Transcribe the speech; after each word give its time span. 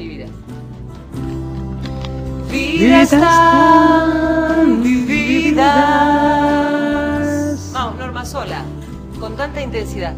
Vividas. 0.00 0.30
Vidas 2.50 3.10
tan 3.10 4.82
vividas. 4.82 5.60
Vamos, 7.72 7.96
Norma 7.96 8.24
sola. 8.24 8.64
Con 9.18 9.36
tanta 9.36 9.60
intensidad. 9.60 10.14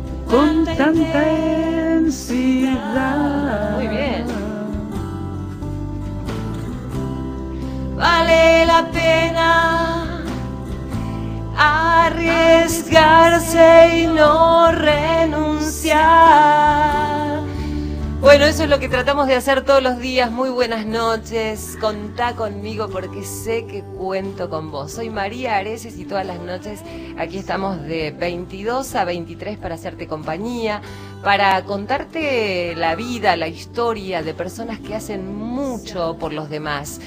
Eso 18.63 18.69
es 18.69 18.79
lo 18.79 18.79
que 18.79 18.89
tratamos 18.89 19.27
de 19.27 19.35
hacer 19.35 19.65
todos 19.65 19.83
los 19.83 19.99
días. 19.99 20.31
Muy 20.31 20.49
buenas 20.49 20.87
noches. 20.87 21.77
Contá 21.81 22.37
conmigo 22.37 22.89
porque 22.89 23.25
sé 23.25 23.67
que 23.67 23.83
cuento 23.83 24.49
con 24.49 24.71
vos. 24.71 24.93
Soy 24.93 25.11
María 25.11 25.57
Areces 25.57 25.99
y 25.99 26.05
todas 26.05 26.25
las 26.25 26.39
noches 26.39 26.79
aquí 27.19 27.39
estamos 27.39 27.83
de 27.83 28.13
22 28.13 28.95
a 28.95 29.05
23 29.05 29.59
para 29.59 29.75
hacerte 29.75 30.07
compañía, 30.07 30.81
para 31.25 31.65
contarte 31.65 32.77
la 32.77 32.95
vida, 32.95 33.35
la 33.35 33.49
historia 33.49 34.23
de 34.23 34.33
personas 34.33 34.79
que 34.79 34.95
hacen 34.95 35.27
mucho 35.27 36.17
por 36.21 36.33
los 36.33 36.49
demás. 36.49 37.01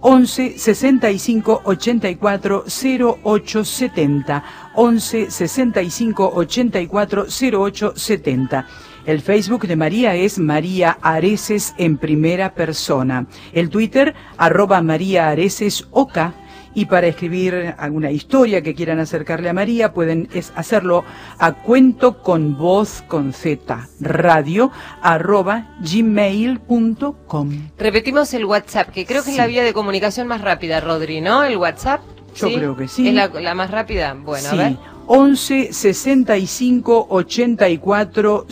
11 0.00 0.58
65 0.58 1.62
84 1.64 2.64
0870, 2.66 4.44
11 4.74 5.30
65 5.30 6.32
84 6.34 7.26
0870. 7.26 8.66
El 9.06 9.22
Facebook 9.22 9.66
de 9.66 9.76
María 9.76 10.14
es 10.14 10.38
María 10.38 10.98
Areces 11.00 11.74
en 11.78 11.96
primera 11.96 12.54
persona. 12.54 13.26
El 13.52 13.70
Twitter, 13.70 14.14
arroba 14.36 14.82
María 14.82 15.28
Areces 15.30 15.88
Oca. 15.90 16.34
Y 16.78 16.84
para 16.86 17.08
escribir 17.08 17.74
alguna 17.76 18.12
historia 18.12 18.62
que 18.62 18.72
quieran 18.72 19.00
acercarle 19.00 19.48
a 19.48 19.52
María, 19.52 19.92
pueden 19.92 20.28
es 20.32 20.52
hacerlo 20.54 21.04
a 21.40 21.54
cuento 21.54 22.22
con 22.22 22.56
voz 22.56 23.02
con 23.08 23.32
Z, 23.32 23.88
radio, 24.00 24.70
arroba 25.02 25.74
gmail.com. 25.80 27.50
Repetimos 27.76 28.32
el 28.32 28.44
WhatsApp, 28.44 28.90
que 28.90 29.04
creo 29.06 29.24
que 29.24 29.30
es 29.30 29.34
Sí. 29.34 29.40
la 29.40 29.48
vía 29.48 29.64
de 29.64 29.72
comunicación 29.72 30.28
más 30.28 30.40
rápida, 30.40 30.78
Rodri, 30.80 31.20
¿no? 31.20 31.42
El 31.42 31.56
WhatsApp. 31.56 32.00
Yo 32.36 32.46
creo 32.46 32.76
que 32.76 32.86
sí. 32.86 33.08
¿Es 33.08 33.14
la, 33.14 33.26
la 33.26 33.56
más 33.56 33.72
rápida? 33.72 34.14
Bueno, 34.14 34.48
sí, 34.48 34.54
a 34.54 34.62
ver. 34.68 34.76
11 35.10 35.72
65 35.72 37.06
84 37.08 38.46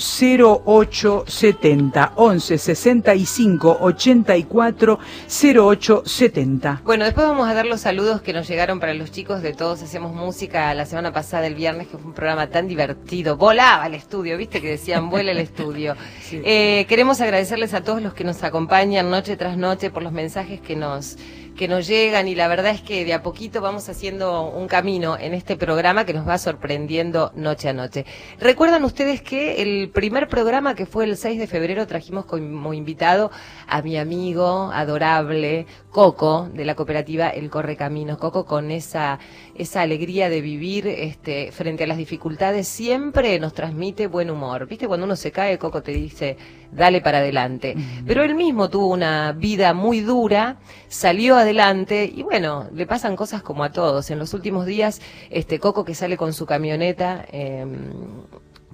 08 0.64 1.24
70. 1.26 2.12
11 2.16 2.58
65 2.58 3.78
84 3.80 4.98
08 5.28 6.02
70. 6.06 6.80
Bueno, 6.82 7.04
después 7.04 7.26
vamos 7.26 7.46
a 7.46 7.52
dar 7.52 7.66
los 7.66 7.82
saludos 7.82 8.22
que 8.22 8.32
nos 8.32 8.48
llegaron 8.48 8.80
para 8.80 8.94
los 8.94 9.12
chicos 9.12 9.42
de 9.42 9.52
Todos 9.52 9.82
Hacemos 9.82 10.14
Música 10.14 10.72
la 10.72 10.86
semana 10.86 11.12
pasada, 11.12 11.46
el 11.46 11.54
viernes, 11.54 11.88
que 11.88 11.98
fue 11.98 12.06
un 12.06 12.14
programa 12.14 12.46
tan 12.46 12.68
divertido. 12.68 13.36
Volaba 13.36 13.86
el 13.86 13.94
estudio, 13.94 14.38
viste 14.38 14.62
que 14.62 14.70
decían, 14.70 15.10
vuela 15.10 15.32
el 15.32 15.38
estudio. 15.38 15.94
Sí. 16.26 16.40
Eh, 16.44 16.86
queremos 16.88 17.20
agradecerles 17.20 17.72
a 17.72 17.82
todos 17.82 18.02
los 18.02 18.12
que 18.12 18.24
nos 18.24 18.42
acompañan 18.42 19.10
noche 19.10 19.36
tras 19.36 19.56
noche 19.56 19.90
por 19.90 20.02
los 20.02 20.12
mensajes 20.12 20.60
que 20.60 20.74
nos 20.74 21.18
que 21.56 21.68
nos 21.68 21.86
llegan 21.86 22.28
y 22.28 22.34
la 22.34 22.46
verdad 22.48 22.72
es 22.72 22.82
que 22.82 23.04
de 23.04 23.14
a 23.14 23.22
poquito 23.22 23.60
vamos 23.60 23.88
haciendo 23.88 24.50
un 24.50 24.68
camino 24.68 25.16
en 25.18 25.34
este 25.34 25.56
programa 25.56 26.04
que 26.04 26.12
nos 26.12 26.28
va 26.28 26.38
sorprendiendo 26.38 27.32
noche 27.34 27.68
a 27.68 27.72
noche. 27.72 28.04
Recuerdan 28.38 28.84
ustedes 28.84 29.22
que 29.22 29.62
el 29.62 29.90
primer 29.90 30.28
programa 30.28 30.74
que 30.74 30.86
fue 30.86 31.04
el 31.04 31.16
6 31.16 31.38
de 31.38 31.46
febrero 31.46 31.86
trajimos 31.86 32.26
como 32.26 32.74
invitado 32.74 33.30
a 33.66 33.82
mi 33.82 33.96
amigo 33.96 34.70
adorable 34.72 35.66
Coco 35.90 36.48
de 36.52 36.66
la 36.66 36.74
cooperativa 36.74 37.30
El 37.30 37.48
Corre 37.48 37.76
Caminos. 37.76 38.18
Coco 38.18 38.44
con 38.44 38.70
esa 38.70 39.18
esa 39.54 39.80
alegría 39.80 40.28
de 40.28 40.42
vivir 40.42 40.86
este 40.86 41.50
frente 41.52 41.84
a 41.84 41.86
las 41.86 41.96
dificultades 41.96 42.68
siempre 42.68 43.38
nos 43.40 43.54
transmite 43.54 44.06
buen 44.06 44.30
humor. 44.30 44.66
¿Viste 44.66 44.86
cuando 44.86 45.06
uno 45.06 45.16
se 45.16 45.32
cae 45.32 45.58
Coco 45.58 45.82
te 45.82 45.92
dice, 45.92 46.36
"Dale 46.72 47.00
para 47.00 47.18
adelante"? 47.18 47.74
Pero 48.06 48.22
él 48.22 48.34
mismo 48.34 48.68
tuvo 48.68 48.88
una 48.88 49.32
vida 49.32 49.74
muy 49.74 50.00
dura, 50.00 50.56
salió 50.88 51.36
adelante 51.36 52.10
y 52.14 52.22
bueno, 52.22 52.68
le 52.74 52.86
pasan 52.86 53.16
cosas 53.16 53.42
como 53.42 53.64
a 53.64 53.70
todos. 53.72 54.10
En 54.10 54.18
los 54.18 54.34
últimos 54.34 54.66
días 54.66 55.00
este 55.30 55.58
Coco 55.58 55.84
que 55.84 55.94
sale 55.94 56.16
con 56.16 56.32
su 56.32 56.46
camioneta 56.46 57.24
em, 57.30 57.76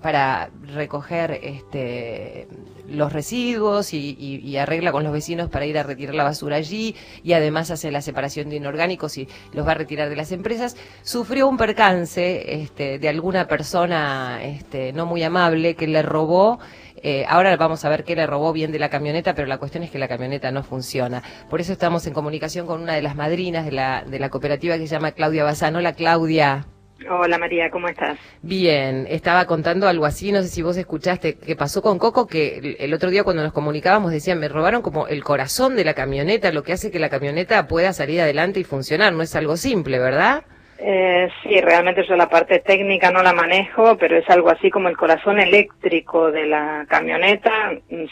para 0.00 0.50
recoger 0.74 1.38
este 1.42 2.48
los 2.88 3.12
residuos 3.12 3.94
y, 3.94 4.16
y- 4.18 4.36
y 4.46 4.56
arregla 4.56 4.90
con 4.92 5.04
los 5.04 5.12
vecinos 5.12 5.48
para 5.48 5.64
ir 5.64 5.78
a 5.78 5.82
retirar 5.84 6.14
la 6.16 6.24
basura 6.24 6.56
allí 6.56 6.94
y 7.22 7.32
además 7.32 7.70
hace 7.70 7.90
la 7.92 8.02
separación 8.02 8.50
de 8.50 8.56
inorgánicos 8.56 9.16
y 9.16 9.28
los 9.52 9.66
va 9.66 9.70
a 9.70 9.74
retirar 9.76 10.10
de 10.10 10.16
las 10.16 10.32
empresas, 10.32 10.76
sufrió 11.02 11.48
un 11.48 11.56
percance 11.56 12.60
este, 12.62 12.98
de 12.98 13.08
alguna 13.08 13.46
persona 13.46 14.40
este, 14.42 14.92
no 14.92 15.06
muy 15.06 15.22
amable 15.22 15.74
que 15.76 15.86
le 15.86 16.02
robó 16.02 16.58
eh, 17.02 17.24
ahora 17.28 17.56
vamos 17.56 17.84
a 17.84 17.88
ver 17.88 18.04
qué 18.04 18.14
le 18.16 18.26
robó 18.26 18.52
bien 18.52 18.72
de 18.72 18.78
la 18.78 18.88
camioneta, 18.88 19.34
pero 19.34 19.46
la 19.48 19.58
cuestión 19.58 19.82
es 19.82 19.90
que 19.90 19.98
la 19.98 20.08
camioneta 20.08 20.50
no 20.52 20.62
funciona. 20.62 21.22
Por 21.50 21.60
eso 21.60 21.72
estamos 21.72 22.06
en 22.06 22.14
comunicación 22.14 22.66
con 22.66 22.80
una 22.82 22.94
de 22.94 23.02
las 23.02 23.16
madrinas 23.16 23.64
de 23.64 23.72
la, 23.72 24.04
de 24.06 24.18
la 24.18 24.30
cooperativa 24.30 24.76
que 24.78 24.86
se 24.86 24.94
llama 24.94 25.12
Claudia 25.12 25.44
Bazán. 25.44 25.76
Hola 25.76 25.92
Claudia. 25.94 26.66
Hola 27.10 27.36
María, 27.36 27.68
¿cómo 27.68 27.88
estás? 27.88 28.16
Bien, 28.42 29.06
estaba 29.10 29.44
contando 29.46 29.88
algo 29.88 30.06
así, 30.06 30.30
no 30.30 30.40
sé 30.40 30.46
si 30.48 30.62
vos 30.62 30.76
escuchaste, 30.76 31.34
que 31.34 31.56
pasó 31.56 31.82
con 31.82 31.98
Coco, 31.98 32.28
que 32.28 32.58
el- 32.58 32.76
el 32.78 32.94
otro 32.94 33.10
día 33.10 33.24
cuando 33.24 33.42
nos 33.42 33.52
comunicábamos 33.52 34.12
decían, 34.12 34.38
me 34.38 34.46
robaron 34.46 34.82
como 34.82 35.08
el 35.08 35.24
corazón 35.24 35.74
de 35.74 35.84
la 35.84 35.94
camioneta, 35.94 36.52
lo 36.52 36.62
que 36.62 36.72
hace 36.74 36.92
que 36.92 37.00
la 37.00 37.08
camioneta 37.08 37.66
pueda 37.66 37.92
salir 37.92 38.20
adelante 38.20 38.60
y 38.60 38.64
funcionar, 38.64 39.12
no 39.14 39.22
es 39.22 39.34
algo 39.34 39.56
simple, 39.56 39.98
¿verdad? 39.98 40.44
Eh, 40.84 41.28
sí, 41.42 41.60
realmente 41.60 42.04
yo 42.08 42.16
la 42.16 42.28
parte 42.28 42.58
técnica 42.58 43.12
no 43.12 43.22
la 43.22 43.32
manejo, 43.32 43.96
pero 43.96 44.16
es 44.16 44.28
algo 44.28 44.50
así 44.50 44.68
como 44.68 44.88
el 44.88 44.96
corazón 44.96 45.38
eléctrico 45.38 46.32
de 46.32 46.46
la 46.46 46.86
camioneta. 46.88 47.52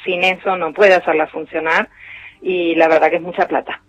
Sin 0.05 0.23
eso 0.23 0.57
no 0.57 0.73
puede 0.73 0.95
hacerla 0.95 1.27
funcionar 1.27 1.89
y 2.43 2.75
la 2.75 2.89
verdad 2.89 3.11
que 3.11 3.17
es 3.17 3.23
mucha 3.23 3.47
plata. 3.47 3.81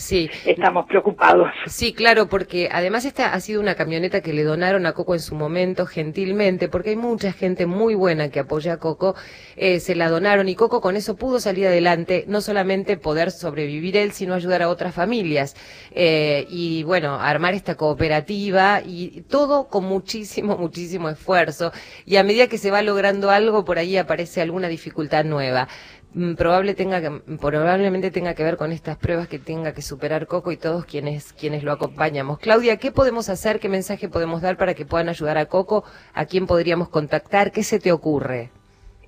Sí. 0.00 0.30
Estamos 0.46 0.86
preocupados. 0.86 1.50
Sí, 1.66 1.92
claro, 1.92 2.28
porque 2.28 2.70
además 2.72 3.04
esta 3.04 3.34
ha 3.34 3.40
sido 3.40 3.60
una 3.60 3.74
camioneta 3.74 4.22
que 4.22 4.32
le 4.32 4.44
donaron 4.44 4.86
a 4.86 4.92
Coco 4.92 5.14
en 5.14 5.20
su 5.20 5.34
momento 5.34 5.84
gentilmente, 5.84 6.68
porque 6.68 6.90
hay 6.90 6.96
mucha 6.96 7.32
gente 7.32 7.66
muy 7.66 7.94
buena 7.94 8.30
que 8.30 8.40
apoya 8.40 8.74
a 8.74 8.76
Coco, 8.78 9.14
eh, 9.56 9.78
se 9.78 9.94
la 9.94 10.08
donaron 10.08 10.48
y 10.48 10.54
Coco 10.54 10.80
con 10.80 10.96
eso 10.96 11.16
pudo 11.16 11.38
salir 11.38 11.66
adelante, 11.66 12.24
no 12.28 12.40
solamente 12.40 12.96
poder 12.96 13.30
sobrevivir 13.30 13.96
él, 13.98 14.12
sino 14.12 14.32
ayudar 14.34 14.62
a 14.62 14.70
otras 14.70 14.94
familias. 14.94 15.54
Eh, 15.90 16.46
y 16.48 16.82
bueno, 16.84 17.20
armar 17.20 17.52
esta 17.52 17.74
cooperativa 17.74 18.80
y 18.84 19.22
todo 19.28 19.68
con 19.68 19.84
muchísimo, 19.84 20.56
muchísimo 20.56 21.10
esfuerzo. 21.10 21.72
Y 22.06 22.16
a 22.16 22.24
medida 22.24 22.46
que 22.46 22.56
se 22.56 22.70
va 22.70 22.80
logrando 22.80 23.30
algo, 23.30 23.66
por 23.66 23.78
ahí 23.78 23.98
aparece 23.98 24.40
alguna 24.40 24.68
dificultad 24.68 25.24
nueva. 25.24 25.68
Mm, 26.12 26.34
tenga 26.76 27.00
que, 27.00 27.10
probablemente 27.40 28.10
tenga 28.10 28.34
que 28.34 28.42
ver 28.42 28.56
con 28.56 28.72
estas 28.72 28.96
pruebas 28.96 29.28
que 29.28 29.38
tenga 29.38 29.72
que 29.72 29.82
superar 29.82 30.26
Coco 30.26 30.50
y 30.50 30.56
todos 30.56 30.84
quienes, 30.84 31.32
quienes 31.32 31.62
lo 31.62 31.72
acompañamos. 31.72 32.38
Claudia, 32.40 32.78
¿qué 32.78 32.90
podemos 32.90 33.28
hacer? 33.28 33.60
¿Qué 33.60 33.68
mensaje 33.68 34.08
podemos 34.08 34.42
dar 34.42 34.56
para 34.56 34.74
que 34.74 34.84
puedan 34.84 35.08
ayudar 35.08 35.38
a 35.38 35.46
Coco? 35.46 35.84
¿A 36.14 36.26
quién 36.26 36.46
podríamos 36.46 36.88
contactar? 36.88 37.52
¿Qué 37.52 37.62
se 37.62 37.78
te 37.78 37.92
ocurre? 37.92 38.50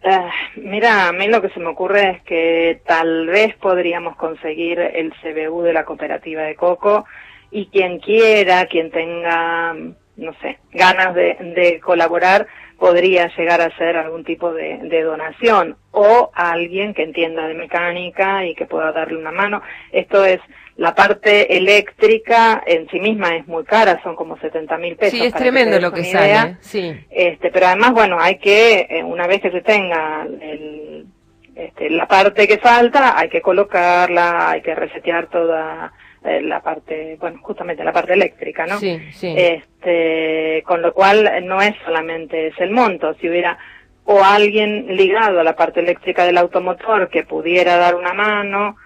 Ah, 0.04 0.31
mira, 0.56 1.08
a 1.08 1.12
mí 1.12 1.26
lo 1.28 1.40
que 1.43 1.50
se 1.50 1.60
me 1.60 1.69
ocurre 1.69 2.10
es 2.10 2.22
que 2.22 2.81
tal 2.87 3.26
vez 3.26 3.54
podríamos 3.56 4.16
conseguir 4.16 4.78
el 4.78 5.12
CBU 5.14 5.62
de 5.62 5.72
la 5.72 5.84
cooperativa 5.84 6.43
de 6.43 6.54
Coco 6.54 7.04
y 7.50 7.66
quien 7.66 7.99
quiera, 7.99 8.66
quien 8.66 8.90
tenga, 8.90 9.75
no 10.16 10.34
sé, 10.40 10.58
ganas 10.72 11.14
de, 11.14 11.37
de 11.56 11.81
colaborar, 11.81 12.46
podría 12.79 13.29
llegar 13.37 13.61
a 13.61 13.67
hacer 13.67 13.97
algún 13.97 14.25
tipo 14.25 14.53
de, 14.53 14.79
de 14.83 15.03
donación 15.03 15.77
o 15.93 16.31
alguien 16.35 16.95
que 16.95 17.03
entienda 17.05 17.47
de 17.47 17.55
mecánica 17.55 18.45
y 18.45 18.55
que 18.55 18.67
pueda 18.67 18.93
darle 18.93 19.19
una 19.19 19.31
mano. 19.31 19.63
Esto 19.93 20.25
es, 20.25 20.41
la 20.77 20.95
parte 20.95 21.57
eléctrica 21.57 22.63
en 22.67 22.89
sí 22.89 22.99
misma 22.99 23.37
es 23.37 23.47
muy 23.47 23.65
cara, 23.65 24.01
son 24.03 24.17
como 24.17 24.39
70 24.39 24.79
mil 24.79 24.97
pesos. 24.97 25.19
Sí, 25.19 25.25
es 25.25 25.33
para 25.33 25.45
tremendo 25.45 25.79
lo 25.79 25.93
que 25.93 26.01
idea. 26.01 26.13
sale. 26.13 26.57
Sí. 26.61 27.07
Este, 27.11 27.51
pero 27.51 27.67
además, 27.67 27.93
bueno, 27.93 28.19
hay 28.19 28.39
que, 28.39 28.87
eh, 28.89 29.05
una 29.05 29.27
vez 29.27 29.43
que 29.43 29.51
se 29.51 29.61
tenga 29.61 30.27
el, 30.41 31.07
este, 31.55 31.91
la 31.91 32.07
parte 32.09 32.49
que 32.49 32.59
falta, 32.59 33.19
hay 33.19 33.29
que 33.29 33.43
colocarla, 33.43 34.51
hay 34.51 34.63
que 34.63 34.75
resetear 34.75 35.27
toda 35.29 35.93
la 36.25 36.61
parte, 36.61 37.17
bueno, 37.21 37.41
justamente 37.43 37.83
la 37.85 37.93
parte 37.93 38.13
eléctrica, 38.13 38.67
¿no? 38.67 38.79
Sí, 38.79 38.99
sí. 39.13 39.35
Este, 39.37 40.63
con 40.67 40.81
lo 40.83 40.93
cual 40.93 41.27
eh, 41.27 41.41
no 41.41 41.61
es 41.61 41.75
solamente 41.85 42.49
es 42.49 42.55
el 42.59 42.71
monto, 42.71 43.15
si 43.15 43.29
hubiera 43.29 43.59
o 44.05 44.23
alguien 44.23 44.97
ligado 44.97 45.41
a 45.41 45.45
la 45.45 45.55
parte 45.55 45.81
eléctrica 45.81 46.25
del 46.25 46.39
automotor 46.39 47.09
que 47.09 47.25
pudiera 47.25 47.77
dar 47.77 47.95
una 47.95 48.13
mano, 48.13 48.77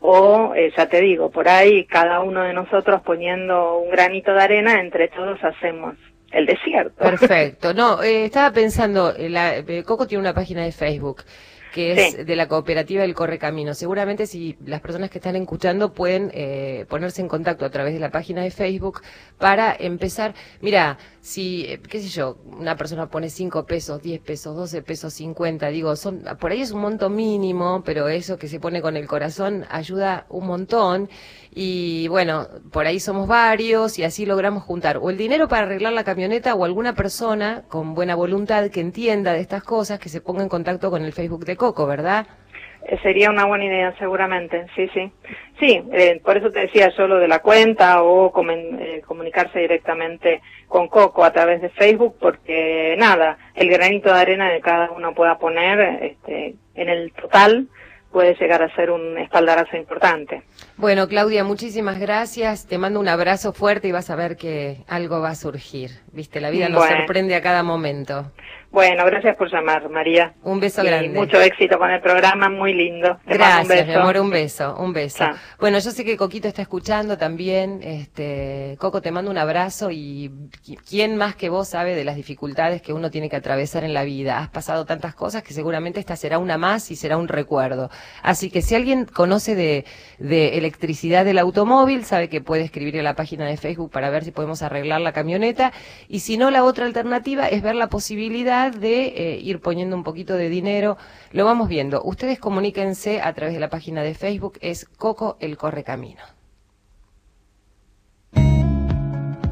o, 0.00 0.54
eh, 0.54 0.72
ya 0.76 0.88
te 0.88 1.00
digo, 1.00 1.30
por 1.30 1.48
ahí 1.48 1.84
cada 1.86 2.20
uno 2.20 2.42
de 2.42 2.52
nosotros 2.52 3.00
poniendo 3.02 3.78
un 3.78 3.90
granito 3.90 4.32
de 4.32 4.42
arena, 4.42 4.80
entre 4.80 5.08
todos 5.08 5.42
hacemos 5.42 5.94
el 6.32 6.46
desierto. 6.46 6.96
Perfecto. 6.96 7.72
No, 7.76 8.02
eh, 8.02 8.26
estaba 8.26 8.52
pensando, 8.52 9.14
eh, 9.14 9.28
la, 9.28 9.56
eh, 9.58 9.82
Coco 9.84 10.06
tiene 10.06 10.22
una 10.22 10.34
página 10.34 10.64
de 10.64 10.72
Facebook 10.72 11.22
que 11.76 11.92
es 11.92 12.12
Sí. 12.14 12.24
de 12.24 12.36
la 12.36 12.48
cooperativa 12.48 13.02
del 13.02 13.14
Correcamino. 13.14 13.74
Seguramente 13.74 14.26
si 14.26 14.56
las 14.64 14.80
personas 14.80 15.10
que 15.10 15.18
están 15.18 15.36
escuchando 15.36 15.92
pueden 15.92 16.30
eh, 16.32 16.86
ponerse 16.88 17.20
en 17.20 17.28
contacto 17.28 17.66
a 17.66 17.70
través 17.70 17.92
de 17.92 18.00
la 18.00 18.10
página 18.10 18.42
de 18.42 18.50
Facebook 18.50 19.02
para 19.38 19.76
empezar. 19.78 20.34
Mira, 20.62 20.96
si, 21.26 21.64
eh, 21.64 21.80
qué 21.80 22.00
sé 22.00 22.08
yo, 22.08 22.38
una 22.44 22.76
persona 22.76 23.10
pone 23.10 23.30
5 23.30 23.66
pesos, 23.66 24.00
10 24.00 24.20
pesos, 24.20 24.54
12 24.54 24.82
pesos, 24.82 25.12
50, 25.14 25.66
digo, 25.70 25.96
son, 25.96 26.22
por 26.38 26.52
ahí 26.52 26.62
es 26.62 26.70
un 26.70 26.80
monto 26.80 27.10
mínimo, 27.10 27.82
pero 27.84 28.08
eso 28.08 28.38
que 28.38 28.46
se 28.46 28.60
pone 28.60 28.80
con 28.80 28.96
el 28.96 29.08
corazón 29.08 29.66
ayuda 29.68 30.26
un 30.28 30.46
montón. 30.46 31.08
Y 31.52 32.06
bueno, 32.08 32.46
por 32.70 32.86
ahí 32.86 33.00
somos 33.00 33.26
varios 33.26 33.98
y 33.98 34.04
así 34.04 34.24
logramos 34.24 34.62
juntar 34.62 34.98
o 34.98 35.10
el 35.10 35.16
dinero 35.16 35.48
para 35.48 35.62
arreglar 35.66 35.94
la 35.94 36.04
camioneta 36.04 36.54
o 36.54 36.64
alguna 36.64 36.94
persona 36.94 37.64
con 37.68 37.94
buena 37.94 38.14
voluntad 38.14 38.70
que 38.70 38.80
entienda 38.80 39.32
de 39.32 39.40
estas 39.40 39.64
cosas 39.64 39.98
que 39.98 40.08
se 40.08 40.20
ponga 40.20 40.44
en 40.44 40.48
contacto 40.48 40.90
con 40.92 41.02
el 41.04 41.12
Facebook 41.12 41.44
de 41.44 41.56
Coco, 41.56 41.86
¿verdad? 41.86 42.28
Eh, 42.88 42.98
Sería 43.02 43.30
una 43.30 43.46
buena 43.46 43.64
idea, 43.64 43.94
seguramente, 43.98 44.66
sí, 44.76 44.88
sí. 44.94 45.10
Sí, 45.58 45.82
eh, 45.92 46.20
por 46.24 46.36
eso 46.36 46.50
te 46.50 46.60
decía 46.60 46.90
yo 46.96 47.08
lo 47.08 47.18
de 47.18 47.26
la 47.28 47.40
cuenta 47.40 48.02
o 48.02 48.32
comen- 48.32 48.78
eh, 48.80 49.02
comunicarse 49.06 49.58
directamente 49.58 50.40
con 50.68 50.86
Coco 50.88 51.24
a 51.24 51.32
través 51.32 51.60
de 51.62 51.68
Facebook, 51.70 52.16
porque 52.20 52.94
nada, 52.98 53.38
el 53.54 53.68
granito 53.70 54.12
de 54.12 54.20
arena 54.20 54.50
que 54.52 54.60
cada 54.60 54.90
uno 54.92 55.14
pueda 55.14 55.38
poner 55.38 55.80
este, 56.02 56.54
en 56.74 56.88
el 56.88 57.12
total 57.12 57.68
puede 58.12 58.34
llegar 58.36 58.62
a 58.62 58.74
ser 58.74 58.90
un 58.90 59.18
espaldarazo 59.18 59.76
importante. 59.76 60.42
Bueno, 60.76 61.06
Claudia, 61.08 61.44
muchísimas 61.44 61.98
gracias. 61.98 62.66
Te 62.66 62.78
mando 62.78 62.98
un 63.00 63.08
abrazo 63.08 63.52
fuerte 63.52 63.88
y 63.88 63.92
vas 63.92 64.08
a 64.10 64.16
ver 64.16 64.36
que 64.36 64.78
algo 64.88 65.20
va 65.20 65.30
a 65.30 65.34
surgir. 65.34 65.90
Viste, 66.12 66.40
la 66.40 66.48
vida 66.50 66.68
nos 66.68 66.78
Bueno. 66.86 66.96
sorprende 66.98 67.34
a 67.34 67.42
cada 67.42 67.62
momento. 67.62 68.30
Bueno, 68.76 69.06
gracias 69.06 69.34
por 69.38 69.50
llamar, 69.50 69.88
María. 69.88 70.34
Un 70.42 70.60
beso 70.60 70.82
y 70.82 70.86
grande. 70.86 71.08
mucho 71.18 71.40
éxito 71.40 71.78
con 71.78 71.90
el 71.90 72.02
programa, 72.02 72.50
muy 72.50 72.74
lindo. 72.74 73.16
Te 73.26 73.38
mando 73.38 73.62
un 73.62 73.68
Gracias, 73.68 73.86
mi 73.86 73.94
amor, 73.94 74.18
un 74.18 74.28
beso, 74.28 74.76
un 74.78 74.92
beso. 74.92 75.24
Bueno, 75.58 75.78
yo 75.78 75.90
sé 75.90 76.04
que 76.04 76.18
Coquito 76.18 76.46
está 76.46 76.60
escuchando 76.60 77.16
también. 77.16 77.80
Este, 77.82 78.76
Coco, 78.78 79.00
te 79.00 79.10
mando 79.10 79.30
un 79.30 79.38
abrazo 79.38 79.90
y 79.90 80.30
qui- 80.62 80.76
quién 80.86 81.16
más 81.16 81.34
que 81.36 81.48
vos 81.48 81.68
sabe 81.68 81.94
de 81.94 82.04
las 82.04 82.16
dificultades 82.16 82.82
que 82.82 82.92
uno 82.92 83.10
tiene 83.10 83.30
que 83.30 83.36
atravesar 83.36 83.82
en 83.82 83.94
la 83.94 84.04
vida. 84.04 84.40
Has 84.40 84.50
pasado 84.50 84.84
tantas 84.84 85.14
cosas 85.14 85.42
que 85.42 85.54
seguramente 85.54 85.98
esta 85.98 86.14
será 86.14 86.36
una 86.36 86.58
más 86.58 86.90
y 86.90 86.96
será 86.96 87.16
un 87.16 87.28
recuerdo. 87.28 87.88
Así 88.22 88.50
que 88.50 88.60
si 88.60 88.74
alguien 88.74 89.06
conoce 89.06 89.54
de, 89.54 89.86
de 90.18 90.58
electricidad 90.58 91.24
del 91.24 91.38
automóvil, 91.38 92.04
sabe 92.04 92.28
que 92.28 92.42
puede 92.42 92.64
escribir 92.64 92.96
en 92.96 93.04
la 93.04 93.14
página 93.14 93.46
de 93.46 93.56
Facebook 93.56 93.90
para 93.90 94.10
ver 94.10 94.22
si 94.24 94.32
podemos 94.32 94.60
arreglar 94.60 95.00
la 95.00 95.12
camioneta. 95.12 95.72
Y 96.08 96.18
si 96.20 96.36
no, 96.36 96.50
la 96.50 96.62
otra 96.62 96.84
alternativa 96.84 97.48
es 97.48 97.62
ver 97.62 97.74
la 97.74 97.86
posibilidad 97.86 98.65
de 98.70 99.06
eh, 99.06 99.38
ir 99.40 99.60
poniendo 99.60 99.96
un 99.96 100.04
poquito 100.04 100.34
de 100.34 100.48
dinero. 100.48 100.96
Lo 101.32 101.44
vamos 101.44 101.68
viendo. 101.68 102.02
Ustedes 102.02 102.38
comuníquense 102.38 103.20
a 103.20 103.32
través 103.34 103.54
de 103.54 103.60
la 103.60 103.70
página 103.70 104.02
de 104.02 104.14
Facebook, 104.14 104.58
es 104.60 104.86
Coco 104.96 105.36
el 105.40 105.56
Correcamino. 105.56 106.22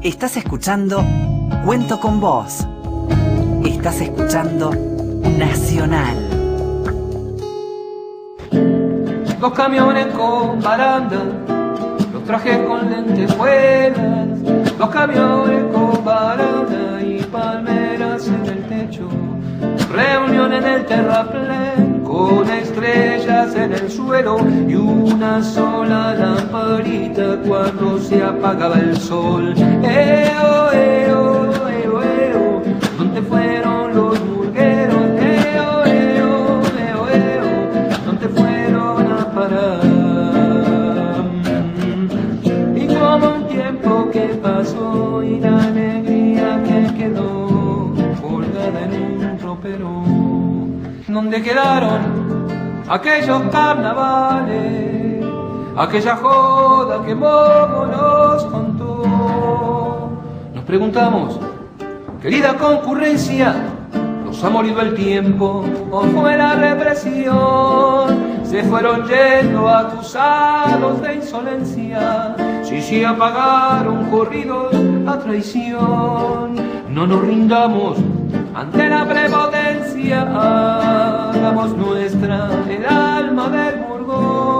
Estás 0.01 0.37
escuchando 0.37 1.03
Cuento 1.65 1.99
con 1.99 2.19
vos. 2.19 2.65
Estás 3.65 4.01
escuchando 4.01 4.71
Nacional. 4.71 6.15
Los 9.41 9.53
camiones 9.53 10.07
con 10.07 10.61
baranda, 10.61 11.23
los 12.13 12.23
trajes 12.23 12.57
con 12.67 12.89
lentejuelas, 12.89 14.39
los 14.77 14.89
camiones 14.89 15.63
con 15.73 16.05
baranda 16.05 17.01
y 17.01 17.23
palmeras 17.23 18.27
en 18.27 18.45
el 18.45 18.64
techo, 18.87 19.07
reunión 19.91 20.53
en 20.53 20.63
el 20.63 20.85
terraplén 20.85 22.01
con 22.03 22.49
estrellas 22.49 23.55
en 23.55 23.73
el 23.73 23.89
suelo 23.89 24.37
y 24.67 24.75
una 24.75 25.43
sola 25.43 26.13
lamparita 26.13 27.37
cuando 27.47 27.99
se 27.99 28.23
apagaba 28.23 28.79
el 28.79 28.97
sol. 28.97 29.53
Eo, 29.83 30.71
eo, 30.71 31.51
eo, 31.69 32.03
eo, 32.03 32.61
¿dónde 32.97 33.21
fueron 33.21 33.95
los 33.95 34.19
burgueros? 34.27 35.05
Eo, 35.19 35.85
eo, 35.85 36.61
eo, 36.87 37.09
eo, 37.09 37.47
¿dónde 38.05 38.27
fueron 38.29 39.11
a 39.11 39.31
parar? 39.31 39.79
Y 42.75 42.87
como 42.87 43.35
un 43.35 43.47
tiempo 43.47 44.09
que 44.11 44.25
pasó 44.41 45.23
y 45.23 45.39
la 45.39 45.57
donde 51.15 51.41
quedaron 51.41 52.45
aquellos 52.89 53.41
carnavales, 53.43 55.25
aquella 55.77 56.17
joda 56.17 57.05
que 57.05 57.15
Momo 57.15 57.85
nos 57.85 58.43
contó. 58.43 60.11
Nos 60.53 60.63
preguntamos, 60.65 61.39
querida 62.21 62.55
concurrencia, 62.55 63.55
¿nos 64.25 64.43
ha 64.43 64.49
morido 64.49 64.81
el 64.81 64.93
tiempo 64.93 65.63
o 65.89 66.01
fue 66.01 66.35
la 66.37 66.55
represión? 66.55 68.35
se 68.55 68.63
fueron 68.63 69.05
yendo 69.05 69.67
atusados 69.67 71.01
de 71.01 71.15
insolencia. 71.15 72.35
Si 72.63 72.81
se 72.81 73.05
apagaron 73.05 74.05
corridos 74.09 74.73
a 75.07 75.19
traición, 75.19 76.55
no 76.89 77.07
nos 77.07 77.21
rindamos 77.21 77.97
ante 78.53 78.87
la 78.87 79.05
prepotencia, 80.05 81.31
hagamos 81.31 81.75
nuestra 81.75 82.49
el 82.69 82.85
alma 82.85 83.49
del 83.49 83.79
burgón. 83.83 84.54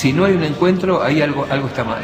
Si 0.00 0.14
no 0.14 0.24
hay 0.24 0.32
un 0.32 0.42
encuentro, 0.42 1.02
ahí 1.02 1.20
algo, 1.20 1.46
algo 1.50 1.66
está 1.66 1.84
mal. 1.84 2.00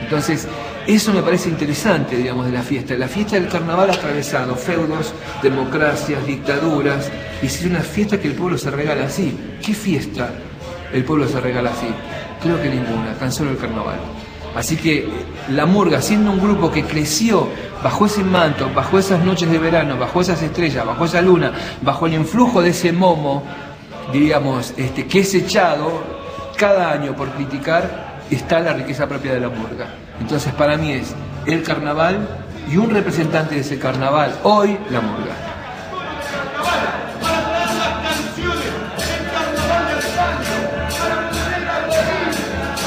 Entonces, 0.00 0.46
eso 0.86 1.12
me 1.12 1.22
parece 1.22 1.48
interesante, 1.48 2.16
digamos, 2.16 2.46
de 2.46 2.52
la 2.52 2.62
fiesta. 2.62 2.94
La 2.94 3.08
fiesta 3.08 3.34
del 3.34 3.48
carnaval 3.48 3.90
ha 3.90 3.94
atravesado 3.94 4.54
feudos, 4.54 5.12
democracias, 5.42 6.24
dictaduras, 6.24 7.10
y 7.42 7.48
si 7.48 7.64
es 7.64 7.70
una 7.70 7.80
fiesta 7.80 8.20
que 8.20 8.28
el 8.28 8.34
pueblo 8.34 8.56
se 8.56 8.70
regala 8.70 9.06
así. 9.06 9.36
¿Qué 9.60 9.74
fiesta 9.74 10.30
el 10.92 11.02
pueblo 11.02 11.26
se 11.26 11.40
regala 11.40 11.70
así? 11.70 11.88
Creo 12.40 12.62
que 12.62 12.68
ninguna, 12.68 13.14
tan 13.18 13.32
solo 13.32 13.50
el 13.50 13.56
carnaval. 13.56 13.98
Así 14.54 14.76
que 14.76 15.08
la 15.50 15.66
murga, 15.66 16.00
siendo 16.00 16.30
un 16.30 16.40
grupo 16.40 16.70
que 16.70 16.84
creció 16.84 17.48
bajo 17.82 18.06
ese 18.06 18.22
manto, 18.22 18.70
bajo 18.72 19.00
esas 19.00 19.24
noches 19.24 19.50
de 19.50 19.58
verano, 19.58 19.98
bajo 19.98 20.20
esas 20.20 20.40
estrellas, 20.42 20.86
bajo 20.86 21.06
esa 21.06 21.20
luna, 21.20 21.50
bajo 21.82 22.06
el 22.06 22.14
influjo 22.14 22.62
de 22.62 22.70
ese 22.70 22.92
momo, 22.92 23.42
diríamos, 24.12 24.74
este, 24.76 25.08
que 25.08 25.18
es 25.18 25.34
echado 25.34 26.15
cada 26.56 26.90
año 26.90 27.14
por 27.14 27.30
criticar, 27.30 28.16
está 28.30 28.60
la 28.60 28.72
riqueza 28.72 29.06
propia 29.06 29.34
de 29.34 29.40
la 29.40 29.48
murga. 29.48 29.88
Entonces 30.20 30.52
para 30.54 30.76
mí 30.76 30.92
es 30.92 31.14
el 31.46 31.62
carnaval 31.62 32.26
y 32.70 32.76
un 32.78 32.90
representante 32.90 33.54
de 33.54 33.60
ese 33.60 33.78
carnaval, 33.78 34.34
hoy 34.42 34.78
la 34.90 35.00
murga. 35.00 35.34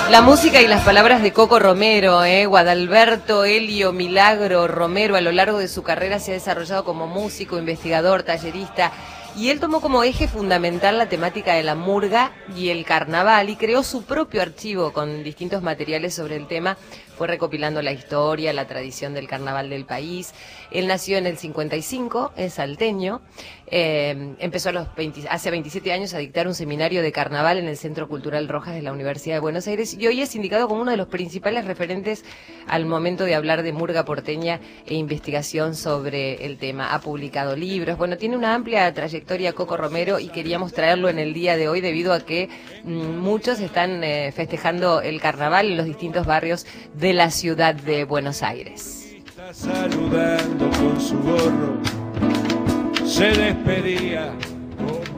La 0.09 0.23
música 0.23 0.59
y 0.59 0.67
las 0.67 0.83
palabras 0.83 1.21
de 1.21 1.31
Coco 1.33 1.59
Romero, 1.59 2.23
eh, 2.23 2.47
Guadalberto 2.47 3.45
Helio 3.45 3.93
Milagro 3.93 4.67
Romero, 4.67 5.15
a 5.15 5.21
lo 5.21 5.31
largo 5.31 5.59
de 5.59 5.67
su 5.67 5.83
carrera 5.83 6.17
se 6.17 6.31
ha 6.31 6.33
desarrollado 6.33 6.83
como 6.83 7.05
músico, 7.05 7.59
investigador, 7.59 8.23
tallerista 8.23 8.91
y 9.39 9.51
él 9.51 9.61
tomó 9.61 9.79
como 9.79 10.03
eje 10.03 10.27
fundamental 10.27 10.97
la 10.97 11.07
temática 11.07 11.53
de 11.53 11.63
la 11.63 11.73
murga 11.73 12.33
y 12.57 12.71
el 12.71 12.83
carnaval 12.83 13.49
y 13.49 13.55
creó 13.55 13.83
su 13.83 14.03
propio 14.03 14.41
archivo 14.41 14.91
con 14.91 15.23
distintos 15.23 15.63
materiales 15.63 16.13
sobre 16.13 16.35
el 16.35 16.45
tema. 16.45 16.77
Fue 17.17 17.25
recopilando 17.25 17.81
la 17.81 17.93
historia, 17.93 18.51
la 18.51 18.67
tradición 18.67 19.13
del 19.13 19.29
carnaval 19.29 19.69
del 19.69 19.85
país. 19.85 20.33
Él 20.71 20.87
nació 20.87 21.17
en 21.17 21.25
el 21.25 21.37
55, 21.37 22.33
es 22.35 22.55
salteño. 22.55 23.21
Eh, 23.71 24.35
empezó 24.39 24.69
a 24.69 24.71
los 24.71 24.87
hace 25.29 25.51
27 25.51 25.93
años 25.93 26.13
a 26.13 26.17
dictar 26.17 26.47
un 26.47 26.55
seminario 26.55 27.01
de 27.01 27.11
carnaval 27.11 27.57
en 27.57 27.67
el 27.67 27.77
Centro 27.77 28.07
Cultural 28.07 28.47
Rojas 28.47 28.73
de 28.73 28.81
la 28.81 28.91
Universidad 28.91 29.35
de 29.35 29.39
Buenos 29.41 29.67
Aires 29.67 29.95
y 29.97 30.07
hoy 30.07 30.21
es 30.21 30.35
indicado 30.35 30.67
como 30.67 30.81
uno 30.81 30.91
de 30.91 30.97
los 30.97 31.07
principales 31.07 31.65
referentes 31.65 32.25
al 32.67 32.85
momento 32.85 33.25
de 33.25 33.35
hablar 33.35 33.63
de 33.63 33.73
murga 33.73 34.05
porteña 34.05 34.59
e 34.85 34.95
investigación 34.95 35.75
sobre 35.75 36.45
el 36.45 36.57
tema. 36.57 36.93
Ha 36.93 37.01
publicado 37.01 37.55
libros, 37.55 37.97
bueno, 37.97 38.17
tiene 38.17 38.37
una 38.37 38.55
amplia 38.55 38.91
trayectoria 38.93 39.53
Coco 39.53 39.77
Romero 39.77 40.19
y 40.19 40.29
queríamos 40.29 40.73
traerlo 40.73 41.09
en 41.09 41.19
el 41.19 41.33
día 41.33 41.55
de 41.55 41.69
hoy 41.69 41.81
debido 41.81 42.13
a 42.13 42.21
que 42.21 42.49
mm, 42.83 43.17
muchos 43.17 43.59
están 43.59 44.03
eh, 44.03 44.31
festejando 44.31 45.01
el 45.01 45.21
carnaval 45.21 45.67
en 45.67 45.77
los 45.77 45.85
distintos 45.85 46.25
barrios 46.25 46.65
de 46.93 47.13
la 47.13 47.29
ciudad 47.31 47.75
de 47.75 48.03
Buenos 48.03 48.43
Aires. 48.43 49.13
Está 49.27 49.53
saludando 49.53 50.69
con 50.71 50.99
su 50.99 51.19
gorro, 51.19 51.77
se 53.09 53.31
despedía. 53.31 54.31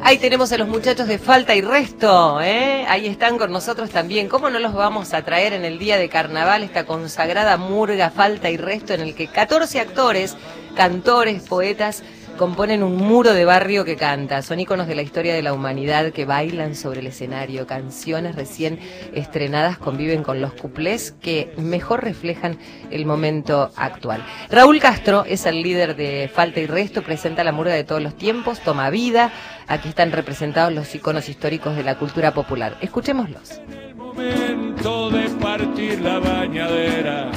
Ahí 0.03 0.17
tenemos 0.17 0.51
a 0.51 0.57
los 0.57 0.67
muchachos 0.67 1.07
de 1.07 1.19
Falta 1.19 1.53
y 1.53 1.61
Resto, 1.61 2.41
¿eh? 2.41 2.85
ahí 2.87 3.05
están 3.05 3.37
con 3.37 3.51
nosotros 3.51 3.91
también. 3.91 4.29
¿Cómo 4.29 4.49
no 4.49 4.57
los 4.57 4.73
vamos 4.73 5.13
a 5.13 5.23
traer 5.23 5.53
en 5.53 5.63
el 5.63 5.77
día 5.77 5.97
de 5.97 6.09
carnaval, 6.09 6.63
esta 6.63 6.85
consagrada 6.85 7.57
murga 7.57 8.09
Falta 8.09 8.49
y 8.49 8.57
Resto 8.57 8.93
en 8.93 9.01
el 9.01 9.13
que 9.13 9.27
14 9.27 9.79
actores, 9.79 10.35
cantores, 10.75 11.43
poetas, 11.43 12.01
componen 12.41 12.81
un 12.81 12.95
muro 12.95 13.35
de 13.35 13.45
barrio 13.45 13.85
que 13.85 13.95
canta. 13.95 14.41
Son 14.41 14.59
íconos 14.59 14.87
de 14.87 14.95
la 14.95 15.03
historia 15.03 15.35
de 15.35 15.43
la 15.43 15.53
humanidad 15.53 16.11
que 16.11 16.25
bailan 16.25 16.73
sobre 16.73 17.01
el 17.01 17.05
escenario. 17.05 17.67
Canciones 17.67 18.35
recién 18.35 18.79
estrenadas 19.13 19.77
conviven 19.77 20.23
con 20.23 20.41
los 20.41 20.51
cuplés 20.53 21.11
que 21.21 21.53
mejor 21.57 22.03
reflejan 22.03 22.57
el 22.89 23.05
momento 23.05 23.69
actual. 23.75 24.25
Raúl 24.49 24.79
Castro 24.79 25.23
es 25.23 25.45
el 25.45 25.61
líder 25.61 25.95
de 25.95 26.31
Falta 26.33 26.59
y 26.59 26.65
Resto, 26.65 27.03
presenta 27.03 27.43
la 27.43 27.51
murga 27.51 27.75
de 27.75 27.83
todos 27.83 28.01
los 28.01 28.17
tiempos, 28.17 28.59
toma 28.61 28.89
vida. 28.89 29.31
Aquí 29.67 29.89
están 29.89 30.11
representados 30.11 30.73
los 30.73 30.95
iconos 30.95 31.29
históricos 31.29 31.75
de 31.75 31.83
la 31.83 31.99
cultura 31.99 32.33
popular. 32.33 32.75
Escuchémoslos. 32.81 33.61
El 33.69 33.93
momento 33.93 35.11
de 35.11 35.29
partir 35.39 36.01
la 36.01 36.17
bañadera, 36.17 37.29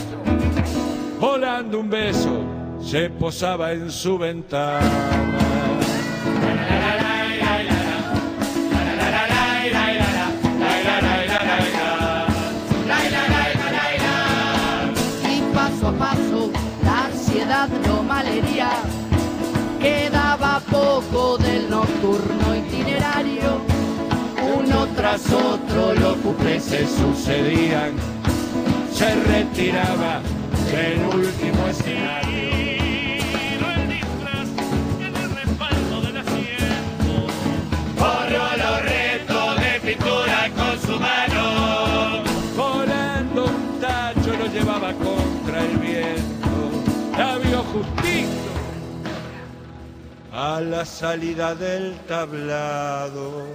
volando 1.20 1.80
un 1.80 1.90
beso, 1.90 2.53
se 2.84 3.10
posaba 3.10 3.72
en 3.72 3.90
su 3.90 4.18
ventana. 4.18 5.14
lo 17.86 18.02
malería. 18.02 18.70
Quedaba 19.80 20.60
poco 20.70 21.38
del 21.38 21.68
nocturno 21.70 22.56
itinerario. 22.56 23.60
Uno 24.58 24.86
tras 24.96 25.30
otro 25.32 25.94
los 25.94 26.16
cuplés 26.18 26.64
se 26.64 26.86
sucedían, 26.86 27.92
se 28.92 29.14
retiraba 29.14 30.20
del 30.70 31.00
último 31.06 31.66
escenario. 31.68 32.73
A 50.44 50.60
la 50.60 50.84
salida 50.84 51.54
del 51.54 51.94
tablado. 52.06 53.46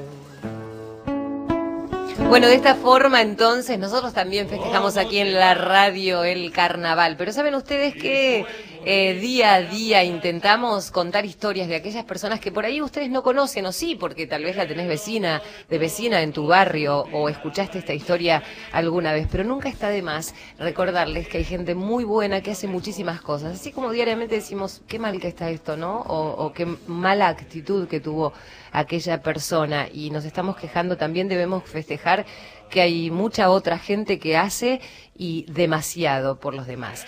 Bueno, 2.28 2.48
de 2.48 2.56
esta 2.56 2.74
forma 2.74 3.22
entonces 3.22 3.78
nosotros 3.78 4.12
también 4.14 4.50
festejamos 4.50 4.98
aquí 4.98 5.20
en 5.20 5.36
la 5.36 5.54
radio 5.54 6.24
el 6.24 6.52
carnaval, 6.52 7.16
pero 7.16 7.32
saben 7.32 7.54
ustedes 7.54 7.94
que 7.94 8.44
eh, 8.92 9.14
día 9.14 9.54
a 9.54 9.62
día 9.62 10.04
intentamos 10.04 10.90
contar 10.90 11.24
historias 11.24 11.68
de 11.68 11.76
aquellas 11.76 12.06
personas 12.06 12.40
que 12.40 12.52
por 12.52 12.66
ahí 12.66 12.82
ustedes 12.82 13.12
no 13.12 13.22
conocen 13.22 13.68
o 13.68 13.72
sí, 13.72 13.94
porque 13.94 14.26
tal 14.26 14.44
vez 14.44 14.56
la 14.56 14.68
tenés 14.68 14.88
vecina, 14.88 15.44
de 15.70 15.78
vecina 15.78 16.24
en 16.24 16.34
tu 16.34 16.48
barrio 16.48 17.06
o 17.14 17.30
escuchaste 17.30 17.78
esta 17.78 17.94
historia 17.94 18.42
alguna 18.72 19.14
vez, 19.14 19.28
pero 19.32 19.44
nunca 19.44 19.70
está 19.70 19.90
de 19.90 20.02
más 20.02 20.34
recordarles 20.58 21.28
que 21.28 21.38
hay 21.38 21.44
gente 21.44 21.76
muy 21.76 22.04
buena 22.04 22.42
que 22.42 22.50
hace 22.50 22.66
muchísimas 22.66 23.22
cosas, 23.22 23.54
así 23.54 23.72
como 23.72 23.92
diariamente 23.92 24.34
decimos 24.34 24.82
qué 24.88 24.98
mal 24.98 25.20
que 25.20 25.28
está 25.28 25.52
esto, 25.52 25.78
¿no? 25.78 26.00
O, 26.00 26.46
o 26.46 26.52
qué 26.52 26.66
mala 26.88 27.28
actitud 27.28 27.88
que 27.88 28.00
tuvo 28.00 28.34
aquella 28.72 29.22
persona 29.22 29.88
y 29.94 30.10
nos 30.10 30.26
estamos 30.26 30.58
quejando, 30.58 30.98
también 30.98 31.28
debemos 31.28 31.64
festejar 31.64 32.26
que 32.72 32.82
hay 32.82 33.12
mucha 33.12 33.52
otra 33.52 33.78
gente 33.78 34.18
que 34.18 34.36
hace 34.36 34.82
y 35.16 35.46
demasiado 35.48 36.40
por 36.40 36.56
los 36.56 36.66
demás. 36.66 37.06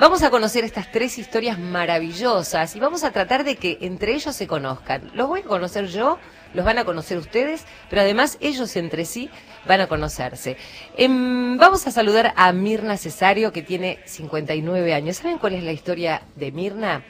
Vamos 0.00 0.22
a 0.22 0.30
conocer 0.30 0.64
estas 0.64 0.90
tres 0.90 1.18
historias 1.18 1.58
maravillosas 1.58 2.74
y 2.74 2.80
vamos 2.80 3.04
a 3.04 3.10
tratar 3.10 3.44
de 3.44 3.56
que 3.56 3.76
entre 3.82 4.14
ellos 4.14 4.34
se 4.34 4.46
conozcan. 4.46 5.10
Los 5.12 5.28
voy 5.28 5.40
a 5.40 5.44
conocer 5.44 5.88
yo, 5.88 6.18
los 6.54 6.64
van 6.64 6.78
a 6.78 6.86
conocer 6.86 7.18
ustedes, 7.18 7.66
pero 7.90 8.00
además 8.00 8.38
ellos 8.40 8.74
entre 8.76 9.04
sí 9.04 9.28
van 9.66 9.82
a 9.82 9.88
conocerse. 9.88 10.56
Em, 10.96 11.58
vamos 11.58 11.86
a 11.86 11.90
saludar 11.90 12.32
a 12.34 12.50
Mirna 12.52 12.96
Cesario, 12.96 13.52
que 13.52 13.60
tiene 13.60 13.98
59 14.06 14.94
años. 14.94 15.18
¿Saben 15.18 15.36
cuál 15.36 15.52
es 15.52 15.64
la 15.64 15.72
historia 15.72 16.22
de 16.34 16.50
Mirna? 16.50 17.04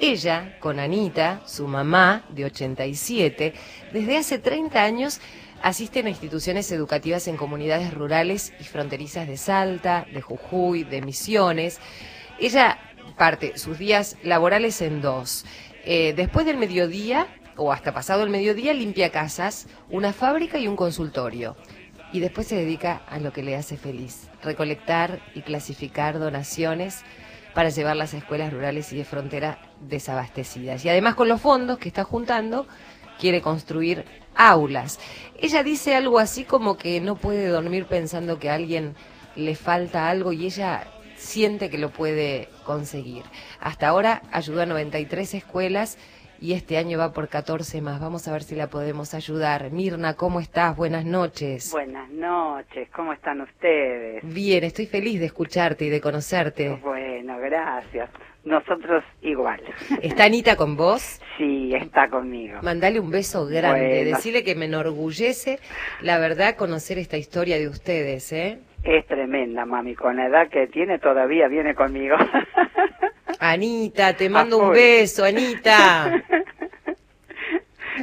Ella, 0.00 0.56
con 0.60 0.80
Anita, 0.80 1.42
su 1.44 1.68
mamá, 1.68 2.24
de 2.30 2.46
87, 2.46 3.52
desde 3.92 4.16
hace 4.16 4.38
30 4.38 4.82
años 4.82 5.20
asisten 5.62 6.06
a 6.06 6.08
instituciones 6.08 6.72
educativas 6.72 7.28
en 7.28 7.36
comunidades 7.36 7.92
rurales 7.92 8.54
y 8.58 8.64
fronterizas 8.64 9.28
de 9.28 9.36
Salta, 9.36 10.06
de 10.10 10.22
Jujuy, 10.22 10.84
de 10.84 11.02
Misiones. 11.02 11.78
Ella 12.40 12.78
parte 13.18 13.58
sus 13.58 13.78
días 13.78 14.16
laborales 14.22 14.80
en 14.80 15.02
dos. 15.02 15.44
Eh, 15.84 16.14
después 16.16 16.46
del 16.46 16.56
mediodía, 16.56 17.26
o 17.56 17.70
hasta 17.70 17.92
pasado 17.92 18.22
el 18.22 18.30
mediodía, 18.30 18.72
limpia 18.72 19.10
casas, 19.10 19.66
una 19.90 20.14
fábrica 20.14 20.58
y 20.58 20.66
un 20.66 20.74
consultorio. 20.74 21.56
Y 22.14 22.20
después 22.20 22.46
se 22.46 22.56
dedica 22.56 23.02
a 23.08 23.18
lo 23.18 23.32
que 23.32 23.42
le 23.42 23.56
hace 23.56 23.76
feliz, 23.76 24.28
recolectar 24.42 25.20
y 25.34 25.42
clasificar 25.42 26.18
donaciones 26.18 27.02
para 27.54 27.68
llevarlas 27.68 28.14
a 28.14 28.18
escuelas 28.18 28.52
rurales 28.52 28.90
y 28.92 28.96
de 28.96 29.04
frontera 29.04 29.58
desabastecidas. 29.80 30.82
Y 30.84 30.88
además 30.88 31.16
con 31.16 31.28
los 31.28 31.42
fondos 31.42 31.78
que 31.78 31.88
está 31.88 32.04
juntando, 32.04 32.66
quiere 33.18 33.42
construir 33.42 34.06
aulas. 34.34 34.98
Ella 35.38 35.62
dice 35.62 35.94
algo 35.94 36.18
así 36.18 36.44
como 36.44 36.78
que 36.78 37.02
no 37.02 37.16
puede 37.16 37.48
dormir 37.48 37.84
pensando 37.84 38.38
que 38.38 38.48
a 38.48 38.54
alguien 38.54 38.94
le 39.36 39.54
falta 39.54 40.08
algo 40.08 40.32
y 40.32 40.46
ella 40.46 40.86
siente 41.20 41.70
que 41.70 41.78
lo 41.78 41.90
puede 41.90 42.48
conseguir. 42.64 43.24
Hasta 43.60 43.88
ahora 43.88 44.22
ayudó 44.32 44.62
a 44.62 44.66
93 44.66 45.34
escuelas 45.34 45.98
y 46.40 46.54
este 46.54 46.78
año 46.78 46.98
va 46.98 47.12
por 47.12 47.28
14 47.28 47.82
más. 47.82 48.00
Vamos 48.00 48.26
a 48.26 48.32
ver 48.32 48.42
si 48.42 48.54
la 48.54 48.68
podemos 48.68 49.12
ayudar. 49.12 49.70
Mirna, 49.70 50.14
¿cómo 50.14 50.40
estás? 50.40 50.74
Buenas 50.74 51.04
noches. 51.04 51.70
Buenas 51.70 52.08
noches, 52.10 52.88
¿cómo 52.96 53.12
están 53.12 53.42
ustedes? 53.42 54.22
Bien, 54.24 54.64
estoy 54.64 54.86
feliz 54.86 55.20
de 55.20 55.26
escucharte 55.26 55.84
y 55.84 55.90
de 55.90 56.00
conocerte. 56.00 56.70
Bueno, 56.82 57.38
gracias. 57.38 58.08
Nosotros 58.42 59.04
igual. 59.20 59.60
¿Está 60.02 60.24
Anita 60.24 60.56
con 60.56 60.74
vos? 60.74 61.20
Sí, 61.36 61.74
está 61.74 62.08
conmigo. 62.08 62.58
Mandale 62.62 62.98
un 62.98 63.10
beso 63.10 63.44
grande, 63.44 63.86
Bueno. 64.02 64.16
decirle 64.16 64.42
que 64.42 64.54
me 64.54 64.64
enorgullece, 64.64 65.58
la 66.00 66.18
verdad, 66.18 66.56
conocer 66.56 66.96
esta 66.96 67.18
historia 67.18 67.58
de 67.58 67.68
ustedes, 67.68 68.32
¿eh? 68.32 68.60
Es 68.82 69.06
tremenda, 69.06 69.66
mami. 69.66 69.94
Con 69.94 70.16
la 70.16 70.26
edad 70.26 70.48
que 70.48 70.66
tiene 70.66 70.98
todavía 70.98 71.48
viene 71.48 71.74
conmigo. 71.74 72.16
Anita, 73.38 74.16
te 74.16 74.28
mando 74.28 74.58
un 74.58 74.70
beso, 74.70 75.24
Anita. 75.24 76.22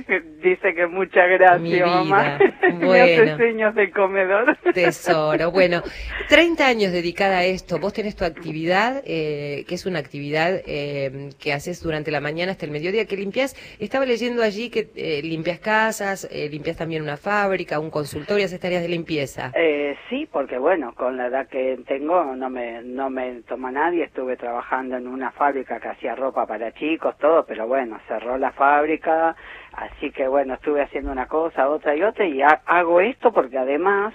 Dice 0.44 0.74
que 0.76 0.88
muchas 0.88 1.30
gracias, 1.30 1.88
mamá. 1.88 2.38
Me 2.80 2.86
Bueno. 2.86 3.04
hace 3.04 3.38
señas 3.38 3.76
de 3.76 3.92
comedor. 3.92 4.58
Tesoro. 4.74 5.52
Bueno, 5.52 5.82
30 6.30 6.66
años 6.68 6.92
dedicada 6.92 7.40
a 7.40 7.44
esto. 7.46 7.80
Vos 7.80 7.94
tenés 7.94 8.16
tu 8.16 8.26
actividad, 8.26 9.02
eh, 9.06 9.66
que 9.68 9.76
es 9.76 9.86
una 9.86 10.00
actividad 10.00 10.62
eh, 10.66 11.30
que 11.40 11.54
haces 11.54 11.82
durante 11.82 12.12
la 12.12 12.22
mañana 12.22 12.52
hasta 12.52 12.66
el 12.66 12.72
mediodía, 12.72 13.06
que 13.06 13.18
limpias. 13.18 13.56
Estaba 13.80 14.06
leyendo 14.06 14.44
allí 14.44 14.70
que 14.70 14.90
eh, 14.96 15.22
limpias 15.24 15.60
casas, 15.60 16.28
eh, 16.32 16.50
limpias 16.50 16.78
también 16.78 17.02
una 17.02 17.18
fábrica, 17.18 17.80
un 17.80 17.90
consultorio, 17.90 18.46
haces 18.46 18.60
tareas 18.60 18.82
de 18.84 18.90
limpieza. 18.90 19.52
Eh, 19.56 19.96
sí, 20.10 20.28
porque 20.32 20.58
bueno, 20.58 20.94
con 20.96 21.18
la 21.18 21.28
edad 21.28 21.48
que 21.48 21.80
tengo 21.88 22.24
no 22.36 22.50
me 22.50 22.82
no 22.84 23.10
me 23.10 23.42
toma 23.48 23.72
nadie. 23.72 24.04
Estuve 24.04 24.38
trabajando 24.38 24.98
en 24.98 25.08
una 25.08 25.32
fábrica 25.32 25.80
que 25.80 25.88
hacía 25.90 26.16
ropa 26.16 26.46
para 26.46 26.72
chicos, 26.74 27.16
todo, 27.18 27.46
pero 27.46 27.68
bueno, 27.68 28.00
cerró 28.08 28.38
la 28.38 28.52
fábrica, 28.52 29.36
así 29.78 30.12
que 30.12 30.28
bueno, 30.28 30.56
estuve 30.56 30.82
haciendo 30.82 31.12
una 31.12 31.28
cosa, 31.28 31.70
otra 31.70 31.96
y 31.96 32.04
otra 32.04 32.26
y 32.26 32.42
ha- 32.42 32.62
hago 32.66 33.00
esto 33.00 33.32
porque 33.32 33.58
además 33.58 34.14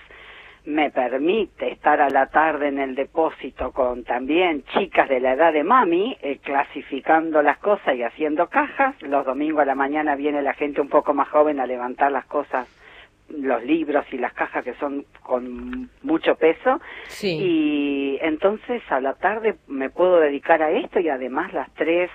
me 0.64 0.90
permite 0.90 1.72
estar 1.72 2.00
a 2.00 2.08
la 2.10 2.26
tarde 2.26 2.68
en 2.68 2.78
el 2.78 2.94
depósito 2.94 3.72
con 3.72 4.04
también 4.04 4.62
chicas 4.74 5.08
de 5.08 5.18
la 5.18 5.32
edad 5.32 5.52
de 5.52 5.64
mami, 5.64 6.16
eh, 6.22 6.38
clasificando 6.42 7.42
las 7.42 7.58
cosas 7.58 7.96
y 7.96 8.02
haciendo 8.04 8.48
cajas. 8.48 8.94
Los 9.02 9.24
domingos 9.26 9.62
a 9.62 9.64
la 9.64 9.74
mañana 9.74 10.14
viene 10.14 10.40
la 10.42 10.54
gente 10.54 10.80
un 10.80 10.88
poco 10.88 11.14
más 11.14 11.28
joven 11.30 11.58
a 11.58 11.66
levantar 11.66 12.12
las 12.12 12.26
cosas 12.26 12.68
los 13.28 13.64
libros 13.64 14.04
y 14.12 14.18
las 14.18 14.34
cajas 14.34 14.62
que 14.62 14.74
son 14.74 15.04
con 15.22 15.88
mucho 16.02 16.34
peso 16.36 16.80
Sí. 17.08 17.38
y 17.40 18.18
entonces 18.20 18.82
a 18.90 19.00
la 19.00 19.14
tarde 19.14 19.54
me 19.68 19.88
puedo 19.90 20.20
dedicar 20.20 20.62
a 20.62 20.70
esto 20.70 21.00
y 21.00 21.08
además 21.08 21.52
las 21.54 21.72
tres 21.74 22.10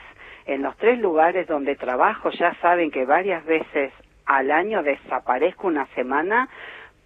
en 0.47 0.61
los 0.63 0.75
tres 0.77 0.97
lugares 0.99 1.47
donde 1.47 1.75
trabajo 1.75 2.29
ya 2.31 2.55
saben 2.61 2.89
que 2.89 3.05
varias 3.05 3.45
veces 3.45 3.91
al 4.25 4.49
año 4.51 4.81
desaparezco 4.81 5.67
una 5.67 5.85
semana 5.93 6.49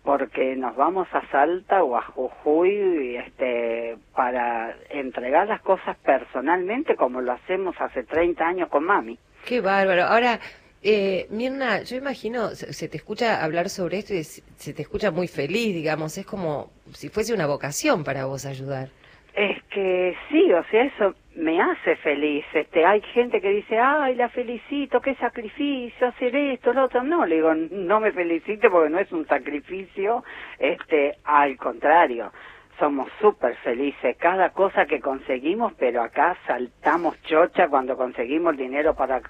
porque 0.04 0.56
nos 0.56 0.76
vamos 0.76 1.08
a 1.12 1.28
Salta 1.30 1.84
o 1.84 1.96
a 1.96 2.02
Jujuy 2.02 3.18
este 3.18 3.98
para 4.15 4.76
entregar 4.89 5.48
las 5.48 5.62
cosas 5.62 5.98
personalmente 5.98 6.96
como 6.96 7.22
lo 7.22 7.34
hacemos 7.34 7.76
hace 7.80 8.04
30 8.04 8.44
años 8.44 8.70
con 8.70 8.84
mami. 8.84 9.20
Qué 9.46 9.62
bárbaro. 9.62 10.04
Ahora, 10.04 10.39
eh, 10.84 11.28
Mirna, 11.30 11.84
yo 11.84 11.98
imagino, 11.98 12.50
se, 12.50 12.88
te 12.88 12.98
escucha 12.98 13.44
hablar 13.44 13.70
sobre 13.70 14.00
esto 14.00 14.13
y 14.15 14.24
se 14.24 14.74
te 14.74 14.82
escucha 14.82 15.12
muy 15.12 15.28
feliz, 15.28 15.76
digamos, 15.76 16.18
es 16.18 16.26
como 16.26 16.72
si 16.94 17.10
fuese 17.10 17.34
una 17.34 17.46
vocación 17.46 18.04
para 18.04 18.26
vos 18.26 18.46
ayudar. 18.46 18.89
Es 19.36 19.62
que 19.65 20.15
sí, 20.30 20.52
o 20.52 20.63
sea, 20.65 20.84
eso 20.84 21.13
me 21.36 21.62
hace 21.62 21.96
feliz. 21.98 22.46
Este, 22.54 22.86
hay 22.86 23.02
gente 23.02 23.41
que 23.41 23.50
dice, 23.50 23.80
ay, 23.80 24.15
la 24.15 24.30
felicito, 24.30 25.02
qué 25.02 25.15
sacrificio, 25.15 26.08
hacer 26.08 26.36
esto, 26.36 26.74
lo 26.74 26.86
otro. 26.86 27.04
No, 27.04 27.26
le 27.26 27.36
digo, 27.36 27.54
no 27.54 28.00
me 28.00 28.12
felicite 28.12 28.70
porque 28.70 28.89
no 28.89 29.00
es 29.00 29.12
un 29.12 29.26
sacrificio, 29.28 30.24
este, 30.60 31.15
al 31.24 31.58
contrario. 31.58 32.32
Somos 32.80 33.10
súper 33.20 33.56
felices, 33.58 34.17
cada 34.17 34.50
cosa 34.52 34.88
que 34.88 35.02
conseguimos, 35.02 35.74
pero 35.78 36.02
acá 36.02 36.36
saltamos 36.48 37.22
chocha 37.24 37.67
cuando 37.67 37.96
conseguimos 37.96 38.58
dinero 38.58 38.96
para 38.96 39.22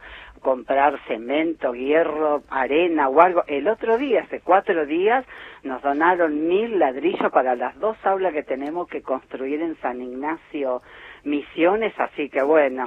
comprar 0.41 0.97
cemento, 1.07 1.73
hierro, 1.73 2.43
arena 2.49 3.09
o 3.09 3.19
algo. 3.19 3.43
El 3.47 3.67
otro 3.67 3.97
día, 3.97 4.21
hace 4.21 4.39
cuatro 4.39 4.85
días, 4.85 5.25
nos 5.63 5.81
donaron 5.81 6.47
mil 6.47 6.79
ladrillos 6.79 7.29
para 7.31 7.55
las 7.55 7.77
dos 7.79 7.97
aulas 8.05 8.33
que 8.33 8.43
tenemos 8.43 8.87
que 8.87 9.01
construir 9.01 9.61
en 9.61 9.75
San 9.81 10.01
Ignacio 10.01 10.81
Misiones, 11.23 11.93
así 11.97 12.29
que 12.29 12.41
bueno. 12.41 12.85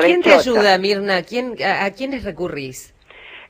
¿Quién 0.00 0.22
te 0.22 0.32
ayuda, 0.34 0.78
Mirna? 0.78 1.22
¿Quién, 1.22 1.54
a, 1.64 1.84
a 1.84 1.90
quiénes 1.92 2.24
recurrís? 2.24 2.94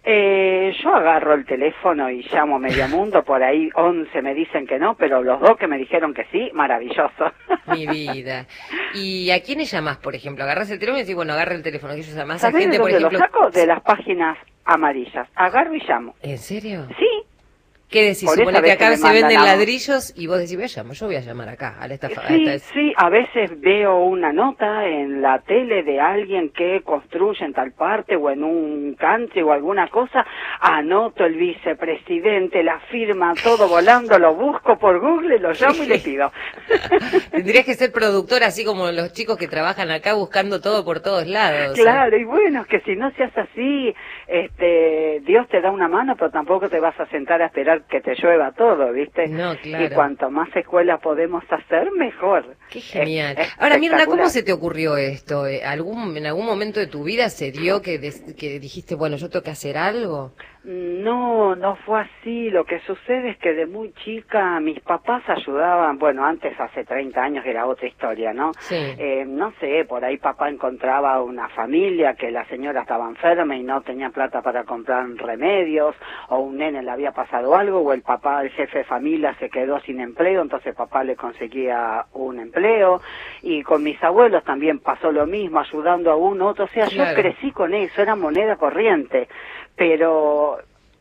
Eh, 0.02 0.72
yo 0.82 0.94
agarro 0.94 1.34
el 1.34 1.44
teléfono 1.44 2.08
y 2.10 2.22
llamo 2.32 2.56
a 2.56 2.58
Medio 2.58 2.88
Mundo, 2.88 3.22
por 3.22 3.42
ahí 3.42 3.68
11 3.74 4.22
me 4.22 4.34
dicen 4.34 4.66
que 4.66 4.78
no, 4.78 4.94
pero 4.94 5.22
los 5.22 5.40
dos 5.40 5.58
que 5.58 5.66
me 5.66 5.76
dijeron 5.76 6.14
que 6.14 6.24
sí, 6.32 6.50
maravilloso. 6.54 7.32
Mi 7.66 7.86
vida. 7.86 8.46
¿Y 8.94 9.30
a 9.30 9.42
quiénes 9.42 9.70
llamás, 9.70 9.98
por 9.98 10.14
ejemplo? 10.14 10.44
Agarras 10.44 10.70
el 10.70 10.78
teléfono 10.78 10.98
y 10.98 11.02
decís, 11.02 11.14
bueno, 11.14 11.34
agarra 11.34 11.54
el 11.54 11.62
teléfono, 11.62 11.94
que 11.94 12.02
yo 12.02 12.16
llamás 12.16 12.36
a 12.36 12.50
¿Sabés 12.50 12.54
de 12.54 12.62
gente, 12.62 12.78
por 12.78 12.90
ejemplo... 12.90 13.10
lo 13.10 13.18
saco? 13.18 13.50
De 13.50 13.66
las 13.66 13.82
páginas 13.82 14.38
amarillas. 14.64 15.28
Agarro 15.34 15.74
y 15.74 15.80
llamo. 15.86 16.14
¿En 16.22 16.38
serio? 16.38 16.86
Sí, 16.98 17.06
¿Qué 17.90 18.02
decís? 18.04 18.30
Supone 18.30 18.58
a 18.58 18.62
que 18.62 18.72
acá 18.72 18.96
se 18.96 19.12
venden 19.12 19.38
a- 19.38 19.44
ladrillos 19.46 20.12
y 20.16 20.28
vos 20.28 20.38
decís, 20.38 20.54
voy 20.54 20.64
a 20.64 20.68
llamar, 20.68 20.94
yo 20.94 21.06
voy 21.06 21.16
a 21.16 21.20
llamar 21.20 21.48
acá, 21.48 21.76
a 21.80 21.86
esta... 21.86 22.08
fa- 22.08 22.20
a 22.22 22.28
Sí, 22.28 22.46
esta- 22.46 22.72
sí, 22.72 22.92
a 22.96 23.08
veces 23.08 23.60
veo 23.60 24.04
una 24.04 24.32
nota 24.32 24.86
en 24.86 25.20
la 25.20 25.40
tele 25.40 25.82
de 25.82 25.98
alguien 26.00 26.50
que 26.50 26.82
construye 26.84 27.44
en 27.44 27.52
tal 27.52 27.72
parte 27.72 28.14
o 28.14 28.30
en 28.30 28.44
un 28.44 28.94
country 28.98 29.42
o 29.42 29.52
alguna 29.52 29.88
cosa, 29.88 30.24
anoto 30.60 31.24
el 31.24 31.34
vicepresidente, 31.34 32.62
la 32.62 32.78
firma, 32.92 33.34
todo 33.42 33.68
volando, 33.68 34.18
lo 34.20 34.34
busco 34.34 34.78
por 34.78 35.00
Google, 35.00 35.40
lo 35.40 35.52
llamo 35.52 35.82
y 35.82 35.86
le 35.86 35.98
pido. 35.98 36.30
Tendrías 37.32 37.64
que 37.64 37.74
ser 37.74 37.90
productor 37.90 38.44
así 38.44 38.64
como 38.64 38.90
los 38.92 39.12
chicos 39.12 39.36
que 39.36 39.48
trabajan 39.48 39.90
acá 39.90 40.14
buscando 40.14 40.60
todo 40.60 40.84
por 40.84 41.00
todos 41.00 41.26
lados. 41.26 41.76
¿eh? 41.78 41.82
Claro, 41.82 42.16
y 42.16 42.24
bueno, 42.24 42.62
es 42.62 42.66
que 42.68 42.80
si 42.82 42.94
no 42.94 43.10
seas 43.12 43.36
así, 43.36 43.92
este, 44.28 45.20
Dios 45.26 45.48
te 45.48 45.60
da 45.60 45.70
una 45.70 45.88
mano, 45.88 46.14
pero 46.16 46.30
tampoco 46.30 46.68
te 46.68 46.78
vas 46.78 46.98
a 47.00 47.06
sentar 47.06 47.42
a 47.42 47.46
esperar 47.46 47.79
que 47.88 48.00
te 48.00 48.14
llueva 48.14 48.52
todo, 48.52 48.92
¿viste? 48.92 49.28
No, 49.28 49.56
claro. 49.56 49.84
Y 49.86 49.90
cuanto 49.90 50.30
más 50.30 50.48
escuelas 50.56 51.00
podemos 51.00 51.42
hacer, 51.50 51.90
mejor. 51.92 52.56
Qué 52.70 52.80
genial. 52.80 53.36
Es- 53.38 53.48
Ahora, 53.58 53.78
Mirna, 53.78 54.06
¿cómo 54.06 54.28
se 54.28 54.42
te 54.42 54.52
ocurrió 54.52 54.96
esto? 54.96 55.46
Eh, 55.46 55.62
¿Algún, 55.64 56.16
¿En 56.16 56.26
algún 56.26 56.46
momento 56.46 56.80
de 56.80 56.86
tu 56.86 57.04
vida 57.04 57.28
se 57.30 57.50
dio 57.52 57.80
que, 57.82 57.98
des- 57.98 58.34
que 58.34 58.58
dijiste, 58.60 58.94
bueno, 58.94 59.16
yo 59.16 59.28
tengo 59.30 59.42
que 59.42 59.50
hacer 59.50 59.76
algo? 59.78 60.32
No, 60.62 61.56
no 61.56 61.76
fue 61.86 62.00
así. 62.02 62.50
Lo 62.50 62.64
que 62.64 62.80
sucede 62.80 63.30
es 63.30 63.38
que 63.38 63.54
de 63.54 63.66
muy 63.66 63.92
chica 64.04 64.60
mis 64.60 64.78
papás 64.80 65.22
ayudaban, 65.28 65.98
bueno, 65.98 66.24
antes 66.24 66.58
hace 66.60 66.84
30 66.84 67.22
años 67.22 67.46
era 67.46 67.66
otra 67.66 67.86
historia, 67.88 68.34
¿no? 68.34 68.52
Sí. 68.60 68.74
Eh, 68.76 69.24
no 69.26 69.52
sé, 69.58 69.86
por 69.88 70.04
ahí 70.04 70.18
papá 70.18 70.50
encontraba 70.50 71.22
una 71.22 71.48
familia 71.48 72.14
que 72.14 72.30
la 72.30 72.44
señora 72.46 72.82
estaba 72.82 73.08
enferma 73.08 73.56
y 73.56 73.62
no 73.62 73.80
tenía 73.80 74.10
plata 74.10 74.42
para 74.42 74.64
comprar 74.64 75.08
remedios, 75.16 75.96
o 76.28 76.38
un 76.40 76.58
nene 76.58 76.82
le 76.82 76.90
había 76.90 77.12
pasado 77.12 77.54
algo, 77.56 77.80
o 77.80 77.92
el 77.94 78.02
papá, 78.02 78.42
el 78.42 78.50
jefe 78.50 78.78
de 78.78 78.84
familia, 78.84 79.34
se 79.38 79.48
quedó 79.48 79.80
sin 79.80 80.00
empleo, 80.00 80.42
entonces 80.42 80.74
papá 80.74 81.04
le 81.04 81.16
conseguía 81.16 82.04
un 82.12 82.38
empleo, 82.38 83.00
y 83.42 83.62
con 83.62 83.82
mis 83.82 84.02
abuelos 84.02 84.44
también 84.44 84.78
pasó 84.80 85.10
lo 85.10 85.26
mismo, 85.26 85.60
ayudando 85.60 86.10
a 86.10 86.16
uno, 86.16 86.48
otro, 86.48 86.66
o 86.66 86.68
sea, 86.68 86.86
Claro. 86.86 87.16
yo 87.16 87.22
crecí 87.22 87.50
con 87.52 87.72
eso, 87.72 88.02
era 88.02 88.14
moneda 88.16 88.56
corriente, 88.56 89.28
pero 89.80 90.58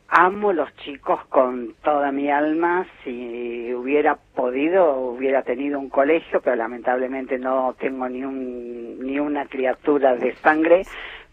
amo 0.08 0.54
los 0.54 0.74
chicos 0.76 1.20
con 1.26 1.74
toda 1.84 2.12
mi 2.12 2.30
alma. 2.30 2.86
Si 3.04 3.74
hubiera 3.74 4.16
podido, 4.34 4.96
hubiera 5.00 5.42
tenido 5.42 5.78
un 5.78 5.90
colegio, 5.90 6.40
pero 6.40 6.56
lamentablemente 6.56 7.38
no 7.38 7.74
tengo 7.78 8.08
ni, 8.08 8.24
un, 8.24 8.98
ni 9.00 9.20
una 9.20 9.44
criatura 9.44 10.16
de 10.16 10.34
sangre, 10.36 10.84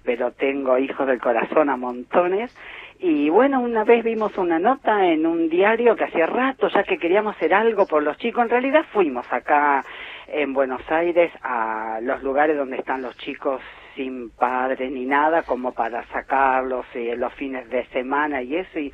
pero 0.03 0.31
tengo 0.31 0.77
hijos 0.77 1.07
del 1.07 1.21
corazón 1.21 1.69
a 1.69 1.77
montones. 1.77 2.53
Y 2.99 3.29
bueno, 3.29 3.61
una 3.61 3.85
vez 3.85 4.03
vimos 4.03 4.37
una 4.37 4.59
nota 4.59 5.07
en 5.07 5.25
un 5.25 5.47
diario 5.47 5.95
que 5.95 6.03
hacía 6.03 6.25
rato 6.25 6.67
ya 6.67 6.83
que 6.83 6.97
queríamos 6.97 7.37
hacer 7.37 7.53
algo 7.53 7.87
por 7.87 8.03
los 8.03 8.17
chicos. 8.17 8.43
En 8.43 8.49
realidad 8.49 8.83
fuimos 8.91 9.25
acá 9.31 9.85
en 10.27 10.51
Buenos 10.51 10.81
Aires 10.91 11.31
a 11.43 11.99
los 12.01 12.21
lugares 12.23 12.57
donde 12.57 12.75
están 12.75 13.03
los 13.03 13.15
chicos 13.15 13.61
sin 13.97 14.29
padre 14.29 14.89
ni 14.89 15.05
nada 15.05 15.43
como 15.43 15.73
para 15.73 16.05
sacarlos 16.07 16.85
eh, 16.93 17.15
los 17.17 17.33
fines 17.33 17.69
de 17.69 17.85
semana 17.87 18.41
y 18.41 18.55
eso 18.55 18.79
y 18.79 18.91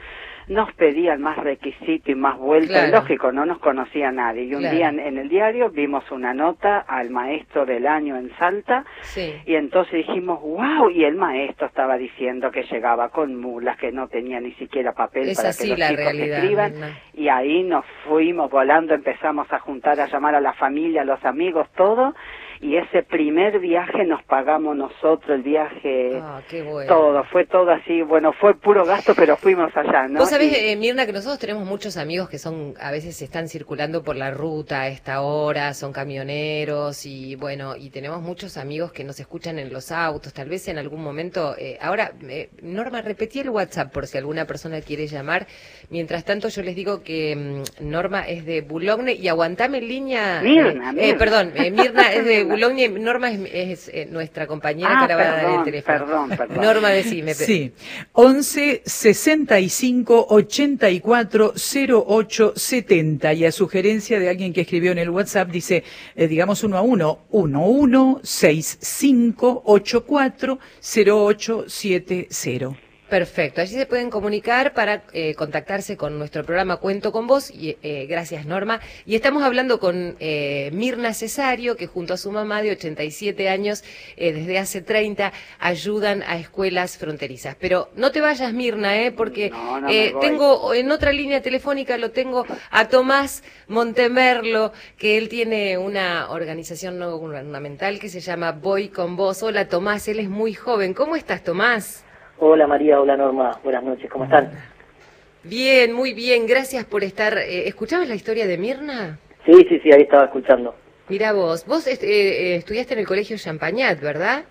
nos 0.47 0.73
pedían 0.73 1.21
más 1.21 1.37
requisito 1.37 2.11
y 2.11 2.15
más 2.15 2.37
vuelta, 2.37 2.73
Claro. 2.73 2.97
lógico, 2.97 3.31
no 3.31 3.45
nos 3.45 3.59
conocía 3.59 4.11
nadie. 4.11 4.43
Y 4.43 4.53
un 4.55 4.59
Claro. 4.61 4.75
día 4.75 4.89
en, 4.89 4.99
en 4.99 5.17
el 5.17 5.29
diario 5.29 5.69
vimos 5.69 6.03
una 6.11 6.33
nota 6.33 6.79
al 6.79 7.11
maestro 7.11 7.65
del 7.65 7.87
año 7.87 8.17
en 8.17 8.29
Salta 8.37 8.83
Sí. 9.03 9.33
y 9.45 9.55
entonces 9.55 10.05
dijimos, 10.05 10.41
wow, 10.41 10.89
y 10.89 11.05
el 11.05 11.15
maestro 11.15 11.67
estaba 11.67 11.97
diciendo 11.97 12.51
que 12.51 12.63
llegaba 12.63 13.07
con 13.07 13.39
mulas, 13.39 13.77
que 13.77 13.93
no 13.93 14.09
tenía 14.09 14.41
ni 14.41 14.51
siquiera 14.55 14.91
papel 14.91 15.29
Es 15.29 15.37
para 15.37 15.53
que 15.53 15.65
los 15.67 15.79
la 15.79 15.87
chicos 15.89 16.03
realidad, 16.03 16.37
escriban. 16.39 16.73
Y 17.13 17.29
ahí 17.29 17.63
nos 17.63 17.85
fuimos 18.05 18.51
volando, 18.51 18.93
empezamos 18.93 19.47
a 19.53 19.59
juntar, 19.59 19.97
a 20.01 20.07
llamar 20.07 20.35
a 20.35 20.41
la 20.41 20.51
familia, 20.53 21.03
a 21.03 21.05
los 21.05 21.23
amigos, 21.23 21.69
todo. 21.77 22.13
Y 22.63 22.77
ese 22.77 23.03
primer 23.03 23.59
viaje 23.59 24.05
nos 24.05 24.23
pagamos 24.23 24.73
nosotros, 24.77 25.29
el 25.29 25.41
viaje, 25.43 26.11
Ah, 26.21 26.41
qué 26.49 26.61
bueno. 26.63 26.87
todo, 26.87 27.23
fue 27.25 27.45
todo 27.45 27.69
así, 27.71 28.01
bueno, 28.03 28.31
fue 28.31 28.55
puro 28.55 28.85
gasto, 28.85 29.13
pero 29.15 29.35
fuimos 29.35 29.75
allá, 29.75 30.07
¿no? 30.07 30.19
Vos 30.21 30.29
sabés, 30.29 30.49
Y- 30.53 30.71
eh, 30.71 30.75
Mirna, 30.77 31.05
que 31.05 31.11
nosotros 31.11 31.39
tenemos 31.39 31.65
muchos 31.65 31.97
amigos 31.97 32.29
que 32.29 32.37
son, 32.39 32.73
a 32.79 32.89
veces 32.91 33.21
están 33.21 33.49
circulando 33.49 34.01
por 34.01 34.15
la 34.15 34.31
ruta 34.31 34.81
a 34.83 34.87
esta 34.87 35.21
hora, 35.23 35.73
son 35.73 35.91
camioneros 35.91 37.05
y 37.05 37.35
bueno, 37.35 37.75
y 37.75 37.89
tenemos 37.89 38.21
muchos 38.21 38.55
amigos 38.57 38.93
que 38.93 39.03
nos 39.03 39.19
escuchan 39.19 39.59
en 39.59 39.73
los 39.73 39.91
autos, 39.91 40.33
tal 40.33 40.47
vez 40.47 40.67
en 40.69 40.77
algún 40.77 41.03
momento. 41.03 41.55
eh, 41.57 41.77
ahora, 41.81 42.13
eh, 42.29 42.49
Norma, 42.61 43.01
repetí 43.01 43.39
el 43.41 43.49
WhatsApp 43.49 43.91
por 43.91 44.07
si 44.07 44.17
alguna 44.17 44.45
persona 44.45 44.79
quiere 44.81 45.07
llamar. 45.07 45.47
Mientras 45.89 46.23
tanto, 46.23 46.47
yo 46.47 46.61
les 46.63 46.75
digo 46.77 47.03
que 47.03 47.35
mm, 47.35 47.89
Norma 47.89 48.21
es 48.27 48.45
de 48.45 48.61
Boulogne 48.61 49.13
y 49.13 49.27
aguantame 49.27 49.79
en 49.79 49.87
línea. 49.89 50.39
Mirna, 50.41 50.91
eh, 50.91 50.93
Mirna. 50.93 50.93
eh, 51.03 51.15
perdón, 51.15 51.51
eh, 51.55 51.69
Mirna 51.69 52.11
es 52.13 52.23
de 52.25 52.43
Boulogne, 52.53 52.89
Norma 52.89 53.31
es, 53.31 53.39
es, 53.53 53.87
eh, 53.93 54.07
nuestra 54.09 54.47
compañera 54.47 54.89
Ah, 54.93 55.07
que 55.07 55.13
ahora 55.13 55.15
va 55.15 55.31
a 55.31 55.43
dar 55.43 55.59
el 55.59 55.63
teléfono. 55.63 55.97
perdón, 55.97 56.29
perdón. 56.29 56.61
Norma, 56.63 56.89
decime. 56.89 57.33
Sí, 57.33 57.71
11 58.13 58.81
65 58.85 60.27
84 60.29 61.53
08 62.07 62.53
70 62.55 63.33
y 63.33 63.45
a 63.45 63.51
sugerencia 63.51 64.19
de 64.19 64.29
alguien 64.29 64.53
que 64.53 64.61
escribió 64.61 64.91
en 64.91 64.97
el 64.99 65.09
WhatsApp 65.09 65.49
dice, 65.49 65.83
eh, 66.15 66.27
digamos 66.27 66.63
uno 66.63 66.77
a 66.77 66.81
uno, 66.81 67.25
11 67.31 68.23
65 68.23 69.63
84 69.65 70.59
08 71.05 71.65
70. 71.67 72.77
Perfecto, 73.13 73.61
allí 73.61 73.75
se 73.75 73.85
pueden 73.85 74.09
comunicar 74.09 74.73
para 74.73 75.03
eh, 75.13 75.35
contactarse 75.35 75.97
con 75.97 76.17
nuestro 76.17 76.43
programa 76.43 76.77
Cuento 76.77 77.11
con 77.11 77.27
Vos, 77.27 77.51
y, 77.51 77.77
eh, 77.83 78.07
gracias 78.09 78.47
Norma. 78.47 78.81
Y 79.05 79.13
estamos 79.13 79.43
hablando 79.43 79.79
con 79.79 80.15
eh, 80.19 80.71
Mirna 80.73 81.13
Cesario, 81.13 81.77
que 81.77 81.85
junto 81.85 82.15
a 82.15 82.17
su 82.17 82.31
mamá 82.31 82.63
de 82.63 82.71
87 82.71 83.49
años, 83.49 83.83
eh, 84.17 84.33
desde 84.33 84.57
hace 84.57 84.81
30, 84.81 85.31
ayudan 85.59 86.23
a 86.23 86.39
escuelas 86.39 86.97
fronterizas. 86.97 87.55
Pero 87.59 87.91
no 87.95 88.11
te 88.11 88.19
vayas 88.19 88.51
Mirna, 88.51 88.99
eh, 88.99 89.11
porque 89.11 89.51
No, 89.51 89.87
eh, 89.87 90.15
tengo 90.19 90.73
en 90.73 90.89
otra 90.89 91.13
línea 91.13 91.39
telefónica, 91.39 91.99
lo 91.99 92.09
tengo 92.09 92.47
a 92.71 92.87
Tomás 92.87 93.43
Montemerlo, 93.67 94.73
que 94.97 95.19
él 95.19 95.29
tiene 95.29 95.77
una 95.77 96.31
organización 96.31 96.97
no 96.97 97.15
gubernamental 97.15 97.99
que 97.99 98.09
se 98.09 98.21
llama 98.21 98.53
Voy 98.53 98.87
con 98.89 99.15
Vos. 99.15 99.43
Hola 99.43 99.67
Tomás, 99.67 100.07
él 100.07 100.19
es 100.19 100.29
muy 100.29 100.55
joven. 100.55 100.95
¿Cómo 100.95 101.15
estás 101.15 101.43
Tomás? 101.43 102.03
Hola 102.45 102.67
María, 102.67 102.99
hola 102.99 103.15
Norma, 103.15 103.57
buenas 103.63 103.83
noches, 103.85 104.09
¿cómo 104.11 104.25
están? 104.25 104.51
Bien, 105.45 105.93
muy 105.93 106.13
bien, 106.13 106.45
gracias 106.45 106.83
por 106.83 107.01
estar. 107.01 107.37
Eh, 107.37 107.69
¿Escuchabas 107.69 108.09
la 108.09 108.15
historia 108.15 108.45
de 108.45 108.57
Mirna? 108.57 109.17
Sí, 109.45 109.53
sí, 109.69 109.79
sí, 109.79 109.93
ahí 109.93 110.01
estaba 110.01 110.25
escuchando. 110.25 110.75
Mira 111.07 111.31
vos, 111.31 111.65
vos 111.65 111.87
est- 111.87 112.03
eh, 112.03 112.07
eh, 112.07 112.55
estudiaste 112.57 112.95
en 112.95 112.99
el 112.99 113.07
colegio 113.07 113.37
Champagnat, 113.37 114.01
¿verdad? 114.01 114.43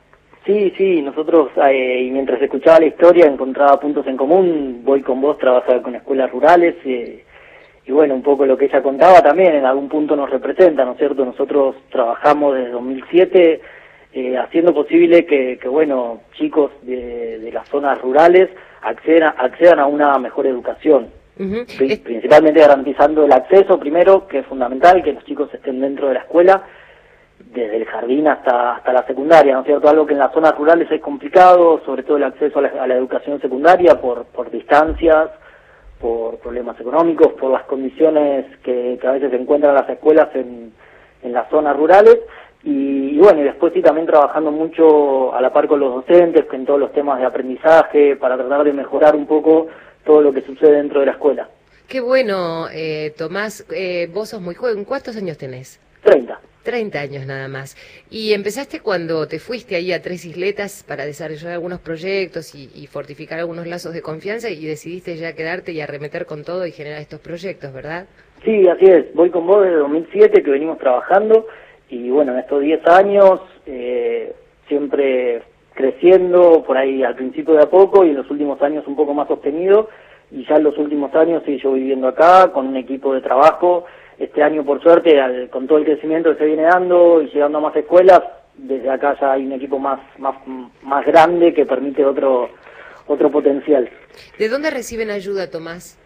Sí, 0.46 0.72
sí, 0.78 1.02
nosotros, 1.02 1.50
eh, 1.70 2.05
y 2.07 2.11
mientras 2.11 2.40
escuchaba 2.40 2.81
la 2.81 2.87
historia, 2.87 3.26
encontraba 3.26 3.78
puntos 3.78 4.07
en 4.07 4.16
común, 4.16 4.81
voy 4.85 5.02
con 5.02 5.20
vos, 5.20 5.37
trabajaba 5.37 5.83
con 5.83 5.94
escuelas 5.94 6.31
rurales, 6.31 6.76
eh, 6.87 7.22
y 7.85 7.92
bueno, 7.92 8.14
un 8.14 8.22
poco 8.22 8.46
lo 8.46 8.57
que 8.57 8.64
ella 8.64 8.83
contaba 8.83 9.20
también 9.22 9.55
en 9.55 9.66
algún 9.66 9.90
punto 9.90 10.16
nos 10.16 10.31
representa, 10.31 10.87
¿no 10.87 10.92
es 10.92 10.98
cierto? 10.98 11.26
Nosotros 11.26 11.76
trabajamos 11.90 12.55
desde 12.55 12.70
2007 12.70 13.61
eh, 14.12 14.37
haciendo 14.37 14.75
posible 14.75 15.25
que, 15.27 15.59
que, 15.59 15.68
bueno, 15.68 16.20
chicos 16.35 16.70
de, 16.83 17.38
de 17.38 17.53
las 17.53 17.68
zonas 17.68 18.01
rurales 18.01 18.51
accedan, 18.83 19.35
accedan 19.38 19.81
a 19.81 19.87
una 19.87 20.18
mejor 20.18 20.46
educación. 20.46 21.09
Principalmente 22.05 22.61
garantizando 22.61 23.25
el 23.25 23.33
acceso 23.33 23.79
primero, 23.79 24.29
que 24.29 24.40
es 24.40 24.46
fundamental, 24.46 25.03
que 25.03 25.14
los 25.14 25.25
chicos 25.25 25.53
estén 25.53 25.81
dentro 25.81 26.09
de 26.09 26.14
la 26.14 26.20
escuela, 26.20 26.62
desde 27.38 27.77
el 27.79 27.85
jardín 27.87 28.29
hasta, 28.29 28.77
hasta 28.77 28.92
la 28.92 29.07
secundaria, 29.07 29.55
¿no 29.55 29.61
es 29.61 29.66
cierto? 29.66 29.88
Algo 29.88 30.07
que 30.07 30.12
en 30.12 30.20
las 30.20 30.33
zonas 30.33 30.57
rurales 30.57 30.90
es 30.90 31.01
complicado, 31.01 31.81
sobre 31.85 32.03
todo 32.03 32.18
el 32.18 32.25
acceso 32.25 32.59
a 32.59 32.62
la, 32.62 32.68
a 32.83 32.87
la 32.87 32.94
educación 32.94 33.40
secundaria 33.40 34.01
por, 34.01 34.27
por 34.27 34.51
distancias, 34.51 35.31
por 36.01 36.38
problemas 36.38 36.79
económicos, 36.81 37.33
por 37.33 37.51
las 37.51 37.64
condiciones 37.64 38.46
que, 38.62 38.98
que 39.01 39.07
a 39.07 39.12
veces 39.12 39.31
se 39.31 39.37
encuentran 39.37 39.75
las 39.75 39.88
escuelas 39.88 40.29
en, 40.35 40.72
en 41.22 41.33
las 41.33 41.48
zonas 41.48 41.77
rurales. 41.77 42.18
Y, 42.64 43.16
y 43.16 43.18
bueno, 43.18 43.40
y 43.40 43.44
después 43.44 43.72
sí 43.72 43.83
también 43.83 44.07
trabajando 44.07 44.51
mucho 44.51 45.35
a 45.35 45.40
la 45.40 45.53
par 45.53 45.66
con 45.66 45.81
los 45.81 45.94
docentes, 45.94 46.46
en 46.53 46.64
todos 46.64 46.79
los 46.79 46.92
temas 46.92 47.18
de 47.18 47.27
aprendizaje, 47.27 48.16
para 48.16 48.37
tratar 48.37 48.64
de 48.64 48.72
mejorar 48.72 49.16
un 49.16 49.27
poco 49.27 49.68
todo 50.05 50.20
lo 50.22 50.33
que 50.33 50.42
sucede 50.42 50.77
dentro 50.77 51.01
de 51.01 51.07
la 51.07 51.12
escuela. 51.12 51.48
Qué 51.88 52.01
bueno, 52.01 52.68
eh, 52.72 53.12
Tomás, 53.18 53.66
eh, 53.75 54.09
vos 54.12 54.31
sos 54.31 54.40
muy 54.40 54.55
joven, 54.55 54.85
¿cuántos 54.85 55.16
años 55.16 55.37
tenés? 55.37 55.81
30. 56.05 56.40
30 56.62 57.01
años 57.01 57.27
nada 57.27 57.48
más. 57.48 57.77
Y 58.11 58.33
empezaste 58.33 58.81
cuando 58.81 59.27
te 59.27 59.38
fuiste 59.38 59.77
ahí 59.77 59.92
a 59.92 60.01
Tres 60.01 60.25
Isletas 60.25 60.85
para 60.87 61.05
desarrollar 61.05 61.53
algunos 61.53 61.81
proyectos 61.81 62.55
y, 62.55 62.70
y 62.75 62.87
fortificar 62.87 63.40
algunos 63.40 63.66
lazos 63.66 63.92
de 63.92 64.03
confianza 64.03 64.48
y 64.48 64.64
decidiste 64.64 65.16
ya 65.16 65.35
quedarte 65.35 65.72
y 65.72 65.81
arremeter 65.81 66.25
con 66.25 66.44
todo 66.44 66.66
y 66.66 66.72
generar 66.72 67.01
estos 67.01 67.20
proyectos, 67.20 67.72
¿verdad? 67.72 68.07
Sí, 68.44 68.66
así 68.68 68.87
es. 68.87 69.12
Voy 69.14 69.31
con 69.31 69.46
vos 69.46 69.62
desde 69.62 69.77
2007 69.77 70.42
que 70.42 70.51
venimos 70.51 70.79
trabajando 70.79 71.46
y 71.92 72.11
bueno, 72.11 72.33
en 72.33 72.38
estos 72.38 72.61
10 72.62 72.87
años 72.88 73.40
eh, 73.66 74.35
siempre 74.66 75.42
creciendo, 75.74 76.62
por 76.66 76.76
ahí 76.76 77.02
al 77.02 77.14
principio 77.16 77.55
de 77.55 77.62
a 77.62 77.70
poco 77.70 78.05
y 78.05 78.11
en 78.11 78.16
los 78.16 78.31
últimos 78.31 78.61
años 78.62 78.85
un 78.87 78.96
poco 78.96 79.12
más 79.14 79.28
sostenido 79.28 79.88
y 80.31 80.46
ya 80.46 80.57
en 80.57 80.64
los 80.64 80.76
últimos 80.78 81.14
años 81.14 81.42
sí 81.44 81.59
yo 81.62 81.72
viviendo 81.72 82.09
acá 82.09 82.50
con 82.52 82.66
un 82.68 82.76
equipo 82.76 83.12
de 83.14 83.20
trabajo. 83.20 83.85
Este 84.18 84.42
año 84.42 84.64
por 84.64 84.83
suerte 84.83 85.20
al- 85.20 85.50
con 85.50 85.66
todo 85.66 85.78
el 85.78 85.85
crecimiento 85.85 86.33
que 86.33 86.38
se 86.38 86.46
viene 86.46 86.62
dando 86.62 87.20
y 87.22 87.26
llegando 87.31 87.59
a 87.59 87.62
más 87.62 87.76
escuelas, 87.76 88.20
desde 88.57 88.88
acá 88.88 89.16
ya 89.20 89.33
hay 89.33 89.44
un 89.46 89.52
equipo 89.52 89.78
más, 89.78 90.00
más, 90.18 90.37
más 90.83 91.05
grande 91.07 91.52
que 91.52 91.66
permite 91.66 92.05
otro, 92.05 92.48
otro 93.07 93.31
potencial. 93.31 93.88
¿De 94.38 94.48
dónde 94.48 94.70
reciben 94.70 95.11
ayuda, 95.11 95.50
Tomás? 95.50 95.98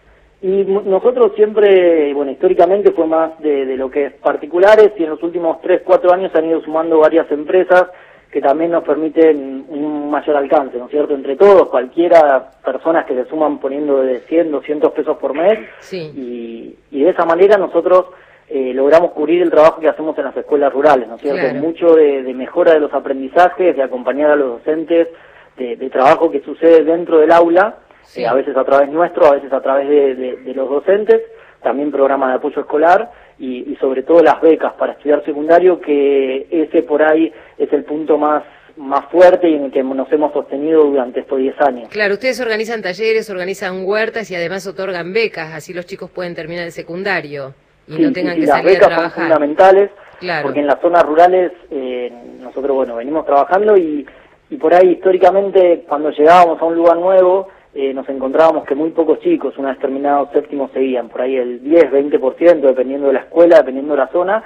Y 0.42 0.64
nosotros 0.64 1.32
siempre, 1.34 2.12
bueno, 2.12 2.30
históricamente 2.30 2.92
fue 2.92 3.06
más 3.06 3.38
de, 3.40 3.64
de 3.64 3.76
lo 3.76 3.90
que 3.90 4.06
es 4.06 4.12
particulares 4.14 4.92
y 4.98 5.04
en 5.04 5.10
los 5.10 5.22
últimos 5.22 5.60
3, 5.62 5.80
4 5.84 6.12
años 6.12 6.34
han 6.34 6.44
ido 6.44 6.60
sumando 6.60 6.98
varias 6.98 7.30
empresas 7.32 7.86
que 8.30 8.42
también 8.42 8.70
nos 8.72 8.84
permiten 8.84 9.64
un 9.68 10.10
mayor 10.10 10.36
alcance, 10.36 10.76
¿no 10.76 10.84
es 10.86 10.90
cierto? 10.90 11.14
Entre 11.14 11.36
todos, 11.36 11.68
cualquiera, 11.70 12.50
personas 12.62 13.06
que 13.06 13.14
se 13.14 13.24
suman 13.30 13.58
poniendo 13.58 14.02
de 14.02 14.20
100, 14.20 14.50
200 14.50 14.92
pesos 14.92 15.16
por 15.16 15.32
mes 15.32 15.58
Sí. 15.78 16.12
y, 16.14 16.76
y 16.98 17.04
de 17.04 17.10
esa 17.10 17.24
manera 17.24 17.56
nosotros 17.56 18.06
eh, 18.50 18.72
logramos 18.74 19.12
cubrir 19.12 19.40
el 19.42 19.50
trabajo 19.50 19.80
que 19.80 19.88
hacemos 19.88 20.18
en 20.18 20.24
las 20.24 20.36
escuelas 20.36 20.70
rurales, 20.72 21.08
¿no 21.08 21.14
es 21.16 21.22
cierto? 21.22 21.40
Claro. 21.40 21.60
Mucho 21.60 21.94
de, 21.94 22.22
de 22.22 22.34
mejora 22.34 22.74
de 22.74 22.80
los 22.80 22.92
aprendizajes, 22.92 23.74
de 23.74 23.82
acompañar 23.82 24.32
a 24.32 24.36
los 24.36 24.58
docentes, 24.58 25.08
de, 25.56 25.76
de 25.76 25.88
trabajo 25.90 26.30
que 26.30 26.42
sucede 26.42 26.84
dentro 26.84 27.18
del 27.18 27.32
aula, 27.32 27.76
Sí. 28.06 28.22
eh, 28.22 28.26
a 28.26 28.34
veces 28.34 28.56
a 28.56 28.64
través 28.64 28.88
nuestro, 28.90 29.26
a 29.26 29.32
veces 29.32 29.52
a 29.52 29.60
través 29.60 29.88
de, 29.88 30.14
de- 30.14 30.36
de 30.36 30.54
los 30.54 30.68
docentes, 30.70 31.20
también 31.62 31.90
programas 31.90 32.30
de 32.30 32.34
apoyo 32.36 32.60
escolar 32.60 33.10
y, 33.38 33.70
y 33.72 33.76
sobre 33.76 34.02
todo 34.02 34.22
las 34.22 34.40
becas 34.40 34.72
para 34.74 34.92
estudiar 34.92 35.24
secundario, 35.24 35.80
que 35.80 36.46
ese 36.50 36.82
por 36.82 37.02
ahí 37.02 37.32
es 37.58 37.72
el 37.72 37.84
punto 37.84 38.16
más 38.18 38.42
más 38.78 39.06
fuerte 39.06 39.48
y 39.48 39.54
en 39.54 39.64
el 39.64 39.72
que 39.72 39.82
nos 39.82 40.12
hemos 40.12 40.34
sostenido 40.34 40.84
durante 40.84 41.20
estos 41.20 41.38
10 41.38 41.58
años. 41.62 41.88
Claro, 41.88 42.12
ustedes 42.12 42.38
organizan 42.42 42.82
talleres, 42.82 43.30
organizan 43.30 43.86
huertas 43.86 44.30
y 44.30 44.34
además 44.36 44.66
otorgan 44.66 45.14
becas, 45.14 45.54
así 45.54 45.72
los 45.72 45.86
chicos 45.86 46.10
pueden 46.10 46.34
terminar 46.34 46.64
el 46.66 46.72
secundario 46.72 47.54
y 47.88 47.94
Sí, 47.94 48.02
no 48.02 48.12
tengan 48.12 48.34
sí, 48.34 48.40
que 48.42 48.46
las 48.48 48.56
salir 48.58 48.68
a 48.68 48.72
becas 48.74 48.88
son 48.88 48.94
trabajar. 48.98 49.22
fundamentales 49.24 49.90
Claro. 50.20 50.42
porque 50.44 50.60
en 50.60 50.66
las 50.66 50.78
zonas 50.82 51.02
rurales 51.04 51.52
eh, 51.70 52.12
nosotros 52.40 52.76
bueno 52.76 52.96
venimos 52.96 53.24
trabajando 53.24 53.78
y, 53.78 54.06
y 54.50 54.56
por 54.56 54.74
ahí 54.74 54.90
históricamente 54.90 55.84
cuando 55.88 56.10
llegábamos 56.10 56.60
a 56.60 56.64
un 56.66 56.74
lugar 56.74 56.98
nuevo 56.98 57.48
eh, 57.76 57.92
nos 57.92 58.08
encontrábamos 58.08 58.64
que 58.64 58.74
muy 58.74 58.90
pocos 58.90 59.20
chicos, 59.20 59.58
una 59.58 59.74
determinado 59.74 60.30
séptimo 60.32 60.70
seguían, 60.72 61.10
por 61.10 61.20
ahí 61.20 61.36
el 61.36 61.62
10, 61.62 61.92
20%, 61.92 62.60
dependiendo 62.60 63.08
de 63.08 63.12
la 63.12 63.20
escuela, 63.20 63.58
dependiendo 63.58 63.92
de 63.92 63.98
la 63.98 64.08
zona, 64.08 64.42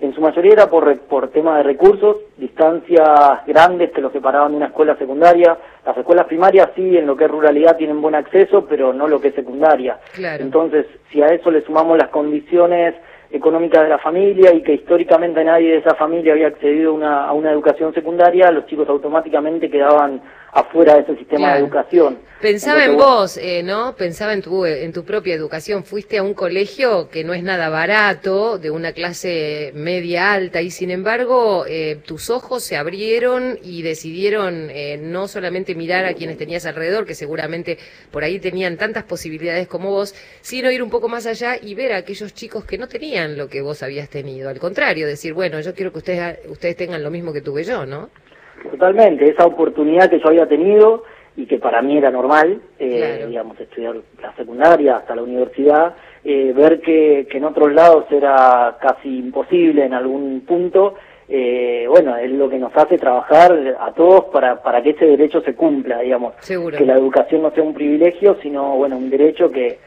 en 0.00 0.12
su 0.12 0.20
mayoría 0.20 0.54
era 0.54 0.66
por, 0.68 0.98
por 1.02 1.28
tema 1.28 1.58
de 1.58 1.62
recursos, 1.62 2.16
distancias 2.36 3.46
grandes 3.46 3.92
que 3.92 4.00
los 4.00 4.12
separaban 4.12 4.50
de 4.50 4.56
una 4.56 4.66
escuela 4.66 4.96
secundaria. 4.96 5.56
Las 5.86 5.96
escuelas 5.96 6.26
primarias 6.26 6.70
sí, 6.74 6.98
en 6.98 7.06
lo 7.06 7.16
que 7.16 7.26
es 7.26 7.30
ruralidad, 7.30 7.76
tienen 7.76 8.02
buen 8.02 8.16
acceso, 8.16 8.66
pero 8.68 8.92
no 8.92 9.06
lo 9.06 9.20
que 9.20 9.28
es 9.28 9.34
secundaria. 9.36 10.00
Claro. 10.12 10.42
Entonces, 10.42 10.86
si 11.12 11.22
a 11.22 11.26
eso 11.26 11.52
le 11.52 11.60
sumamos 11.60 11.96
las 11.96 12.08
condiciones 12.08 12.96
económicas 13.30 13.84
de 13.84 13.90
la 13.90 13.98
familia 13.98 14.52
y 14.52 14.62
que 14.62 14.74
históricamente 14.74 15.44
nadie 15.44 15.70
de 15.70 15.78
esa 15.78 15.94
familia 15.94 16.32
había 16.32 16.48
accedido 16.48 16.92
una, 16.92 17.26
a 17.26 17.32
una 17.32 17.52
educación 17.52 17.94
secundaria, 17.94 18.50
los 18.50 18.66
chicos 18.66 18.88
automáticamente 18.88 19.70
quedaban 19.70 20.20
afuera 20.52 20.96
de 20.96 21.00
ese 21.02 21.16
sistema 21.16 21.38
Claro. 21.48 21.54
de 21.60 21.64
educación. 21.66 22.18
Pensaba 22.42 22.84
en 22.84 22.96
vos, 22.96 23.36
eh, 23.36 23.62
¿no? 23.62 23.94
Pensaba 23.94 24.32
en 24.32 24.42
tu, 24.42 24.66
en 24.66 24.92
tu 24.92 25.04
propia 25.04 25.32
educación. 25.34 25.84
Fuiste 25.84 26.18
a 26.18 26.24
un 26.24 26.34
colegio 26.34 27.08
que 27.08 27.22
no 27.22 27.34
es 27.34 27.42
nada 27.44 27.68
barato, 27.68 28.58
de 28.58 28.70
una 28.70 28.92
clase 28.92 29.70
media 29.74 30.32
alta, 30.32 30.60
y 30.60 30.70
sin 30.72 30.90
embargo 30.90 31.64
eh, 31.68 32.00
tus 32.04 32.30
ojos 32.30 32.64
se 32.64 32.76
abrieron 32.76 33.60
y 33.62 33.82
decidieron 33.82 34.68
eh, 34.70 34.98
no 35.00 35.28
solamente 35.28 35.76
mirar 35.76 36.04
a 36.04 36.14
quienes 36.14 36.36
tenías 36.36 36.66
alrededor, 36.66 37.06
que 37.06 37.14
seguramente 37.14 37.78
por 38.10 38.24
ahí 38.24 38.40
tenían 38.40 38.76
tantas 38.76 39.04
posibilidades 39.04 39.68
como 39.68 39.90
vos, 39.90 40.12
sino 40.40 40.70
ir 40.72 40.82
un 40.82 40.90
poco 40.90 41.08
más 41.08 41.26
allá 41.26 41.56
y 41.62 41.74
ver 41.74 41.92
a 41.92 41.98
aquellos 41.98 42.34
chicos 42.34 42.64
que 42.64 42.76
no 42.76 42.88
tenían 42.88 43.38
lo 43.38 43.48
que 43.48 43.62
vos 43.62 43.84
habías 43.84 44.08
tenido. 44.08 44.50
Al 44.50 44.58
contrario, 44.58 45.06
decir, 45.06 45.32
bueno, 45.32 45.60
yo 45.60 45.74
quiero 45.74 45.92
que 45.92 45.98
ustedes, 45.98 46.40
ustedes 46.48 46.76
tengan 46.76 47.04
lo 47.04 47.10
mismo 47.12 47.32
que 47.32 47.40
tuve 47.40 47.62
yo, 47.62 47.86
¿no? 47.86 48.10
Totalmente, 48.70 49.28
esa 49.28 49.46
oportunidad 49.46 50.08
que 50.08 50.20
yo 50.20 50.28
había 50.28 50.46
tenido 50.46 51.04
y 51.36 51.46
que 51.46 51.58
para 51.58 51.80
mí 51.80 51.96
era 51.96 52.10
normal, 52.10 52.60
eh, 52.78 53.24
digamos, 53.26 53.58
estudiar 53.58 53.96
la 54.20 54.34
secundaria 54.34 54.96
hasta 54.96 55.16
la 55.16 55.22
universidad, 55.22 55.94
eh, 56.24 56.52
ver 56.54 56.80
que, 56.80 57.26
que 57.30 57.38
en 57.38 57.44
otros 57.44 57.72
lados 57.72 58.04
era 58.10 58.76
casi 58.80 59.18
imposible 59.18 59.84
en 59.84 59.94
algún 59.94 60.42
punto, 60.46 60.94
eh, 61.28 61.86
bueno, 61.88 62.16
es 62.16 62.30
lo 62.30 62.50
que 62.50 62.58
nos 62.58 62.76
hace 62.76 62.98
trabajar 62.98 63.76
a 63.80 63.92
todos 63.92 64.24
para, 64.26 64.62
para 64.62 64.82
que 64.82 64.90
ese 64.90 65.06
derecho 65.06 65.40
se 65.40 65.54
cumpla, 65.54 66.00
digamos, 66.00 66.34
Seguro. 66.40 66.76
que 66.76 66.84
la 66.84 66.94
educación 66.94 67.42
no 67.42 67.50
sea 67.52 67.62
un 67.62 67.72
privilegio, 67.72 68.36
sino, 68.42 68.76
bueno, 68.76 68.98
un 68.98 69.08
derecho 69.08 69.50
que, 69.50 69.78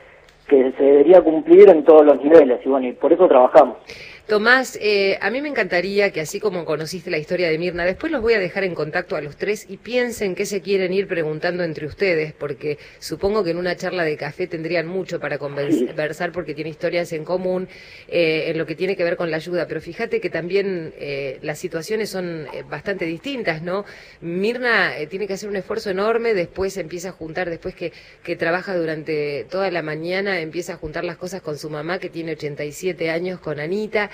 que 0.47 0.71
se 0.71 0.83
debería 0.83 1.21
cumplir 1.21 1.69
en 1.69 1.83
todos 1.83 2.03
los 2.03 2.23
niveles, 2.23 2.59
y 2.65 2.69
bueno, 2.69 2.87
y 2.87 2.93
por 2.93 3.13
eso 3.13 3.27
trabajamos. 3.27 3.77
Tomás, 4.27 4.75
eh, 4.81 5.19
a 5.21 5.29
mí 5.29 5.39
me 5.39 5.49
encantaría 5.49 6.09
que 6.09 6.19
así 6.19 6.39
como 6.39 6.65
conociste 6.65 7.11
la 7.11 7.19
historia 7.19 7.47
de 7.47 7.59
Mirna, 7.59 7.85
después 7.85 8.11
los 8.11 8.23
voy 8.23 8.33
a 8.33 8.39
dejar 8.39 8.63
en 8.63 8.73
contacto 8.73 9.15
a 9.15 9.21
los 9.21 9.37
tres 9.37 9.67
y 9.69 9.77
piensen 9.77 10.33
qué 10.33 10.47
se 10.47 10.61
quieren 10.61 10.93
ir 10.93 11.07
preguntando 11.07 11.63
entre 11.63 11.85
ustedes, 11.85 12.33
porque 12.33 12.79
supongo 12.97 13.43
que 13.43 13.51
en 13.51 13.57
una 13.57 13.75
charla 13.75 14.03
de 14.03 14.17
café 14.17 14.47
tendrían 14.47 14.87
mucho 14.87 15.19
para 15.19 15.37
conversar 15.37 16.31
porque 16.31 16.55
tiene 16.55 16.71
historias 16.71 17.13
en 17.13 17.23
común 17.23 17.67
eh, 18.07 18.45
en 18.47 18.57
lo 18.57 18.65
que 18.65 18.73
tiene 18.73 18.95
que 18.95 19.03
ver 19.03 19.15
con 19.15 19.29
la 19.29 19.37
ayuda. 19.37 19.67
Pero 19.67 19.79
fíjate 19.79 20.19
que 20.19 20.31
también 20.31 20.95
eh, 20.97 21.37
las 21.43 21.59
situaciones 21.59 22.09
son 22.09 22.47
eh, 22.51 22.63
bastante 22.67 23.05
distintas, 23.05 23.61
¿no? 23.61 23.85
Mirna 24.21 24.97
eh, 24.97 25.05
tiene 25.05 25.27
que 25.27 25.33
hacer 25.33 25.49
un 25.49 25.55
esfuerzo 25.55 25.91
enorme, 25.91 26.33
después 26.33 26.77
empieza 26.77 27.09
a 27.09 27.11
juntar, 27.11 27.51
después 27.51 27.75
que, 27.75 27.93
que 28.23 28.35
trabaja 28.35 28.75
durante 28.75 29.45
toda 29.51 29.69
la 29.69 29.83
mañana, 29.83 30.39
empieza 30.39 30.73
a 30.73 30.77
juntar 30.77 31.03
las 31.03 31.17
cosas 31.17 31.43
con 31.43 31.59
su 31.59 31.69
mamá 31.69 31.99
que 31.99 32.09
tiene 32.09 32.31
87 32.31 33.11
años, 33.11 33.39
con 33.39 33.59
Anita. 33.59 34.09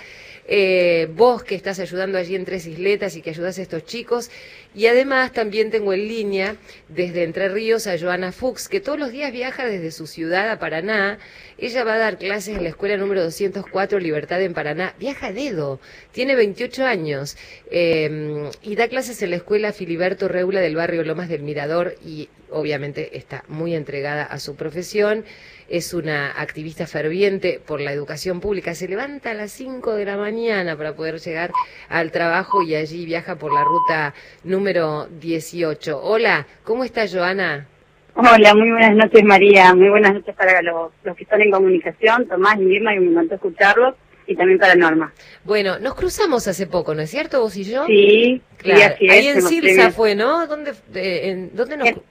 Eh, 0.48 1.08
vos 1.16 1.44
que 1.44 1.56
estás 1.56 1.80
ayudando 1.80 2.18
allí 2.18 2.36
en 2.36 2.46
Tres 2.46 2.66
Isletas 2.66 3.16
y 3.16 3.22
que 3.22 3.30
ayudas 3.30 3.58
a 3.60 3.62
estos 3.62 3.86
chicos. 3.86 4.30
Y 4.74 4.88
además 4.88 5.32
también 5.32 5.72
tengo 5.72 5.94
en 5.94 6.08
línea 6.08 6.56
desde 6.90 7.24
Entre 7.24 7.48
Ríos 7.50 7.88
a 7.88 7.98
Joana 7.98 8.32
Fuchs, 8.32 8.68
que 8.68 8.82
todos 8.82 9.00
los 9.00 9.12
días 9.12 9.32
viaja 9.32 9.66
desde 9.66 9.92
su 9.92 10.08
ciudad 10.08 10.50
a 10.50 10.60
Paraná. 10.60 11.20
Ella 11.58 11.84
va 11.84 11.94
a 11.94 11.98
dar 11.98 12.18
clases 12.18 12.58
en 12.58 12.64
la 12.64 12.70
escuela 12.70 12.98
número 12.98 13.24
204 13.24 14.00
Libertad 14.00 14.42
en 14.42 14.54
Paraná. 14.54 14.96
Viaja 15.00 15.28
a 15.28 15.34
dedo, 15.34 15.80
tiene 16.12 16.36
28 16.36 16.86
años 16.86 17.38
eh, 17.70 18.50
y 18.62 18.76
da 18.76 18.88
clases 18.88 19.22
en 19.22 19.30
la 19.30 19.36
escuela 19.38 19.72
Filiberto 19.72 20.28
Reula 20.28 20.60
del 20.60 20.76
barrio 20.76 21.04
Lomas 21.04 21.30
del 21.30 21.44
Mirador 21.44 21.96
y 22.04 22.30
obviamente 22.50 23.18
está 23.18 23.44
muy 23.48 23.76
entregada 23.76 24.24
a 24.24 24.40
su 24.40 24.56
profesión 24.56 25.24
es 25.72 25.94
una 25.94 26.32
activista 26.32 26.86
ferviente 26.86 27.62
por 27.66 27.80
la 27.80 27.94
educación 27.94 28.42
pública. 28.42 28.76
Se 28.76 28.90
levanta 28.90 29.32
a 29.32 29.34
las 29.34 29.52
5 29.54 29.94
de 29.96 30.06
la 30.06 30.18
mañana 30.18 30.76
para 30.76 30.94
poder 30.94 31.20
llegar 31.20 31.52
al 31.88 32.12
trabajo 32.12 32.62
y 32.62 32.76
allí 32.76 33.06
viaja 33.06 33.38
por 33.38 33.54
la 33.54 33.64
ruta 33.64 34.14
número 34.44 35.08
18. 35.22 35.98
Hola, 36.04 36.46
¿cómo 36.66 36.84
está 36.84 37.08
Joana? 37.08 37.68
Hola, 38.16 38.54
muy 38.54 38.70
buenas 38.70 38.96
noches 38.96 39.24
María, 39.24 39.74
muy 39.74 39.88
buenas 39.88 40.14
noches 40.14 40.36
para 40.36 40.62
los, 40.62 40.92
los 41.06 41.16
que 41.16 41.24
están 41.24 41.42
en 41.42 41.52
comunicación, 41.52 42.28
Tomás 42.28 42.58
y 42.60 42.68
que 42.68 42.80
me 42.82 42.94
encantó 42.94 43.36
escucharlos, 43.36 43.96
y 44.28 44.36
también 44.36 44.60
para 44.60 44.76
Norma. 44.76 45.14
Bueno, 45.46 45.80
nos 45.80 45.96
cruzamos 45.96 46.46
hace 46.50 46.68
poco, 46.68 46.94
¿no 46.94 47.02
es 47.02 47.10
cierto, 47.10 47.40
vos 47.40 47.56
y 47.56 47.64
yo? 47.64 47.86
Sí, 47.86 48.42
claro. 48.58 48.96
sí, 49.00 49.08
así 49.08 49.10
Ahí 49.10 49.28
es, 49.28 49.52
en 49.52 49.62
premios. 49.62 49.96
fue, 49.96 50.16
¿no? 50.16 50.46
¿Dónde, 50.46 50.72
eh, 50.94 51.30
en, 51.30 51.56
¿dónde 51.56 51.78
nos... 51.78 51.88
En, 51.88 52.02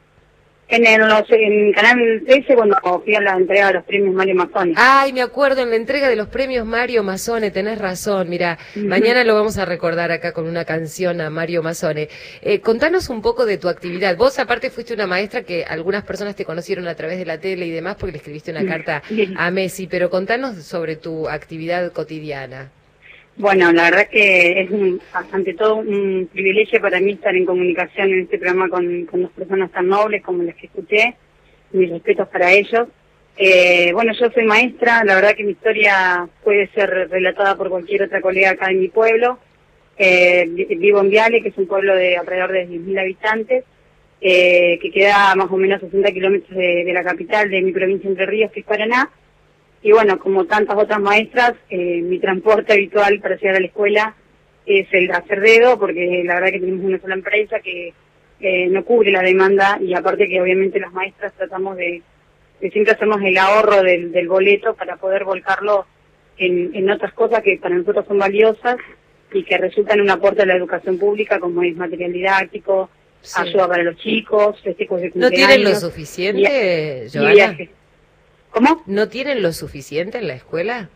el, 0.71 1.01
los- 1.01 1.31
en 1.31 1.73
Canal 1.73 2.23
13 2.27 2.55
cuando 2.55 2.77
fui 3.05 3.15
a 3.15 3.21
la 3.21 3.33
entrega 3.37 3.69
de 3.69 3.73
los 3.75 3.85
premios 3.85 4.15
Mario 4.15 4.35
Mazzoni. 4.37 4.75
Ay, 4.77 5.13
me 5.13 5.23
acuerdo 5.23 5.63
en 5.63 5.71
la 5.71 5.77
entrega 5.77 6.09
de 6.09 6.17
los 6.17 6.29
premios 6.29 6.65
Mario 6.67 7.03
Mazzone, 7.03 7.51
tenés 7.51 7.79
razón, 7.79 8.29
mira, 8.29 8.59
mañana 8.77 9.25
lo 9.25 9.35
vamos 9.35 9.59
a 9.59 9.65
recordar 9.65 10.11
acá 10.13 10.33
con 10.33 10.47
una 10.47 10.65
canción 10.65 11.21
a 11.21 11.31
Mario 11.31 11.63
Mazzone. 11.63 12.09
Eh, 12.43 12.61
contanos 12.61 13.09
un 13.09 13.23
poco 13.23 13.47
de 13.47 13.59
tu 13.59 13.69
actividad. 13.69 14.17
Vos 14.17 14.39
aparte 14.39 14.71
fuiste 14.71 14.95
una 14.95 15.07
maestra 15.07 15.43
que 15.43 15.65
algunas 15.65 16.05
personas 16.05 16.37
te 16.37 16.45
conocieron 16.45 16.87
a 16.89 16.95
través 16.95 17.19
de 17.19 17.27
la 17.27 17.39
tele 17.39 17.67
y 17.67 17.71
demás 17.71 17.97
porque 17.99 18.13
le 18.13 18.19
escribiste 18.19 18.51
una 18.51 18.65
carta 18.67 19.03
a 19.37 19.51
Messi, 19.51 19.87
pero 19.87 20.11
contanos 20.11 20.57
sobre 20.63 20.97
tu 20.97 21.29
actividad 21.29 21.93
cotidiana. 21.93 22.71
Bueno, 23.41 23.73
la 23.73 23.85
verdad 23.85 24.09
que 24.11 24.61
es 24.61 24.71
un- 24.71 25.01
ante 25.33 25.55
todo 25.55 25.77
un 25.77 26.29
privilegio 26.31 26.81
para 26.81 27.01
mí 27.01 27.13
estar 27.13 27.35
en 27.35 27.47
comunicación 27.47 28.11
en 28.13 28.21
este 28.21 28.39
programa 28.39 28.69
con, 28.69 29.07
con 29.07 29.23
dos 29.23 29.31
personas 29.33 29.71
tan 29.73 29.89
nobles 29.89 30.23
como 30.23 30.43
las 30.43 30.55
que 30.57 30.67
escuché. 30.67 31.15
Mis 31.73 31.89
respetos 31.91 32.29
para 32.29 32.53
ellos. 32.53 32.89
Eh, 33.37 33.93
bueno, 33.95 34.13
yo 34.13 34.29
soy 34.31 34.45
maestra, 34.45 35.05
la 35.05 35.15
verdad 35.15 35.35
que 35.35 35.45
mi 35.45 35.53
historia 35.53 36.29
puede 36.45 36.67
ser 36.75 36.91
relatada 37.09 37.57
por 37.57 37.71
cualquier 37.71 38.03
otra 38.03 38.21
colega 38.21 38.51
acá 38.51 38.71
en 38.71 38.81
mi 38.81 38.89
pueblo. 38.89 39.39
Eh, 39.97 40.45
vi- 40.51 40.65
vivo 40.77 41.01
en 41.01 41.09
Viale, 41.11 41.41
que 41.41 41.49
es 41.49 41.57
un 41.57 41.67
pueblo 41.67 41.95
de 41.95 42.17
alrededor 42.19 42.53
de 42.53 42.67
10.000 42.67 42.99
habitantes, 42.99 43.65
eh, 44.21 44.79
que 44.83 44.91
queda 44.91 45.35
más 45.37 45.51
o 45.51 45.57
menos 45.57 45.79
a 45.79 45.87
60 45.87 46.11
kilómetros 46.13 46.51
de, 46.59 46.85
de 46.85 46.93
la 46.93 47.05
capital 47.05 47.49
de 47.49 47.63
mi 47.63 47.73
provincia 47.73 48.11
Entre 48.11 48.27
Ríos, 48.27 48.51
que 48.53 48.61
es 48.61 48.67
Paraná. 48.67 49.09
Y 49.83 49.93
bueno, 49.93 50.19
como 50.19 50.45
tantas 50.45 50.77
otras 50.77 51.01
maestras, 51.01 51.55
eh, 51.71 52.03
mi 52.03 52.19
transporte 52.19 52.73
habitual 52.75 53.19
para 53.21 53.37
llegar 53.37 53.57
a 53.57 53.61
la 53.61 53.67
escuela 53.67 54.15
es 54.67 54.87
el 54.93 55.11
hacer 55.11 55.41
dedo, 55.41 55.79
porque 55.79 56.23
la 56.25 56.35
verdad 56.35 56.51
que 56.53 56.61
tenemos 56.61 56.85
una 56.85 57.01
sola 57.01 57.15
empresa 57.15 57.61
que 57.61 57.95
eh, 58.41 58.67
no 58.69 58.85
cubre 58.85 59.11
la 59.11 59.23
demanda 59.23 59.79
y 59.81 59.95
aparte 59.95 60.29
que 60.29 60.41
obviamente 60.41 60.79
las 60.81 60.93
maestras 60.93 61.33
tratamos 61.35 61.77
de, 61.77 62.03
de 62.61 62.71
siempre 62.71 62.93
hacemos 62.95 63.21
el 63.23 63.37
ahorro 63.39 63.83
del, 63.83 64.13
del 64.13 64.29
boleto 64.29 64.75
para 64.75 64.97
poder 64.97 65.25
volcarlo 65.25 65.87
en, 66.37 66.75
en 66.75 66.91
otras 66.91 67.13
cosas 67.15 67.43
que 67.43 67.57
para 67.59 67.75
nosotros 67.75 68.05
son 68.07 68.19
valiosas 68.19 68.77
y 69.33 69.45
que 69.45 69.57
resultan 69.59 70.01
un 70.01 70.11
aporte 70.11 70.43
a 70.43 70.47
la 70.47 70.57
educación 70.57 70.99
pública 70.99 71.39
como 71.41 71.63
es 71.63 71.75
material 71.77 72.13
didáctico, 72.13 72.91
Sí. 73.23 73.35
ayuda 73.37 73.69
para 73.69 73.83
los 73.83 73.97
chicos, 73.99 74.59
festejos 74.63 74.99
de 75.03 75.09
¿No 75.09 75.13
cumpleaños. 75.29 75.49
tienen 75.49 75.65
lo 75.65 75.75
suficiente, 75.79 77.03
y- 77.05 77.07
y 77.07 77.11
Joana? 77.13 77.35
viajes. 77.35 77.69
¿Cómo? 78.51 78.83
¿No 78.87 79.09
tienen 79.09 79.43
lo 79.43 79.53
suficiente 79.53 80.19
en 80.19 80.29
la 80.29 80.35
escuela? 80.35 80.89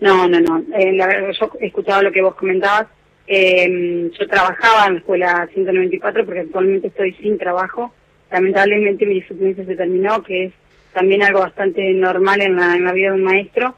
No, 0.00 0.28
no, 0.28 0.40
no. 0.40 0.62
Eh, 0.76 0.92
la 0.92 1.06
verdad, 1.06 1.30
yo 1.38 1.52
he 1.60 1.66
escuchado 1.66 2.02
lo 2.02 2.12
que 2.12 2.22
vos 2.22 2.34
comentabas. 2.34 2.86
Eh, 3.26 4.10
yo 4.18 4.28
trabajaba 4.28 4.86
en 4.86 4.94
la 4.94 4.98
escuela 5.00 5.48
194 5.52 6.24
porque 6.24 6.40
actualmente 6.40 6.88
estoy 6.88 7.12
sin 7.14 7.38
trabajo. 7.38 7.92
Lamentablemente 8.30 9.06
mi 9.06 9.22
suplencia 9.22 9.64
se 9.64 9.76
terminó, 9.76 10.22
que 10.22 10.46
es 10.46 10.52
también 10.92 11.22
algo 11.22 11.40
bastante 11.40 11.92
normal 11.92 12.40
en 12.42 12.56
la, 12.56 12.74
en 12.74 12.84
la 12.84 12.92
vida 12.92 13.08
de 13.10 13.16
un 13.16 13.24
maestro. 13.24 13.74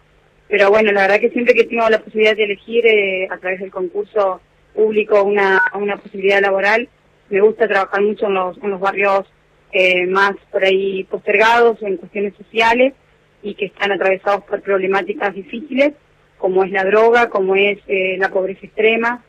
Pero 0.49 0.71
bueno, 0.71 0.93
la 0.93 1.03
verdad 1.03 1.21
que 1.21 1.31
siempre 1.31 1.55
que 1.55 1.65
tengo 1.65 1.89
la 1.89 2.01
posibilidad 2.01 2.37
de 2.37 2.45
elegir 2.45 2.87
eh, 2.87 3.29
a 3.31 3.37
través 3.39 3.61
del 3.61 3.71
concurso 3.71 4.41
público 4.75 5.23
una, 5.23 5.61
una 5.75 5.97
posibilidad 5.97 6.41
laboral, 6.41 6.89
me 7.29 7.41
gusta 7.41 7.69
trabajar 7.69 8.01
mucho 8.01 8.27
en 8.27 8.35
los, 8.35 8.57
en 8.59 8.71
los 8.71 8.81
barrios 8.81 9.27
eh, 9.73 10.07
más 10.07 10.35
por 10.51 10.65
ahí 10.65 11.05
postergados 11.05 11.83
en 11.83 11.97
cuestiones 11.97 12.35
sociales 12.37 12.95
y 13.43 13.55
que 13.55 13.67
están 13.67 13.93
atravesados 13.93 14.45
por 14.45 14.63
problemáticas 14.63 15.35
difíciles, 15.35 15.93
como 16.39 16.65
es 16.65 16.71
la 16.71 16.85
droga, 16.85 17.29
como 17.29 17.55
es 17.55 17.79
eh, 17.87 18.17
la 18.19 18.31
pobreza 18.31 18.67
extrema. 18.67 19.25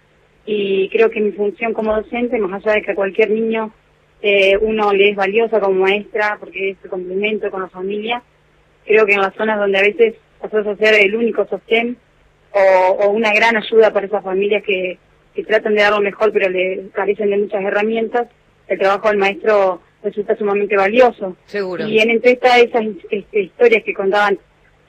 Y 0.45 0.89
creo 0.89 1.09
que 1.09 1.21
mi 1.21 1.31
función 1.31 1.73
como 1.73 1.95
docente, 1.95 2.39
más 2.39 2.63
allá 2.63 2.75
de 2.75 2.81
que 2.81 2.91
a 2.91 2.95
cualquier 2.95 3.29
niño 3.31 3.71
eh, 4.21 4.57
uno 4.57 4.91
le 4.93 5.09
es 5.09 5.15
valiosa 5.15 5.59
como 5.59 5.81
maestra, 5.81 6.37
porque 6.39 6.71
es 6.71 6.77
el 6.83 6.89
complemento 6.89 7.51
con 7.51 7.61
la 7.61 7.69
familia, 7.69 8.23
creo 8.85 9.05
que 9.05 9.13
en 9.13 9.21
las 9.21 9.35
zonas 9.35 9.59
donde 9.59 9.77
a 9.77 9.83
veces 9.83 10.15
pasas 10.41 10.65
a 10.65 10.75
ser 10.77 10.95
el 10.95 11.15
único 11.15 11.45
sostén 11.47 11.97
o, 12.51 12.97
o 13.01 13.09
una 13.11 13.31
gran 13.33 13.55
ayuda 13.55 13.93
para 13.93 14.07
esas 14.07 14.23
familias 14.23 14.63
que, 14.63 14.97
que 15.35 15.43
tratan 15.43 15.75
de 15.75 15.81
dar 15.81 15.93
lo 15.93 16.01
mejor 16.01 16.31
pero 16.31 16.49
le 16.49 16.89
carecen 16.93 17.29
de 17.29 17.37
muchas 17.37 17.63
herramientas, 17.63 18.27
el 18.67 18.79
trabajo 18.79 19.09
del 19.09 19.17
maestro 19.17 19.81
resulta 20.03 20.35
sumamente 20.35 20.75
valioso. 20.75 21.35
Seguro. 21.45 21.87
Y 21.87 21.99
en 21.99 22.09
entre 22.11 22.31
estas 22.31 22.57
esas 22.59 22.85
este, 23.09 23.41
historias 23.41 23.83
que 23.83 23.93
contaban, 23.93 24.37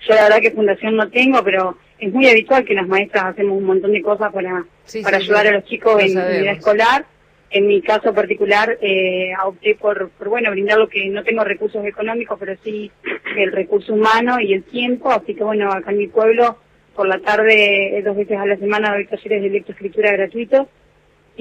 yo 0.07 0.14
la 0.14 0.25
verdad 0.25 0.40
que 0.40 0.51
fundación 0.53 0.96
no 0.96 1.09
tengo, 1.11 1.42
pero 1.44 1.77
es 1.99 2.12
muy 2.12 2.29
habitual 2.29 2.64
que 2.64 2.75
las 2.75 2.88
maestras 2.88 3.25
hacemos 3.27 3.59
un 3.59 3.64
montón 3.64 3.92
de 3.92 4.03
cosas 4.03 4.33
para, 4.33 4.64
Sí, 4.85 5.03
para 5.03 5.18
sí, 5.18 5.25
ayudar 5.25 5.42
sí. 5.42 5.49
a 5.49 5.53
los 5.53 5.64
chicos 5.64 5.94
Lo 5.94 6.01
en 6.01 6.40
vida 6.42 6.53
escolar. 6.53 7.05
En 7.53 7.66
mi 7.66 7.83
caso 7.83 8.14
particular, 8.14 8.79
eh, 8.81 9.33
opté 9.44 9.75
por, 9.75 10.11
por, 10.11 10.29
bueno, 10.29 10.53
brindar 10.53 10.79
lo 10.79 10.88
que 10.88 11.05
no 11.07 11.25
tengo 11.25 11.42
recursos 11.42 11.85
económicos, 11.85 12.38
pero 12.38 12.55
sí 12.62 12.92
el 13.37 13.51
recurso 13.51 13.92
humano 13.92 14.40
y 14.40 14.53
el 14.53 14.62
tiempo. 14.62 15.11
Así 15.11 15.35
que, 15.35 15.42
bueno, 15.42 15.70
acá 15.73 15.90
en 15.90 15.99
mi 15.99 16.07
pueblo, 16.07 16.59
por 16.94 17.09
la 17.09 17.18
tarde, 17.18 17.99
eh, 17.99 18.03
dos 18.03 18.16
veces 18.16 18.38
a 18.38 18.46
la 18.46 18.57
semana, 18.57 18.94
doy 18.94 19.07
talleres 19.07 19.42
de 19.42 19.51
lectoescritura 19.51 20.12
gratuitos. 20.12 20.68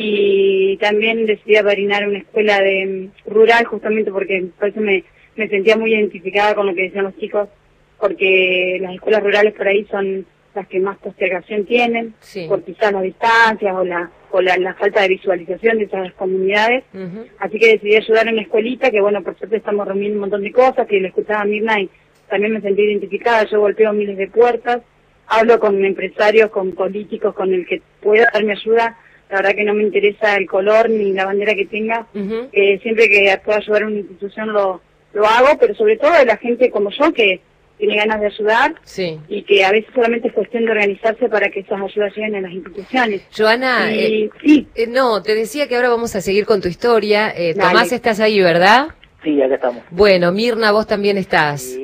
Y 0.02 0.78
también 0.78 1.26
decidí 1.26 1.58
apadrinar 1.58 2.08
una 2.08 2.20
escuela 2.20 2.62
de 2.62 3.12
mm, 3.26 3.30
rural, 3.32 3.66
justamente 3.66 4.12
porque 4.12 4.46
por 4.58 4.70
eso 4.70 4.80
me, 4.80 5.04
me 5.36 5.48
sentía 5.50 5.76
muy 5.78 5.94
identificada 5.94 6.56
con 6.56 6.68
lo 6.68 6.74
que 6.74 6.84
decían 6.84 7.06
los 7.06 7.18
chicos, 7.18 7.50
porque 8.00 8.78
las 8.82 8.94
escuelas 8.96 9.24
rurales 9.24 9.54
por 9.54 9.68
ahí 9.68 9.86
son 9.92 10.26
las 10.56 10.68
que 10.68 10.80
más 10.80 10.98
postergación 10.98 11.66
tienen, 11.66 12.14
Sí. 12.22 12.46
por 12.48 12.64
quizás 12.64 12.92
las 12.92 13.04
distancias 13.04 13.76
o 13.76 13.84
la 13.84 14.10
o 14.32 14.42
la, 14.42 14.56
la 14.58 14.76
falta 14.76 15.02
de 15.02 15.08
visualización 15.08 15.80
de 15.80 15.86
esas 15.86 16.14
comunidades. 16.14 16.84
Así 17.40 17.58
que 17.58 17.70
decidí 17.74 17.96
ayudar 17.96 18.28
en 18.28 18.34
una 18.34 18.44
escuelita, 18.44 18.92
que 18.92 19.02
bueno, 19.02 19.24
por 19.24 19.36
suerte 19.40 19.58
estamos 19.58 19.88
reuniendo 19.88 20.16
un 20.18 20.22
montón 20.22 20.44
de 20.44 20.52
cosas, 20.52 20.88
que 20.88 21.00
le 21.00 21.08
escuchaba 21.08 21.42
a 21.42 21.46
Mirna 21.46 21.82
y 21.82 21.90
también 22.30 22.54
me 22.54 22.62
sentí 22.62 22.84
identificada, 22.84 23.46
yo 23.50 23.60
golpeo 23.60 23.92
miles 23.92 24.18
de 24.18 24.28
puertas, 24.28 24.82
hablo 25.26 25.60
con 25.60 25.84
empresarios, 25.84 26.52
con 26.52 26.74
políticos, 26.74 27.34
con 27.34 27.52
el 27.52 27.66
que 27.66 27.82
pueda 28.02 28.30
darme 28.32 28.52
ayuda, 28.52 29.00
la 29.30 29.38
verdad 29.38 29.56
que 29.56 29.64
no 29.64 29.74
me 29.74 29.84
interesa 29.84 30.36
el 30.36 30.48
color 30.48 30.90
ni 30.90 31.12
la 31.14 31.26
bandera 31.26 31.54
que 31.56 31.66
tenga. 31.66 32.08
Eh, 32.52 32.80
siempre 32.82 33.08
que 33.10 33.40
pueda 33.46 33.60
ayudar 33.60 33.84
a 33.84 33.88
una 33.88 33.98
institución 34.00 34.52
lo, 34.54 34.82
lo 35.14 35.26
hago, 35.26 35.58
pero 35.60 35.76
sobre 35.76 35.98
todo 35.98 36.12
de 36.14 36.26
la 36.26 36.38
gente 36.38 36.70
como 36.72 36.90
yo 36.92 37.14
que 37.14 37.42
tiene 37.78 37.96
ganas 37.96 38.20
de 38.20 38.26
ayudar 38.28 38.76
Sí. 38.84 39.18
y 39.30 39.44
que 39.44 39.64
a 39.64 39.72
veces 39.72 39.90
solamente 39.96 40.28
es 40.28 40.34
cuestión 40.34 40.66
de 40.66 40.72
organizarse 40.72 41.30
para 41.30 41.50
que 41.50 41.62
esas 41.62 41.80
ayudas 41.82 42.14
lleguen 42.16 42.36
a 42.36 42.42
las 42.42 42.52
instituciones. 42.52 43.22
Joana, 43.36 43.90
Y- 43.96 44.24
eh, 44.24 44.30
sí, 44.44 44.68
eh, 44.76 44.88
no, 44.88 45.22
te 45.24 45.34
decía 45.36 45.68
que 45.70 45.76
ahora 45.78 45.88
vamos 45.90 46.14
a 46.16 46.22
seguir 46.22 46.46
con 46.46 46.60
tu 46.62 46.68
historia. 46.68 47.32
Eh. 47.34 47.54
Tomás, 47.54 47.92
estás 47.94 48.20
ahí, 48.20 48.42
¿verdad? 48.42 48.88
Sí, 49.24 49.42
acá 49.42 49.56
estamos. 49.56 49.84
Bueno, 49.92 50.32
Mirna, 50.34 50.72
vos 50.72 50.88
también 50.88 51.18
estás. 51.18 51.78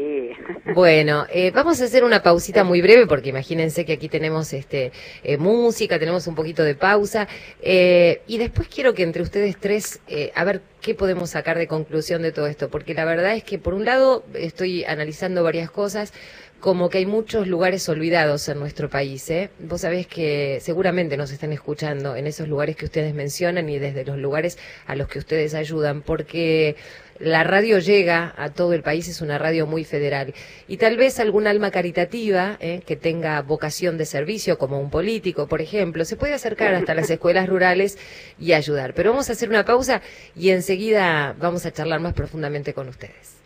Bueno, 0.74 1.26
eh, 1.32 1.52
vamos 1.52 1.80
a 1.82 1.86
hacer 1.86 2.04
una 2.04 2.22
pausita 2.22 2.64
muy 2.64 2.82
breve 2.82 3.08
porque 3.08 3.30
imagínense 3.30 3.86
que 3.86 3.94
aquí 3.94 4.10
tenemos 4.10 4.52
este 4.54 4.92
eh, 5.24 5.38
música, 5.38 6.00
tenemos 6.00 6.28
un 6.28 6.36
poquito 6.36 6.64
de 6.64 6.76
pausa 6.76 7.28
eh, 7.62 8.22
y 8.28 8.38
después 8.38 8.68
quiero 8.68 8.94
que 8.94 9.04
entre 9.04 9.22
ustedes 9.22 9.58
tres 9.60 10.00
eh, 10.08 10.32
a 10.36 10.44
ver 10.44 10.62
qué 10.82 10.94
podemos 10.94 11.32
sacar 11.32 11.58
de 11.58 11.68
conclusión 11.68 12.22
de 12.22 12.32
todo 12.32 12.48
esto, 12.48 12.70
porque 12.70 12.94
la 12.94 13.06
verdad 13.06 13.36
es 13.36 13.44
que 13.44 13.58
por 13.58 13.74
un 13.74 13.86
lado 13.86 14.26
estoy 14.34 14.84
analizando 14.84 15.44
varias 15.44 15.72
cosas 15.72 16.14
como 16.60 16.90
que 16.90 16.98
hay 16.98 17.06
muchos 17.06 17.48
lugares 17.48 17.88
olvidados 17.90 18.50
en 18.50 18.60
nuestro 18.60 18.90
país. 18.90 19.30
¿eh? 19.30 19.52
Vos 19.60 19.82
sabés 19.82 20.08
que 20.08 20.60
seguramente 20.62 21.16
nos 21.16 21.32
están 21.32 21.54
escuchando 21.54 22.16
en 22.16 22.26
esos 22.28 22.48
lugares 22.48 22.76
que 22.76 22.86
ustedes 22.86 23.14
mencionan 23.14 23.70
y 23.70 23.78
desde 23.78 24.04
los 24.04 24.18
lugares 24.18 24.58
a 24.88 24.96
los 24.96 25.08
que 25.08 25.20
ustedes 25.20 25.54
ayudan, 25.54 26.02
porque 26.02 26.76
la 27.20 27.44
radio 27.44 27.80
llega 27.80 28.34
a 28.38 28.50
todo 28.50 28.74
el 28.74 28.84
país, 28.84 29.08
es 29.08 29.22
una 29.22 29.38
radio 29.38 29.66
muy 29.66 29.86
federal. 29.86 30.34
Y 30.68 30.78
tal 30.78 30.98
vez 30.98 31.20
algún 31.20 31.48
alma 31.48 31.72
caritativa 31.72 32.58
¿eh? 32.60 32.82
que 32.86 32.96
tenga 32.96 33.42
vocación 33.42 33.98
de 33.98 34.06
servicio, 34.06 34.58
como 34.58 34.80
un 34.80 34.90
político, 34.90 35.48
por 35.48 35.62
ejemplo, 35.62 36.06
se 36.06 36.18
puede 36.18 36.34
acercar 36.34 36.74
hasta 36.74 36.94
las 36.94 37.10
escuelas 37.10 37.48
rurales 37.48 37.98
y 38.40 38.54
ayudar. 38.54 38.94
Pero 38.94 39.12
vamos 39.12 39.30
a 39.30 39.34
hacer 39.34 39.50
una 39.50 39.66
pausa 39.66 40.02
y 40.36 40.50
enseguida 40.50 41.36
vamos 41.40 41.66
a 41.66 41.72
charlar 41.72 42.00
más 42.00 42.14
profundamente 42.14 42.74
con 42.74 42.90
ustedes. 42.90 43.45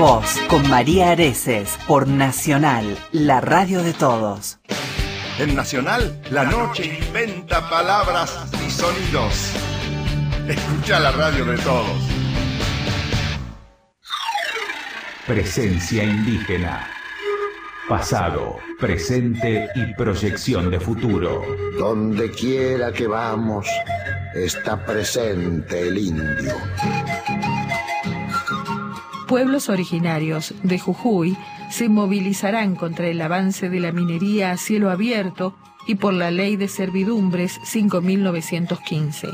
Vos, 0.00 0.40
con 0.48 0.66
María 0.70 1.10
Areces, 1.10 1.78
por 1.86 2.08
Nacional, 2.08 2.96
la 3.12 3.42
radio 3.42 3.82
de 3.82 3.92
todos. 3.92 4.58
En 5.38 5.54
Nacional, 5.54 6.22
la 6.30 6.44
noche 6.44 6.98
inventa 7.06 7.68
palabras 7.68 8.50
y 8.66 8.70
sonidos. 8.70 9.52
Escucha 10.48 11.00
la 11.00 11.12
radio 11.12 11.44
de 11.44 11.58
todos. 11.58 12.00
Presencia 15.26 16.02
indígena. 16.02 16.88
Pasado, 17.86 18.56
presente 18.78 19.68
y 19.74 19.94
proyección 19.96 20.70
de 20.70 20.80
futuro. 20.80 21.42
Donde 21.78 22.30
quiera 22.30 22.90
que 22.90 23.06
vamos, 23.06 23.66
está 24.34 24.82
presente 24.82 25.88
el 25.88 25.98
indio. 25.98 26.54
Pueblos 29.30 29.68
originarios 29.68 30.54
de 30.64 30.80
Jujuy 30.80 31.36
se 31.70 31.88
movilizarán 31.88 32.74
contra 32.74 33.06
el 33.06 33.20
avance 33.20 33.70
de 33.70 33.78
la 33.78 33.92
minería 33.92 34.50
a 34.50 34.56
cielo 34.56 34.90
abierto 34.90 35.54
y 35.86 35.94
por 35.94 36.12
la 36.12 36.32
ley 36.32 36.56
de 36.56 36.66
servidumbres 36.66 37.60
5915. 37.62 39.28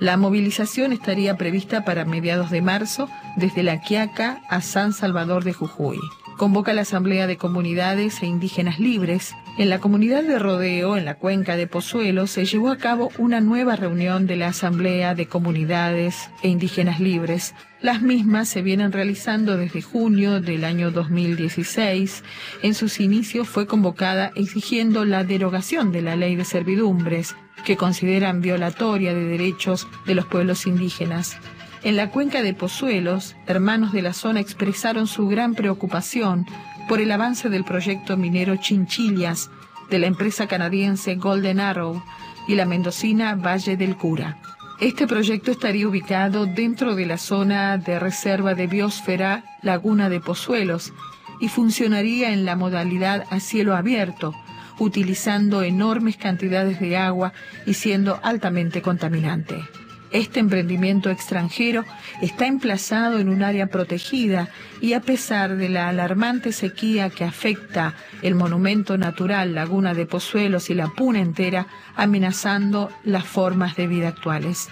La 0.00 0.18
movilización 0.18 0.92
estaría 0.92 1.38
prevista 1.38 1.86
para 1.86 2.04
mediados 2.04 2.50
de 2.50 2.60
marzo 2.60 3.08
desde 3.36 3.62
La 3.62 3.80
Quiaca 3.80 4.42
a 4.50 4.60
San 4.60 4.92
Salvador 4.92 5.44
de 5.44 5.54
Jujuy. 5.54 5.98
Convoca 6.36 6.74
la 6.74 6.82
Asamblea 6.82 7.26
de 7.26 7.38
Comunidades 7.38 8.22
e 8.22 8.26
Indígenas 8.26 8.78
Libres. 8.78 9.34
En 9.58 9.70
la 9.70 9.80
comunidad 9.80 10.22
de 10.22 10.38
Rodeo, 10.38 10.96
en 10.96 11.04
la 11.04 11.16
cuenca 11.16 11.56
de 11.56 11.66
Pozuelo, 11.66 12.28
se 12.28 12.44
llevó 12.44 12.70
a 12.70 12.76
cabo 12.76 13.10
una 13.18 13.40
nueva 13.40 13.74
reunión 13.74 14.28
de 14.28 14.36
la 14.36 14.46
Asamblea 14.46 15.16
de 15.16 15.26
Comunidades 15.26 16.30
e 16.44 16.48
Indígenas 16.48 17.00
Libres. 17.00 17.56
Las 17.80 18.00
mismas 18.00 18.48
se 18.48 18.62
vienen 18.62 18.92
realizando 18.92 19.56
desde 19.56 19.82
junio 19.82 20.40
del 20.40 20.64
año 20.64 20.92
2016. 20.92 22.22
En 22.62 22.74
sus 22.74 23.00
inicios 23.00 23.48
fue 23.48 23.66
convocada 23.66 24.30
exigiendo 24.36 25.04
la 25.04 25.24
derogación 25.24 25.90
de 25.90 26.02
la 26.02 26.14
ley 26.14 26.36
de 26.36 26.44
servidumbres, 26.44 27.34
que 27.64 27.76
consideran 27.76 28.40
violatoria 28.40 29.12
de 29.12 29.24
derechos 29.24 29.88
de 30.06 30.14
los 30.14 30.26
pueblos 30.26 30.68
indígenas. 30.68 31.36
En 31.82 31.96
la 31.96 32.10
cuenca 32.10 32.42
de 32.42 32.54
Pozuelos, 32.54 33.34
hermanos 33.48 33.92
de 33.92 34.02
la 34.02 34.12
zona 34.12 34.38
expresaron 34.38 35.08
su 35.08 35.26
gran 35.26 35.56
preocupación 35.56 36.46
por 36.88 37.00
el 37.00 37.12
avance 37.12 37.50
del 37.50 37.64
proyecto 37.64 38.16
minero 38.16 38.56
Chinchillas 38.56 39.50
de 39.90 39.98
la 39.98 40.06
empresa 40.06 40.46
canadiense 40.46 41.16
Golden 41.16 41.60
Arrow 41.60 42.02
y 42.48 42.54
la 42.54 42.64
mendocina 42.64 43.34
Valle 43.34 43.76
del 43.76 43.96
Cura. 43.96 44.38
Este 44.80 45.06
proyecto 45.06 45.50
estaría 45.50 45.86
ubicado 45.86 46.46
dentro 46.46 46.94
de 46.94 47.04
la 47.04 47.18
zona 47.18 47.76
de 47.76 47.98
reserva 47.98 48.54
de 48.54 48.66
biosfera 48.66 49.44
Laguna 49.60 50.08
de 50.08 50.20
Pozuelos 50.20 50.92
y 51.40 51.48
funcionaría 51.48 52.32
en 52.32 52.44
la 52.44 52.56
modalidad 52.56 53.24
a 53.30 53.38
cielo 53.38 53.76
abierto, 53.76 54.34
utilizando 54.78 55.62
enormes 55.62 56.16
cantidades 56.16 56.80
de 56.80 56.96
agua 56.96 57.32
y 57.66 57.74
siendo 57.74 58.18
altamente 58.22 58.80
contaminante. 58.80 59.62
Este 60.10 60.40
emprendimiento 60.40 61.10
extranjero 61.10 61.84
está 62.22 62.46
emplazado 62.46 63.18
en 63.18 63.28
un 63.28 63.42
área 63.42 63.66
protegida 63.66 64.48
y 64.80 64.94
a 64.94 65.00
pesar 65.00 65.56
de 65.56 65.68
la 65.68 65.88
alarmante 65.88 66.52
sequía 66.52 67.10
que 67.10 67.24
afecta 67.24 67.94
el 68.22 68.34
monumento 68.34 68.96
natural 68.96 69.54
Laguna 69.54 69.94
de 69.94 70.06
Pozuelos 70.06 70.70
y 70.70 70.74
la 70.74 70.88
Puna 70.88 71.20
entera, 71.20 71.66
amenazando 71.94 72.90
las 73.04 73.24
formas 73.24 73.76
de 73.76 73.86
vida 73.86 74.08
actuales. 74.08 74.68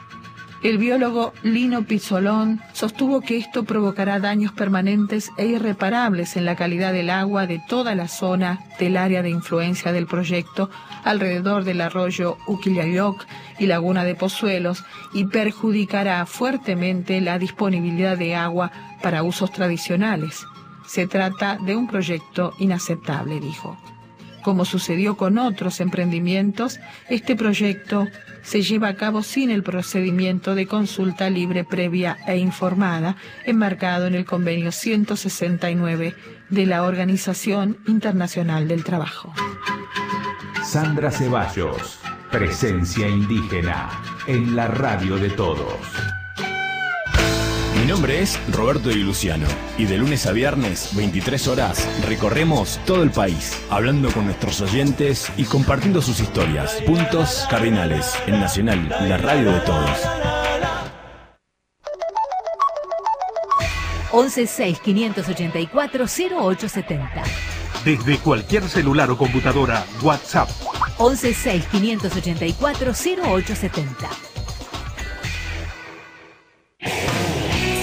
El 0.67 0.79
biólogo 0.79 1.33
Lino 1.45 1.85
Pizzolón 1.85 2.61
sostuvo 2.73 3.21
que 3.21 3.37
esto 3.37 3.63
provocará 3.63 4.19
daños 4.19 4.51
permanentes 4.51 5.31
e 5.39 5.47
irreparables 5.47 6.37
en 6.37 6.45
la 6.45 6.57
calidad 6.57 6.93
del 6.93 7.11
agua 7.11 7.47
de 7.47 7.63
toda 7.69 7.95
la 7.95 8.09
zona 8.09 8.59
del 8.81 8.97
área 8.97 9.23
de 9.23 9.31
influencia 9.31 9.93
del 9.93 10.09
proyecto 10.09 10.69
alrededor 11.05 11.63
del 11.63 11.83
arroyo 11.83 12.37
Uquillayoc 12.49 13.27
y 13.61 13.67
Laguna 13.67 14.03
de 14.03 14.17
Pozuelos 14.17 14.83
y 15.15 15.27
perjudicará 15.27 16.27
fuertemente 16.27 17.21
la 17.21 17.39
disponibilidad 17.39 18.19
de 18.19 18.35
agua 18.35 18.73
para 19.05 19.23
usos 19.23 19.53
tradicionales. 19.53 20.45
Se 20.85 21.07
trata 21.07 21.59
de 21.59 21.77
un 21.77 21.87
proyecto 21.87 22.55
inaceptable, 22.59 23.39
dijo. 23.39 23.79
Como 24.47 24.65
sucedió 24.65 25.17
con 25.17 25.39
otros 25.39 25.81
emprendimientos, 25.81 26.79
este 27.09 27.35
proyecto 27.35 28.07
se 28.43 28.63
lleva 28.63 28.87
a 28.87 28.95
cabo 28.95 29.25
sin 29.25 29.51
el 29.51 29.65
procedimiento 29.65 30.55
de 30.55 30.69
consulta 30.69 31.29
libre 31.31 31.65
previa 31.65 32.19
e 32.29 32.37
informada 32.37 33.17
enmarcado 33.45 34.07
en 34.07 34.15
el 34.15 34.25
convenio 34.25 34.71
169 34.71 36.15
de 36.49 36.65
la 36.65 36.85
Organización 36.85 37.79
Internacional 37.89 38.69
del 38.69 38.85
Trabajo. 38.85 39.35
Sandra 40.63 41.11
Ceballos, 41.11 41.99
presencia 42.31 43.09
indígena 43.09 43.91
en 44.29 44.55
la 44.55 44.69
radio 44.69 45.17
de 45.17 45.31
todos. 45.31 46.16
Mi 47.77 47.85
nombre 47.85 48.23
es 48.23 48.41
Roberto 48.51 48.89
Di 48.89 49.03
Luciano 49.03 49.47
y 49.77 49.85
de 49.85 49.99
lunes 49.99 50.27
a 50.27 50.33
viernes, 50.33 50.97
23 50.97 51.47
horas, 51.49 51.87
recorremos 52.09 52.81
todo 52.87 53.03
el 53.03 53.11
país, 53.11 53.63
hablando 53.69 54.11
con 54.13 54.25
nuestros 54.25 54.63
oyentes 54.63 55.31
y 55.37 55.45
compartiendo 55.45 56.01
sus 56.01 56.19
historias. 56.21 56.81
Puntos 56.87 57.47
cardinales 57.51 58.15
en 58.27 58.41
Nacional, 58.41 58.89
la 58.89 59.19
radio 59.19 59.53
de 59.53 59.61
todos. 59.61 59.91
116 64.11 64.81
584 64.81 66.07
0870. 66.07 67.23
Desde 67.85 68.17
cualquier 68.19 68.63
celular 68.71 69.11
o 69.11 69.19
computadora, 69.19 69.85
WhatsApp 70.03 70.49
116 70.97 71.67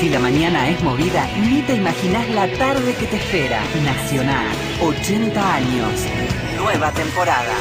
Si 0.03 0.09
la 0.09 0.19
mañana 0.19 0.67
es 0.67 0.83
movida, 0.83 1.25
ni 1.37 1.61
te 1.61 1.75
imaginas 1.75 2.27
la 2.31 2.45
tarde 2.57 2.93
que 2.93 3.07
te 3.07 3.15
espera. 3.15 3.61
Nacional, 3.85 4.47
80 4.81 5.55
años, 5.55 6.05
nueva 6.57 6.91
temporada. 6.91 7.53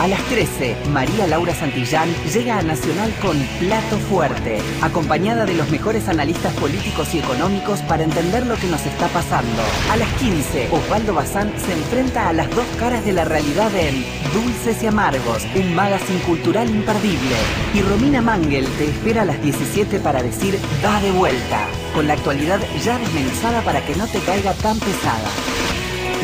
A 0.00 0.08
las 0.08 0.20
13, 0.24 0.76
María 0.90 1.26
Laura 1.28 1.54
Santillán 1.54 2.08
llega 2.32 2.58
a 2.58 2.62
Nacional 2.62 3.14
con 3.22 3.38
Plato 3.60 3.96
Fuerte, 4.10 4.58
acompañada 4.82 5.46
de 5.46 5.54
los 5.54 5.70
mejores 5.70 6.08
analistas 6.08 6.52
políticos 6.54 7.14
y 7.14 7.20
económicos 7.20 7.80
para 7.82 8.02
entender 8.02 8.44
lo 8.44 8.56
que 8.56 8.66
nos 8.66 8.84
está 8.84 9.06
pasando. 9.08 9.62
A 9.92 9.96
las 9.96 10.12
15, 10.14 10.68
Osvaldo 10.72 11.14
Bazán 11.14 11.52
se 11.58 11.72
enfrenta 11.72 12.28
a 12.28 12.32
las 12.32 12.50
dos 12.50 12.66
caras 12.78 13.04
de 13.04 13.12
la 13.12 13.24
realidad 13.24 13.70
en 13.76 14.04
Dulces 14.34 14.82
y 14.82 14.86
Amargos, 14.86 15.46
un 15.54 15.74
magazine 15.74 16.20
cultural 16.20 16.68
imperdible. 16.68 17.36
Y 17.72 17.80
Romina 17.82 18.20
Mangel 18.20 18.66
te 18.76 18.86
espera 18.86 19.22
a 19.22 19.26
las 19.26 19.40
17 19.42 20.00
para 20.00 20.22
decir 20.22 20.58
Da 20.82 21.00
de 21.00 21.12
vuelta, 21.12 21.68
con 21.94 22.08
la 22.08 22.14
actualidad 22.14 22.60
ya 22.82 22.98
desmenuzada 22.98 23.62
para 23.62 23.80
que 23.86 23.94
no 23.94 24.08
te 24.08 24.18
caiga 24.18 24.54
tan 24.54 24.78
pesada. 24.80 25.30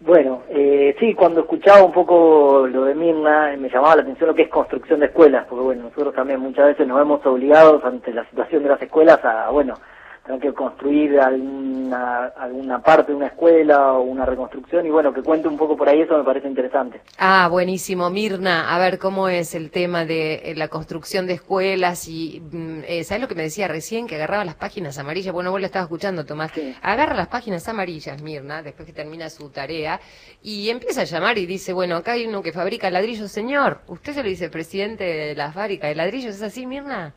Bueno, 0.00 0.44
eh, 0.48 0.94
sí, 1.00 1.12
cuando 1.12 1.40
escuchaba 1.40 1.82
un 1.82 1.92
poco 1.92 2.68
lo 2.68 2.84
de 2.84 2.94
Mirna, 2.94 3.52
eh, 3.52 3.56
me 3.56 3.68
llamaba 3.68 3.96
la 3.96 4.02
atención 4.02 4.28
lo 4.28 4.34
que 4.34 4.42
es 4.42 4.48
construcción 4.48 5.00
de 5.00 5.06
escuelas, 5.06 5.44
porque 5.48 5.64
bueno, 5.64 5.82
nosotros 5.84 6.14
también 6.14 6.38
muchas 6.38 6.66
veces 6.66 6.86
nos 6.86 6.98
vemos 6.98 7.24
obligados 7.26 7.84
ante 7.84 8.12
la 8.12 8.24
situación 8.26 8.62
de 8.62 8.68
las 8.68 8.80
escuelas 8.80 9.24
a, 9.24 9.50
bueno, 9.50 9.74
tener 10.28 10.42
que 10.42 10.52
construir 10.52 11.18
alguna, 11.18 12.26
alguna 12.36 12.82
parte 12.82 13.12
de 13.12 13.16
una 13.16 13.28
escuela 13.28 13.94
o 13.94 14.02
una 14.02 14.26
reconstrucción 14.26 14.84
y 14.84 14.90
bueno, 14.90 15.12
que 15.14 15.22
cuente 15.22 15.48
un 15.48 15.56
poco 15.56 15.74
por 15.74 15.88
ahí, 15.88 16.02
eso 16.02 16.18
me 16.18 16.24
parece 16.24 16.48
interesante. 16.48 17.00
Ah, 17.16 17.48
buenísimo. 17.50 18.10
Mirna, 18.10 18.74
a 18.74 18.78
ver 18.78 18.98
cómo 18.98 19.28
es 19.28 19.54
el 19.54 19.70
tema 19.70 20.04
de 20.04 20.34
eh, 20.34 20.54
la 20.54 20.68
construcción 20.68 21.26
de 21.26 21.32
escuelas 21.32 22.08
y, 22.08 22.42
mm, 22.52 22.80
eh, 22.86 23.04
¿sabes 23.04 23.22
lo 23.22 23.28
que 23.28 23.34
me 23.34 23.42
decía 23.42 23.68
recién? 23.68 24.06
Que 24.06 24.16
agarraba 24.16 24.44
las 24.44 24.54
páginas 24.54 24.98
amarillas. 24.98 25.32
Bueno, 25.32 25.50
vos 25.50 25.60
lo 25.60 25.66
estabas 25.66 25.86
escuchando, 25.86 26.26
Tomás. 26.26 26.52
Agarra 26.82 27.14
las 27.14 27.28
páginas 27.28 27.66
amarillas, 27.66 28.20
Mirna, 28.22 28.62
después 28.62 28.84
que 28.86 28.92
termina 28.92 29.30
su 29.30 29.48
tarea, 29.48 29.98
y 30.42 30.68
empieza 30.68 31.00
a 31.00 31.04
llamar 31.04 31.38
y 31.38 31.46
dice, 31.46 31.72
bueno, 31.72 31.96
acá 31.96 32.12
hay 32.12 32.26
uno 32.26 32.42
que 32.42 32.52
fabrica 32.52 32.90
ladrillos, 32.90 33.30
señor. 33.32 33.80
Usted 33.86 34.12
se 34.12 34.22
lo 34.22 34.28
dice 34.28 34.50
presidente 34.50 35.04
de 35.04 35.34
la 35.34 35.52
fábrica 35.52 35.86
de 35.86 35.94
ladrillos, 35.94 36.34
¿es 36.34 36.42
así, 36.42 36.66
Mirna? 36.66 37.14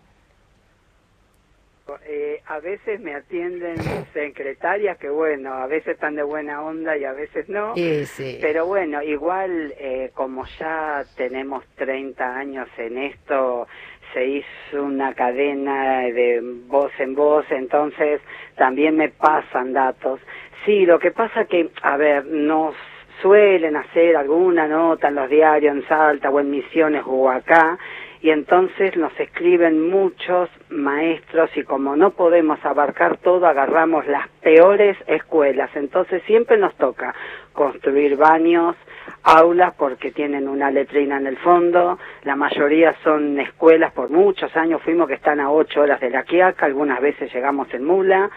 Eh, 2.06 2.42
a 2.48 2.60
veces 2.60 3.00
me 3.00 3.14
atienden 3.14 3.78
secretarias 4.14 4.98
que 4.98 5.10
bueno, 5.10 5.54
a 5.54 5.68
veces 5.68 5.96
están 5.96 6.16
de 6.16 6.24
buena 6.24 6.62
onda 6.62 6.98
y 6.98 7.06
a 7.06 7.14
veces 7.14 7.48
no. 7.50 7.76
Sí, 7.76 8.06
sí. 8.06 8.38
Pero 8.42 8.66
bueno, 8.66 9.02
igual 9.02 9.74
eh, 9.78 10.12
como 10.14 10.46
ya 10.60 11.04
tenemos 11.16 11.66
30 11.76 12.38
años 12.38 12.68
en 12.78 12.98
esto, 12.98 13.68
se 14.14 14.26
hizo 14.26 14.84
una 14.84 15.14
cadena 15.14 16.02
de 16.02 16.42
voz 16.68 16.92
en 17.00 17.16
voz, 17.16 17.46
entonces 17.50 18.22
también 18.56 18.96
me 18.98 19.10
pasan 19.10 19.74
datos. 19.74 20.20
Sí, 20.66 20.86
lo 20.86 21.00
que 21.00 21.12
pasa 21.12 21.46
que, 21.46 21.70
a 21.82 21.98
ver, 21.98 22.26
nos 22.26 22.76
suelen 23.22 23.76
hacer 23.76 24.16
alguna 24.16 24.68
nota 24.68 25.08
en 25.08 25.16
los 25.16 25.30
diarios 25.30 25.76
en 25.76 25.88
Salta 25.88 26.30
o 26.30 26.40
en 26.40 26.50
Misiones 26.50 27.04
o 27.06 27.30
acá, 27.30 27.78
y 28.22 28.30
entonces 28.30 28.96
nos 28.98 29.18
escriben 29.20 29.90
muchos 29.90 30.50
maestros 30.70 31.50
y 31.58 31.64
como 31.64 31.96
no 31.96 32.12
podemos 32.12 32.64
abarcar 32.64 33.18
todo, 33.18 33.48
agarramos 33.48 34.06
las 34.06 34.28
peores 34.42 34.96
escuelas. 35.08 35.72
Entonces 35.76 36.22
siempre 36.28 36.58
nos 36.58 36.76
toca 36.76 37.16
construir 37.54 38.18
baños, 38.18 38.76
aulas 39.24 39.74
porque 39.76 40.12
tienen 40.12 40.48
una 40.48 40.70
letrina 40.70 41.18
en 41.18 41.26
el 41.26 41.38
fondo, 41.38 41.98
la 42.24 42.36
mayoría 42.36 42.96
son 43.04 43.40
escuelas 43.40 43.92
por 43.94 44.10
muchos 44.10 44.56
años, 44.56 44.82
fuimos 44.84 45.08
que 45.08 45.16
están 45.16 45.40
a 45.40 45.52
ocho 45.52 45.82
horas 45.82 46.00
de 46.00 46.12
la 46.12 46.24
Quiaca, 46.24 46.68
algunas 46.68 47.02
veces 47.02 47.34
llegamos 47.34 47.74
en 47.74 47.84
mula, 47.84 48.30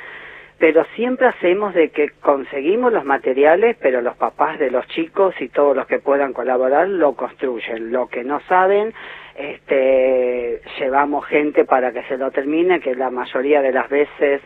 pero 0.58 0.86
siempre 0.96 1.26
hacemos 1.26 1.74
de 1.74 1.90
que 1.90 2.10
conseguimos 2.20 2.92
los 2.92 3.04
materiales, 3.04 3.76
pero 3.80 4.00
los 4.00 4.16
papás 4.16 4.58
de 4.58 4.70
los 4.70 4.86
chicos 4.88 5.34
y 5.40 5.48
todos 5.48 5.76
los 5.76 5.86
que 5.86 5.98
puedan 5.98 6.32
colaborar 6.32 6.88
lo 6.88 7.14
construyen. 7.14 7.92
Lo 7.92 8.06
que 8.06 8.24
no 8.24 8.40
saben, 8.48 8.94
este, 9.36 10.60
llevamos 10.78 11.26
gente 11.26 11.64
para 11.64 11.92
que 11.92 12.02
se 12.04 12.16
lo 12.16 12.30
termine, 12.30 12.80
que 12.80 12.94
la 12.94 13.10
mayoría 13.10 13.62
de 13.62 13.72
las 13.72 13.88
veces 13.88 14.40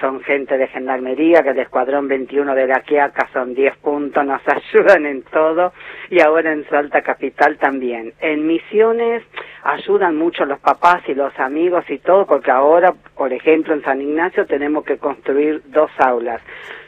son 0.00 0.20
gente 0.20 0.56
de 0.56 0.66
gendarmería, 0.68 1.42
que 1.42 1.50
el 1.50 1.58
escuadrón 1.58 2.08
21 2.08 2.54
de 2.54 2.66
la 2.66 2.80
Quiaca 2.80 3.28
son 3.32 3.54
10 3.54 3.76
puntos, 3.78 4.24
nos 4.24 4.40
ayudan 4.46 5.06
en 5.06 5.22
todo, 5.22 5.72
y 6.08 6.20
ahora 6.20 6.52
en 6.52 6.66
Salta 6.68 7.02
Capital 7.02 7.58
también. 7.58 8.14
En 8.20 8.46
Misiones 8.46 9.22
ayudan 9.62 10.16
mucho 10.16 10.46
los 10.46 10.58
papás 10.58 11.02
y 11.06 11.14
los 11.14 11.38
amigos 11.38 11.84
y 11.88 11.98
todo, 11.98 12.26
porque 12.26 12.50
ahora, 12.50 12.94
por 13.14 13.32
ejemplo, 13.32 13.74
en 13.74 13.82
San 13.82 14.00
Ignacio 14.00 14.46
tenemos 14.46 14.84
que 14.84 14.96
construir 14.96 15.62
dos 15.66 15.90
aulas. 15.98 16.40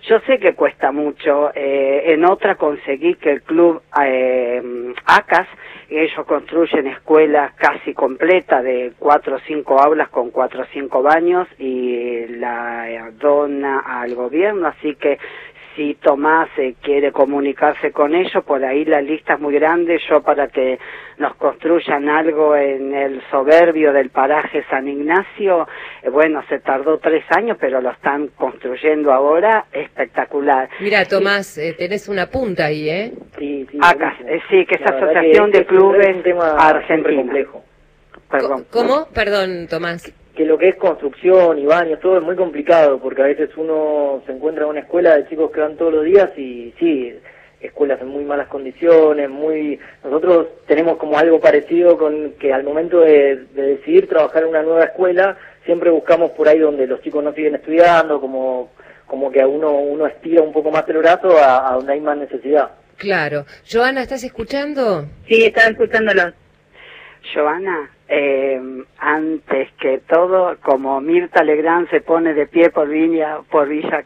Yo 0.09 0.19
sé 0.27 0.41
que 0.41 0.55
cuesta 0.55 0.91
mucho, 0.91 1.53
eh, 1.55 2.13
en 2.13 2.25
otra 2.25 2.57
conseguí 2.57 3.15
que 3.15 3.31
el 3.31 3.43
club 3.43 3.83
eh, 4.05 4.61
ACAS, 5.07 5.47
ellos 5.89 6.27
construyen 6.27 6.89
escuelas 6.89 7.53
casi 7.55 7.95
completas 7.95 8.65
de 8.65 8.93
cuatro 8.99 9.37
o 9.37 9.41
cinco 9.47 9.81
aulas 9.81 10.09
con 10.09 10.31
cuatro 10.31 10.63
o 10.63 10.67
cinco 10.73 11.03
baños 11.03 11.47
y 11.59 12.27
la 12.27 13.11
dona 13.13 13.81
al 13.81 14.15
gobierno, 14.17 14.67
así 14.67 14.97
que 14.97 15.19
si 15.75 15.95
Tomás 15.95 16.49
eh, 16.59 16.75
quiere 16.83 17.13
comunicarse 17.13 17.93
con 17.93 18.15
ellos, 18.15 18.45
por 18.45 18.65
ahí 18.65 18.85
la 18.85 19.01
lista 19.01 19.35
es 19.35 19.41
muy 19.41 19.55
grande, 19.55 19.99
yo 20.09 20.23
para 20.23 20.49
que 20.49 20.79
nos 21.19 21.35
construyan 21.37 22.09
algo 22.09 22.57
en 22.57 22.95
el 22.95 23.23
soberbio 23.31 23.93
del 23.93 24.11
paraje 24.11 24.65
San 24.69 24.89
Ignacio, 24.89 25.67
eh, 26.03 26.11
bueno, 26.11 26.43
se 26.49 26.59
tardó 26.59 26.99
tres 26.99 27.25
años, 27.31 27.57
pero 27.61 27.81
lo 27.81 27.91
están 27.91 28.29
construyendo 28.29 29.13
ahora, 29.13 29.67
espectacular. 29.97 30.69
Mira, 30.81 31.05
Tomás, 31.05 31.59
eh, 31.59 31.75
tenés 31.79 32.09
una 32.09 32.27
punta 32.27 32.67
ahí, 32.67 32.89
¿eh? 32.89 33.13
Sí, 33.39 33.67
sí. 33.71 33.79
ACAS, 33.81 34.21
eh, 34.27 34.41
sí, 34.51 34.65
que 34.67 34.75
es 34.77 34.81
La 34.81 34.97
Asociación 34.97 35.53
que 35.53 35.59
de 35.59 35.67
Clubes 35.67 36.09
es 36.09 36.17
un 36.17 36.23
tema 36.23 36.51
siempre 36.51 36.67
Argentinos. 36.67 37.17
complejo. 37.17 37.65
Perdón. 38.31 38.67
¿Cómo? 38.71 39.07
Perdón, 39.13 39.67
Tomás. 39.69 40.13
que 40.35 40.47
lo 40.47 40.57
que 40.57 40.71
es 40.71 40.77
construcción 40.77 41.59
y 41.59 41.67
baños, 41.67 42.01
todo 42.01 42.17
es 42.17 42.23
muy 42.23 42.35
complicado, 42.37 42.99
porque 42.99 43.21
a 43.23 43.27
veces 43.27 43.51
uno 43.57 44.23
se 44.25 44.33
encuentra 44.33 44.65
en 44.65 44.71
una 44.71 44.81
escuela 44.81 45.15
de 45.17 45.29
chicos 45.29 45.51
que 45.51 45.61
van 45.61 45.77
todos 45.77 45.93
los 45.93 46.05
días 46.05 46.31
y 46.39 46.73
sí, 46.79 47.15
escuelas 47.61 48.01
en 48.01 48.09
muy 48.09 48.25
malas 48.25 48.49
condiciones, 48.49 49.29
muy... 49.29 49.79
Nosotros 50.03 50.47
tenemos 50.67 50.97
como 50.97 51.19
algo 51.19 51.39
parecido 51.39 51.99
con 51.99 52.33
que 52.41 52.51
al 52.53 52.65
momento 52.65 53.01
de, 53.01 53.45
de 53.55 53.63
decidir 53.63 54.09
trabajar 54.09 54.45
en 54.45 54.49
una 54.49 54.63
nueva 54.63 54.85
escuela, 54.85 55.37
siempre 55.67 55.91
buscamos 55.91 56.31
por 56.31 56.49
ahí 56.49 56.59
donde 56.59 56.87
los 56.87 57.03
chicos 57.03 57.23
no 57.23 57.35
siguen 57.35 57.57
estudiando, 57.57 58.19
como, 58.19 58.71
como 59.13 59.31
que 59.31 59.43
a 59.43 59.47
uno, 59.47 59.73
uno 59.73 60.07
estira 60.07 60.41
un 60.41 60.55
poco 60.55 60.71
más 60.71 60.89
el 60.89 60.97
brazo 60.97 61.37
a, 61.37 61.69
a 61.69 61.75
donde 61.75 61.93
hay 61.93 62.01
más 62.01 62.17
necesidad. 62.17 62.71
Claro. 62.97 63.45
Joana, 63.71 64.01
¿estás 64.01 64.25
escuchando? 64.25 65.05
Sí, 65.29 65.45
estaba 65.45 65.69
escuchándolo. 65.69 66.33
Joana, 67.35 67.91
eh, 68.09 68.59
antes 68.97 69.69
que 69.79 69.99
todo, 70.09 70.57
como 70.63 70.99
Mirta 71.03 71.45
Legrand 71.45 71.91
se 71.91 72.01
pone 72.01 72.33
de 72.33 72.47
pie 72.47 72.71
por 72.71 72.89
Villa, 72.89 73.41
por 73.51 73.69
Villa 73.69 74.03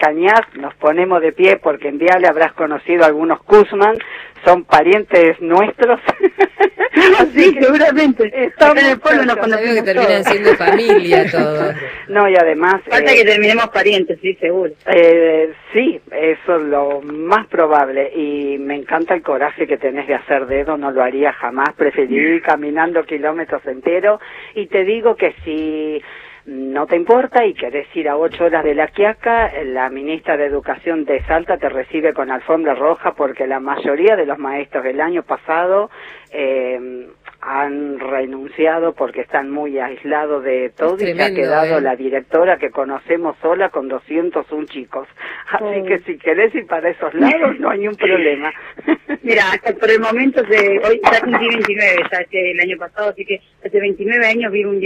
Cañas, 0.00 0.40
nos 0.54 0.74
ponemos 0.76 1.20
de 1.20 1.32
pie 1.32 1.58
porque 1.58 1.88
en 1.88 1.98
Viale 1.98 2.26
habrás 2.26 2.54
conocido 2.54 3.04
a 3.04 3.08
algunos 3.08 3.42
Kuzman, 3.42 3.98
son 4.46 4.64
parientes 4.64 5.38
nuestros. 5.40 6.00
sí, 7.34 7.54
seguramente. 7.60 8.32
Estamos 8.32 8.82
en 8.82 8.90
el 8.92 8.98
pueblo 8.98 9.26
nos 9.26 9.36
conocemos 9.36 9.74
que 9.74 9.82
terminan 9.82 10.22
todos. 10.22 10.26
siendo 10.26 10.54
familia 10.54 11.30
todos. 11.30 11.74
No, 12.08 12.28
y 12.28 12.34
además... 12.34 12.80
Falta 12.88 13.12
eh, 13.12 13.16
que 13.16 13.24
terminemos 13.24 13.68
parientes, 13.68 14.18
sí, 14.20 14.34
seguro. 14.40 14.72
Eh, 14.86 15.52
sí, 15.72 16.00
eso 16.10 16.56
es 16.56 16.62
lo 16.62 17.00
más 17.02 17.46
probable 17.46 18.10
y 18.16 18.58
me 18.58 18.74
encanta 18.74 19.14
el 19.14 19.22
coraje 19.22 19.68
que 19.68 19.76
tenés 19.76 20.08
de 20.08 20.14
hacer 20.14 20.46
dedo, 20.46 20.76
no 20.76 20.90
lo 20.90 21.04
haría 21.04 21.32
jamás, 21.32 21.68
preferiría 21.76 22.34
ir 22.34 22.42
caminando 22.42 23.04
kilómetros 23.04 23.64
enteros 23.66 24.20
y 24.56 24.66
te 24.66 24.82
digo 24.82 25.14
que 25.14 25.34
si 25.44 26.02
no 26.50 26.84
te 26.88 26.96
importa 26.96 27.46
y 27.46 27.54
querés 27.54 27.86
ir 27.94 28.08
a 28.08 28.16
ocho 28.16 28.44
horas 28.46 28.64
de 28.64 28.74
la 28.74 28.88
Quiaca, 28.88 29.52
la 29.66 29.88
ministra 29.88 30.36
de 30.36 30.46
Educación 30.46 31.04
de 31.04 31.22
Salta 31.22 31.58
te 31.58 31.68
recibe 31.68 32.12
con 32.12 32.28
alfombra 32.28 32.74
roja 32.74 33.14
porque 33.14 33.46
la 33.46 33.60
mayoría 33.60 34.16
de 34.16 34.26
los 34.26 34.36
maestros 34.36 34.82
del 34.82 35.00
año 35.00 35.22
pasado 35.22 35.90
eh, 36.32 37.06
han 37.40 38.00
renunciado 38.00 38.94
porque 38.94 39.20
están 39.20 39.48
muy 39.48 39.78
aislados 39.78 40.42
de 40.42 40.72
todo 40.76 40.96
y 40.96 41.14
se 41.14 41.22
ha 41.22 41.32
quedado 41.32 41.78
¿eh? 41.78 41.82
la 41.82 41.94
directora 41.94 42.58
que 42.58 42.70
conocemos 42.70 43.36
sola 43.40 43.68
con 43.68 43.86
201 43.88 44.66
chicos. 44.66 45.06
Así 45.52 45.64
Oh. 45.64 45.84
que 45.86 46.00
si 46.00 46.18
querés 46.18 46.52
ir 46.56 46.66
para 46.66 46.90
esos 46.90 47.14
lados 47.14 47.60
no 47.60 47.70
hay 47.70 47.78
ningún 47.78 47.94
problema. 47.96 48.52
Mira, 49.22 49.44
hasta 49.52 49.72
por 49.74 49.88
el 49.88 50.00
momento, 50.00 50.44
se, 50.46 50.80
hoy 50.80 51.00
ya 51.00 51.20
cumplí 51.20 51.48
29, 51.48 52.02
ya 52.10 52.18
este, 52.18 52.50
el 52.50 52.58
año 52.60 52.76
pasado, 52.76 53.10
así 53.10 53.24
que 53.24 53.40
hace 53.64 53.78
29 53.78 54.26
años 54.26 54.50
vivo 54.50 54.72
en 54.72 54.80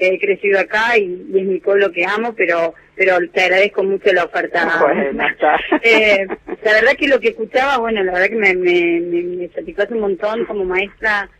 He 0.00 0.18
crecido 0.18 0.60
acá 0.60 0.96
y, 0.96 1.26
y 1.32 1.38
es 1.38 1.44
mi 1.44 1.58
pueblo 1.60 1.90
que 1.90 2.04
amo, 2.06 2.34
pero 2.34 2.74
pero 2.98 3.16
te 3.32 3.42
agradezco 3.42 3.84
mucho 3.84 4.12
la 4.12 4.24
oferta. 4.24 4.68
Bueno, 4.80 5.26
está. 5.26 5.58
Eh, 5.82 6.26
la 6.64 6.72
verdad 6.72 6.96
que 6.98 7.08
lo 7.08 7.20
que 7.20 7.28
escuchaba, 7.28 7.78
bueno, 7.78 8.02
la 8.02 8.12
verdad 8.12 8.28
que 8.28 8.36
me, 8.36 8.54
me, 8.54 9.00
me, 9.00 9.22
me 9.22 9.48
satisface 9.48 9.94
un 9.94 10.00
montón 10.00 10.44
como 10.46 10.64
maestra 10.64 11.30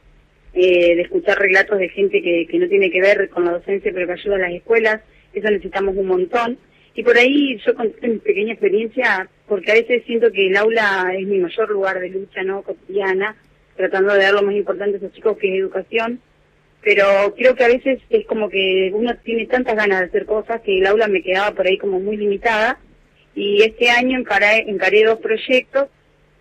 eh, 0.54 0.94
de 0.94 1.02
escuchar 1.02 1.38
relatos 1.38 1.78
de 1.78 1.88
gente 1.88 2.22
que, 2.22 2.46
que 2.46 2.58
no 2.58 2.68
tiene 2.68 2.90
que 2.90 3.00
ver 3.00 3.28
con 3.28 3.44
la 3.44 3.52
docencia, 3.52 3.90
pero 3.92 4.06
que 4.06 4.12
ayuda 4.12 4.36
a 4.36 4.38
las 4.38 4.52
escuelas. 4.52 5.00
Eso 5.32 5.50
necesitamos 5.50 5.96
un 5.96 6.06
montón. 6.06 6.58
Y 6.94 7.02
por 7.02 7.16
ahí 7.16 7.60
yo 7.64 7.74
conté 7.74 8.08
mi 8.08 8.18
pequeña 8.18 8.52
experiencia, 8.52 9.28
porque 9.46 9.70
a 9.70 9.74
veces 9.74 10.02
siento 10.06 10.32
que 10.32 10.48
el 10.48 10.56
aula 10.56 11.12
es 11.16 11.26
mi 11.26 11.38
mayor 11.38 11.70
lugar 11.70 12.00
de 12.00 12.08
lucha 12.08 12.42
no 12.42 12.62
cotidiana, 12.62 13.36
tratando 13.76 14.14
de 14.14 14.22
dar 14.22 14.34
lo 14.34 14.42
más 14.42 14.54
importante 14.54 14.96
a 14.96 14.98
esos 14.98 15.12
chicos 15.12 15.36
que 15.38 15.48
es 15.48 15.60
educación. 15.60 16.20
Pero 16.82 17.34
creo 17.36 17.54
que 17.54 17.64
a 17.64 17.68
veces 17.68 18.00
es 18.08 18.26
como 18.26 18.48
que 18.48 18.90
uno 18.94 19.14
tiene 19.24 19.46
tantas 19.46 19.76
ganas 19.76 20.00
de 20.00 20.06
hacer 20.06 20.26
cosas 20.26 20.60
que 20.62 20.78
el 20.78 20.86
aula 20.86 21.08
me 21.08 21.22
quedaba 21.22 21.54
por 21.54 21.66
ahí 21.66 21.76
como 21.78 22.00
muy 22.00 22.16
limitada. 22.16 22.78
Y 23.34 23.62
este 23.62 23.90
año 23.90 24.18
encaré, 24.18 24.64
encaré 24.68 25.04
dos 25.04 25.18
proyectos 25.18 25.88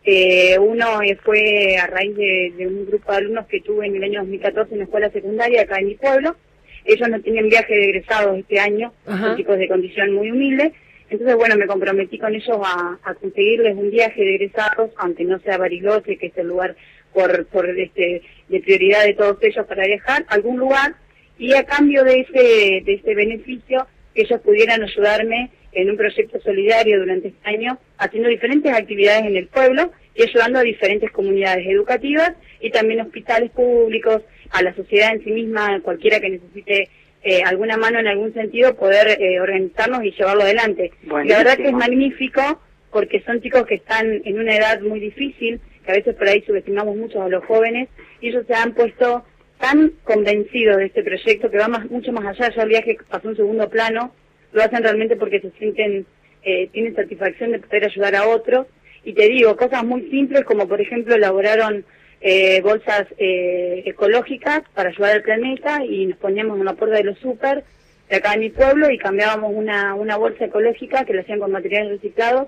eh, 0.09 0.57
uno 0.57 0.85
fue 1.21 1.75
a 1.75 1.85
raíz 1.85 2.15
de, 2.15 2.53
de 2.55 2.65
un 2.65 2.85
grupo 2.85 3.11
de 3.11 3.17
alumnos 3.17 3.45
que 3.47 3.59
tuve 3.59 3.87
en 3.87 3.97
el 3.97 4.05
año 4.05 4.21
2014 4.21 4.71
en 4.71 4.77
la 4.77 4.83
escuela 4.85 5.09
secundaria 5.09 5.63
acá 5.63 5.79
en 5.79 5.87
mi 5.87 5.95
pueblo. 5.95 6.37
Ellos 6.85 7.09
no 7.09 7.19
tenían 7.19 7.49
viaje 7.49 7.73
de 7.73 7.83
egresados 7.89 8.37
este 8.37 8.57
año, 8.57 8.93
son 9.05 9.35
chicos 9.35 9.57
de 9.57 9.67
condición 9.67 10.13
muy 10.13 10.31
humilde. 10.31 10.71
Entonces, 11.09 11.35
bueno, 11.35 11.57
me 11.57 11.67
comprometí 11.67 12.17
con 12.19 12.33
ellos 12.33 12.57
a, 12.63 12.97
a 13.03 13.13
conseguirles 13.15 13.75
un 13.75 13.91
viaje 13.91 14.21
de 14.21 14.35
egresados, 14.35 14.91
aunque 14.95 15.25
no 15.25 15.39
sea 15.39 15.57
Bariloche, 15.57 16.17
que 16.17 16.27
es 16.27 16.37
el 16.37 16.47
lugar 16.47 16.77
por, 17.17 17.47
por 17.47 17.67
este, 17.67 18.21
de 18.47 18.59
prioridad 18.59 19.03
de 19.03 19.15
todos 19.15 19.37
ellos 19.41 19.65
para 19.65 19.87
viajar, 19.87 20.23
a 20.27 20.35
algún 20.35 20.57
lugar, 20.57 20.93
y 21.39 21.55
a 21.55 21.63
cambio 21.63 22.03
de 22.03 22.19
ese, 22.19 22.83
de 22.85 22.93
ese 22.93 23.15
beneficio, 23.15 23.87
que 24.13 24.21
ellos 24.21 24.39
pudieran 24.41 24.83
ayudarme 24.83 25.49
en 25.71 25.89
un 25.89 25.97
proyecto 25.97 26.39
solidario 26.41 26.99
durante 26.99 27.29
este 27.29 27.49
año, 27.49 27.79
haciendo 27.97 28.29
diferentes 28.29 28.71
actividades 28.71 29.25
en 29.25 29.35
el 29.35 29.47
pueblo 29.47 29.91
y 30.13 30.23
ayudando 30.23 30.59
a 30.59 30.61
diferentes 30.61 31.09
comunidades 31.09 31.65
educativas 31.67 32.33
y 32.59 32.69
también 32.69 33.01
hospitales 33.01 33.49
públicos, 33.49 34.21
a 34.51 34.61
la 34.61 34.75
sociedad 34.75 35.13
en 35.13 35.23
sí 35.23 35.31
misma, 35.31 35.79
cualquiera 35.81 36.19
que 36.19 36.29
necesite 36.29 36.89
eh, 37.23 37.41
alguna 37.43 37.77
mano 37.77 37.99
en 37.99 38.07
algún 38.07 38.31
sentido, 38.33 38.75
poder 38.75 39.19
eh, 39.19 39.39
organizarnos 39.39 40.03
y 40.03 40.11
llevarlo 40.11 40.43
adelante. 40.43 40.91
La 41.03 41.39
verdad 41.39 41.57
que 41.57 41.69
es 41.69 41.73
magnífico 41.73 42.61
porque 42.91 43.21
son 43.21 43.41
chicos 43.41 43.65
que 43.65 43.75
están 43.75 44.21
en 44.23 44.39
una 44.39 44.55
edad 44.55 44.81
muy 44.81 44.99
difícil, 44.99 45.59
que 45.87 45.93
a 45.93 45.95
veces 45.95 46.15
por 46.15 46.27
ahí 46.27 46.43
subestimamos 46.45 46.97
mucho 46.97 47.23
a 47.23 47.29
los 47.29 47.45
jóvenes, 47.45 47.87
y 48.19 48.27
ellos 48.27 48.45
se 48.45 48.53
han 48.53 48.73
puesto 48.73 49.23
tan 49.57 49.93
convencidos 50.03 50.77
de 50.77 50.87
este 50.87 51.01
proyecto 51.01 51.49
que 51.49 51.57
va 51.57 51.69
más, 51.69 51.89
mucho 51.89 52.11
más 52.11 52.25
allá, 52.25 52.53
ya 52.53 52.63
el 52.63 52.69
viaje 52.69 52.97
pasó 53.09 53.29
un 53.29 53.37
segundo 53.37 53.69
plano, 53.69 54.13
lo 54.51 54.61
hacen 54.61 54.83
realmente 54.83 55.15
porque 55.15 55.39
se 55.39 55.49
sienten, 55.51 56.05
eh, 56.43 56.67
tienen 56.73 56.93
satisfacción 56.93 57.53
de 57.53 57.59
poder 57.59 57.85
ayudar 57.85 58.15
a 58.15 58.27
otros, 58.27 58.67
y 59.05 59.13
te 59.13 59.29
digo, 59.29 59.55
cosas 59.55 59.85
muy 59.85 60.09
simples 60.09 60.43
como 60.43 60.67
por 60.67 60.81
ejemplo 60.81 61.15
elaboraron 61.15 61.85
eh, 62.19 62.59
bolsas 62.61 63.05
eh, 63.17 63.83
ecológicas 63.85 64.63
para 64.73 64.89
ayudar 64.89 65.11
al 65.11 65.23
planeta 65.23 65.85
y 65.85 66.07
nos 66.07 66.17
poníamos 66.17 66.59
en 66.59 66.65
la 66.65 66.73
puerta 66.73 66.97
de 66.97 67.05
los 67.05 67.17
súper 67.19 67.63
de 68.09 68.15
acá 68.17 68.33
en 68.33 68.41
mi 68.41 68.49
pueblo 68.49 68.89
y 68.89 68.97
cambiábamos 68.97 69.53
una, 69.53 69.95
una 69.95 70.17
bolsa 70.17 70.45
ecológica 70.45 71.05
que 71.05 71.13
la 71.13 71.21
hacían 71.21 71.39
con 71.39 71.51
materiales 71.51 71.91
reciclados 71.91 72.47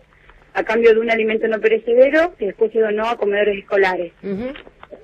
a 0.53 0.63
cambio 0.63 0.93
de 0.93 0.99
un 0.99 1.11
alimento 1.11 1.47
no 1.47 1.59
perecedero 1.59 2.35
que 2.37 2.47
después 2.47 2.71
se 2.71 2.79
donó 2.79 3.07
a 3.07 3.17
comedores 3.17 3.57
escolares. 3.59 4.11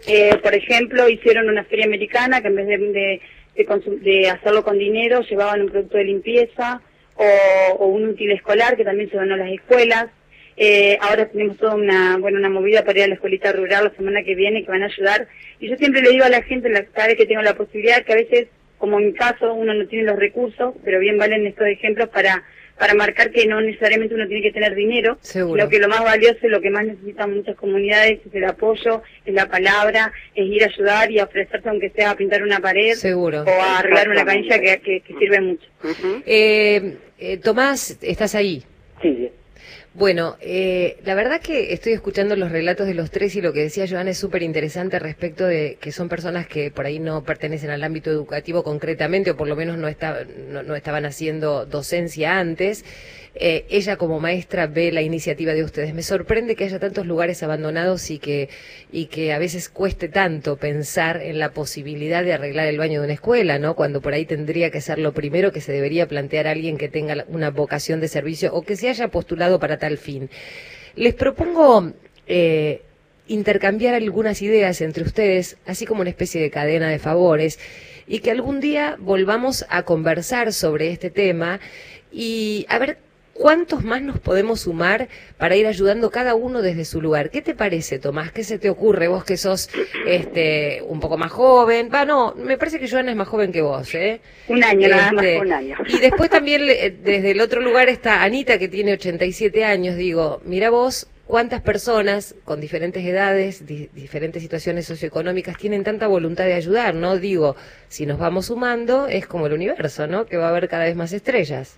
Eh, 0.07 0.37
por 0.41 0.53
ejemplo, 0.53 1.07
hicieron 1.09 1.47
una 1.49 1.63
feria 1.63 1.85
americana 1.85 2.41
que 2.41 2.47
en 2.47 2.55
vez 2.55 2.67
de, 2.67 2.77
de, 2.77 3.21
de 3.55 3.99
de 4.01 4.29
hacerlo 4.29 4.63
con 4.63 4.77
dinero, 4.77 5.21
llevaban 5.21 5.61
un 5.61 5.69
producto 5.69 5.97
de 5.97 6.05
limpieza 6.05 6.81
o, 7.15 7.75
o 7.79 7.87
un 7.87 8.05
útil 8.09 8.31
escolar 8.31 8.75
que 8.75 8.83
también 8.83 9.09
se 9.09 9.17
donó 9.17 9.35
a 9.35 9.37
las 9.37 9.51
escuelas. 9.51 10.07
Eh, 10.57 10.97
ahora 11.01 11.27
tenemos 11.27 11.57
toda 11.57 11.75
una, 11.75 12.17
bueno, 12.17 12.39
una 12.39 12.49
movida 12.49 12.85
para 12.85 12.99
ir 12.99 13.03
a 13.05 13.07
la 13.09 13.15
escuelita 13.15 13.51
rural 13.51 13.85
la 13.85 13.95
semana 13.95 14.23
que 14.23 14.35
viene 14.35 14.63
que 14.63 14.71
van 14.71 14.83
a 14.83 14.87
ayudar. 14.87 15.27
Y 15.59 15.69
yo 15.69 15.75
siempre 15.75 16.01
le 16.01 16.11
digo 16.11 16.23
a 16.23 16.29
la 16.29 16.43
gente, 16.43 16.71
cada 16.93 17.07
vez 17.07 17.17
que 17.17 17.25
tengo 17.25 17.41
la 17.41 17.55
posibilidad, 17.55 18.03
que 18.03 18.13
a 18.13 18.17
veces, 18.17 18.47
como 18.77 18.99
en 18.99 19.07
mi 19.07 19.13
caso, 19.13 19.53
uno 19.53 19.73
no 19.73 19.85
tiene 19.87 20.05
los 20.05 20.17
recursos, 20.17 20.73
pero 20.83 20.99
bien 20.99 21.17
valen 21.17 21.45
estos 21.45 21.67
ejemplos 21.67 22.07
para 22.09 22.43
para 22.77 22.93
marcar 22.93 23.31
que 23.31 23.45
no 23.45 23.61
necesariamente 23.61 24.15
uno 24.15 24.27
tiene 24.27 24.41
que 24.41 24.51
tener 24.51 24.75
dinero, 24.75 25.17
Seguro. 25.21 25.63
lo 25.63 25.69
que 25.69 25.79
lo 25.79 25.87
más 25.87 26.03
valioso 26.03 26.39
y 26.43 26.49
lo 26.49 26.59
que 26.61 26.69
más 26.69 26.85
necesitan 26.85 27.33
muchas 27.33 27.55
comunidades 27.55 28.19
es 28.25 28.33
el 28.35 28.43
apoyo, 28.45 29.01
es 29.25 29.33
la 29.33 29.47
palabra, 29.47 30.11
es 30.33 30.45
ir 30.45 30.63
a 30.63 30.67
ayudar 30.67 31.11
y 31.11 31.19
a 31.19 31.23
ofrecerse 31.23 31.69
aunque 31.69 31.89
sea 31.91 32.11
a 32.11 32.15
pintar 32.17 32.43
una 32.43 32.59
pared 32.59 32.93
Seguro. 32.93 33.43
o 33.43 33.49
a 33.61 33.79
arreglar 33.79 34.09
una 34.09 34.25
canilla 34.25 34.59
que, 34.59 34.81
que, 34.81 35.01
que 35.01 35.13
sirve 35.17 35.39
mucho. 35.41 35.65
Eh, 36.25 36.97
eh, 37.17 37.37
Tomás, 37.37 37.97
¿estás 38.01 38.35
ahí? 38.35 38.63
Sí, 39.01 39.15
sí. 39.15 39.31
Bueno, 39.97 40.35
eh, 40.41 40.97
la 41.05 41.15
verdad 41.15 41.39
que 41.39 41.71
estoy 41.71 41.93
escuchando 41.93 42.35
los 42.35 42.51
relatos 42.51 42.85
de 42.85 42.93
los 42.93 43.11
tres 43.11 43.33
y 43.37 43.41
lo 43.41 43.53
que 43.53 43.61
decía 43.61 43.87
Joana 43.89 44.09
es 44.09 44.17
súper 44.17 44.43
interesante 44.43 44.99
respecto 44.99 45.45
de 45.45 45.77
que 45.79 45.93
son 45.93 46.09
personas 46.09 46.47
que 46.47 46.69
por 46.69 46.85
ahí 46.85 46.99
no 46.99 47.23
pertenecen 47.23 47.69
al 47.69 47.81
ámbito 47.81 48.09
educativo 48.11 48.61
concretamente 48.61 49.31
o 49.31 49.37
por 49.37 49.47
lo 49.47 49.55
menos 49.55 49.77
no, 49.77 49.87
no, 50.49 50.63
no 50.63 50.75
estaban 50.75 51.05
haciendo 51.05 51.65
docencia 51.65 52.37
antes. 52.37 52.83
Eh, 53.37 53.65
ella 53.69 53.97
como 53.97 54.21
maestra 54.21 54.65
ve 54.65 54.93
la 54.93 55.01
iniciativa 55.01 55.53
de 55.53 55.63
ustedes. 55.63 55.93
Me 55.93 56.03
sorprende 56.03 56.55
que 56.55 56.63
haya 56.63 56.79
tantos 56.79 57.05
lugares 57.05 57.43
abandonados 57.43 58.09
y 58.09 58.17
que, 58.17 58.47
y 58.93 59.07
que 59.07 59.33
a 59.33 59.39
veces 59.39 59.67
cueste 59.67 60.07
tanto 60.07 60.55
pensar 60.55 61.21
en 61.21 61.37
la 61.37 61.51
posibilidad 61.51 62.23
de 62.23 62.33
arreglar 62.33 62.67
el 62.67 62.77
baño 62.77 63.01
de 63.01 63.05
una 63.07 63.13
escuela, 63.13 63.59
¿no? 63.59 63.75
Cuando 63.75 64.01
por 64.01 64.13
ahí 64.13 64.25
tendría 64.25 64.71
que 64.71 64.79
ser 64.79 64.99
lo 64.99 65.13
primero 65.13 65.51
que 65.51 65.59
se 65.59 65.73
debería 65.73 66.07
plantear 66.07 66.47
alguien 66.47 66.77
que 66.77 66.87
tenga 66.87 67.25
una 67.27 67.49
vocación 67.51 67.99
de 67.99 68.07
servicio 68.07 68.53
o 68.53 68.61
que 68.61 68.77
se 68.77 68.87
haya 68.87 69.09
postulado 69.09 69.59
para 69.59 69.77
tal 69.77 69.97
fin. 69.97 70.29
Les 70.95 71.13
propongo 71.13 71.91
eh, 72.27 72.83
intercambiar 73.27 73.95
algunas 73.95 74.41
ideas 74.41 74.79
entre 74.79 75.03
ustedes, 75.03 75.57
así 75.65 75.85
como 75.85 75.99
una 76.01 76.09
especie 76.09 76.41
de 76.41 76.51
cadena 76.51 76.87
de 76.89 76.99
favores, 76.99 77.59
y 78.07 78.19
que 78.19 78.31
algún 78.31 78.61
día 78.61 78.95
volvamos 78.97 79.65
a 79.67 79.83
conversar 79.83 80.53
sobre 80.53 80.91
este 80.91 81.09
tema 81.09 81.59
y 82.13 82.65
a 82.69 82.79
ver 82.79 82.97
cuántos 83.35 83.83
más 83.83 84.01
nos 84.01 84.17
podemos 84.19 84.61
sumar 84.61 85.09
para 85.37 85.55
ir 85.57 85.67
ayudando 85.67 86.09
cada 86.09 86.33
uno 86.35 86.61
desde 86.61 86.85
su 86.85 87.01
lugar. 87.01 87.29
¿Qué 87.29 87.41
te 87.41 87.53
parece, 87.53 87.99
Tomás? 87.99 88.31
¿Qué 88.31 88.43
se 88.45 88.57
te 88.57 88.69
ocurre? 88.69 89.09
Vos 89.09 89.25
que 89.25 89.35
sos 89.37 89.69
este 90.07 90.81
un 90.87 90.99
poco 91.01 91.17
más 91.17 91.31
joven. 91.31 91.89
Va, 91.93 92.05
no, 92.05 92.33
me 92.35 92.57
parece 92.57 92.79
que 92.79 92.89
Joana 92.89 93.11
es 93.11 93.17
más 93.17 93.27
joven 93.27 93.51
que 93.51 93.61
vos, 93.61 93.93
¿eh? 93.93 94.21
Un 94.47 94.63
año, 94.63 94.87
nada 94.87 95.11
más, 95.11 95.25
Este, 95.25 95.39
un 95.39 95.51
año. 95.53 95.77
Y 95.87 95.99
después 95.99 96.29
también 96.29 96.65
le- 96.65 96.91
desde 96.91 97.31
el 97.31 97.41
otro 97.41 97.61
lugar 97.61 97.89
está 97.89 98.23
Anita, 98.23 98.57
que 98.57 98.67
tiene 98.69 98.93
87 98.93 99.65
años. 99.65 99.97
Digo, 99.97 100.41
mira 100.45 100.69
vos, 100.69 101.07
cuántas 101.27 101.61
personas 101.61 102.35
con 102.45 102.61
diferentes 102.61 103.03
edades, 103.03 103.65
di- 103.65 103.89
diferentes 103.93 104.41
situaciones 104.43 104.85
socioeconómicas 104.85 105.57
tienen 105.57 105.83
tanta 105.83 106.07
voluntad 106.07 106.45
de 106.45 106.53
ayudar, 106.53 106.95
¿no? 106.95 107.17
Digo, 107.17 107.55
si 107.89 108.05
nos 108.05 108.17
vamos 108.17 108.45
sumando, 108.45 109.07
es 109.07 109.27
como 109.27 109.47
el 109.47 109.53
universo, 109.53 110.07
¿no? 110.07 110.25
Que 110.25 110.37
va 110.37 110.45
a 110.45 110.49
haber 110.49 110.69
cada 110.69 110.85
vez 110.85 110.95
más 110.95 111.11
estrellas. 111.11 111.77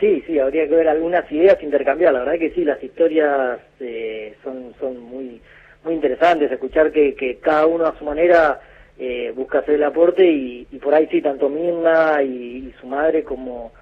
Sí, 0.00 0.22
sí, 0.26 0.38
habría 0.38 0.68
que 0.68 0.76
ver 0.76 0.88
algunas 0.88 1.30
ideas 1.32 1.62
intercambiar. 1.62 2.12
La 2.12 2.20
verdad 2.20 2.38
que 2.38 2.50
sí, 2.50 2.64
las 2.64 2.82
historias 2.82 3.58
eh, 3.80 4.34
son 4.44 4.72
son 4.78 5.00
muy 5.00 5.40
muy 5.84 5.94
interesantes. 5.94 6.50
Escuchar 6.52 6.92
que, 6.92 7.14
que 7.14 7.36
cada 7.38 7.66
uno 7.66 7.86
a 7.86 7.98
su 7.98 8.04
manera 8.04 8.60
eh, 8.98 9.32
busca 9.34 9.58
hacer 9.60 9.74
el 9.76 9.84
aporte 9.84 10.24
y, 10.26 10.64
por 10.82 10.94
ahí 10.94 11.08
sí, 11.10 11.20
tanto 11.20 11.48
Mirna 11.48 12.22
y, 12.22 12.68
y 12.68 12.74
su 12.80 12.86
madre 12.86 13.24
como 13.24 13.72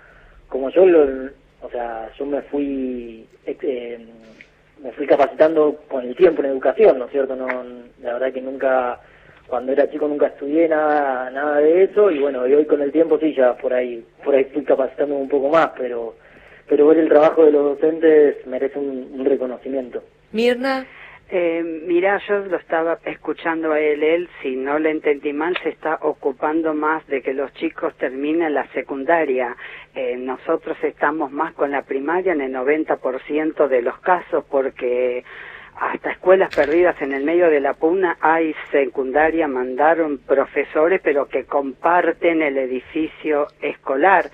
como 0.48 0.70
yo, 0.70 0.86
lo- 0.86 1.30
o 1.62 1.70
sea, 1.70 2.10
yo 2.18 2.24
me 2.26 2.40
fui 2.42 3.26
eh, 3.46 3.98
me 4.82 4.92
fui 4.92 5.06
capacitando 5.06 5.80
con 5.88 6.04
el 6.04 6.14
tiempo 6.14 6.42
en 6.42 6.50
educación, 6.50 6.98
¿no 6.98 7.06
es 7.06 7.10
cierto? 7.12 7.34
No, 7.34 7.46
la 8.02 8.12
verdad 8.14 8.32
que 8.32 8.40
nunca 8.42 9.00
cuando 9.46 9.72
era 9.72 9.90
chico 9.90 10.08
nunca 10.08 10.26
estudié 10.26 10.68
nada 10.68 11.30
nada 11.30 11.58
de 11.58 11.84
eso 11.84 12.10
y 12.10 12.18
bueno 12.18 12.46
y 12.46 12.54
hoy 12.54 12.64
con 12.66 12.82
el 12.82 12.92
tiempo 12.92 13.18
sí 13.18 13.34
ya 13.34 13.56
por 13.56 13.72
ahí 13.72 14.04
por 14.24 14.34
ahí 14.34 14.44
fui 14.52 14.64
capacitándome 14.64 15.22
un 15.22 15.28
poco 15.28 15.48
más 15.48 15.70
pero 15.76 16.14
pero 16.68 16.88
ver 16.88 16.98
el 16.98 17.08
trabajo 17.08 17.44
de 17.44 17.52
los 17.52 17.78
docentes 17.78 18.46
merece 18.46 18.78
un, 18.78 19.10
un 19.12 19.24
reconocimiento 19.24 20.02
Mirna. 20.32 20.86
Eh, 21.28 21.60
mira, 21.86 22.20
yo 22.28 22.38
lo 22.38 22.56
estaba 22.56 22.98
escuchando 23.04 23.72
a 23.72 23.80
él, 23.80 24.04
él, 24.04 24.28
si 24.42 24.54
no 24.54 24.78
le 24.78 24.90
entendí 24.90 25.32
mal, 25.32 25.56
se 25.60 25.70
está 25.70 25.98
ocupando 26.02 26.72
más 26.72 27.04
de 27.08 27.20
que 27.20 27.34
los 27.34 27.52
chicos 27.54 27.94
terminen 27.96 28.54
la 28.54 28.68
secundaria. 28.68 29.56
Eh, 29.94 30.16
nosotros 30.16 30.76
estamos 30.82 31.32
más 31.32 31.52
con 31.54 31.72
la 31.72 31.82
primaria 31.82 32.32
en 32.32 32.42
el 32.42 32.52
90% 32.52 33.66
de 33.66 33.82
los 33.82 33.98
casos 33.98 34.44
porque 34.48 35.24
hasta 35.78 36.10
escuelas 36.10 36.54
perdidas 36.54 37.00
en 37.02 37.12
el 37.12 37.24
medio 37.24 37.50
de 37.50 37.60
la 37.60 37.74
puna 37.74 38.16
hay 38.20 38.54
secundaria, 38.70 39.46
mandaron 39.46 40.18
profesores 40.18 41.00
pero 41.02 41.28
que 41.28 41.44
comparten 41.44 42.42
el 42.42 42.56
edificio 42.56 43.48
escolar. 43.60 44.30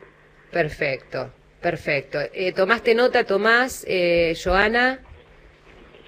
Perfecto, 0.52 1.30
perfecto. 1.62 2.18
Eh, 2.34 2.52
¿Tomaste 2.54 2.96
nota, 2.96 3.24
Tomás, 3.24 3.86
eh, 3.88 4.34
Joana? 4.42 5.00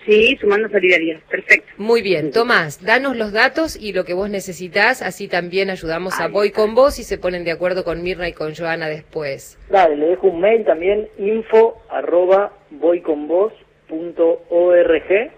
Sí, 0.06 0.38
sumando 0.41 0.68
solidaridad. 0.70 1.20
Perfecto. 1.30 1.68
Muy 1.78 2.02
bien, 2.02 2.32
Tomás, 2.32 2.84
danos 2.84 3.16
los 3.16 3.32
datos 3.32 3.78
y 3.80 3.93
lo 3.93 4.04
que 4.04 4.14
vos 4.14 4.30
necesitas, 4.30 5.02
así 5.02 5.28
también 5.28 5.70
ayudamos 5.70 6.20
a 6.20 6.28
Voy 6.28 6.52
con 6.52 6.76
vos 6.76 6.97
y 6.97 7.04
se 7.04 7.18
ponen 7.18 7.43
de 7.43 7.52
acuerdo 7.52 7.84
con 7.84 8.02
Mirna 8.02 8.28
y 8.28 8.34
con 8.34 8.56
Joana 8.56 8.88
después. 8.88 9.60
Dale, 9.70 9.97
le 9.97 10.08
dejo 10.08 10.28
un 10.28 10.39
mail 10.39 10.66
también, 10.66 11.08
info 11.18 11.82
arroba 11.89 12.54
voyconvos.org. 12.72 15.32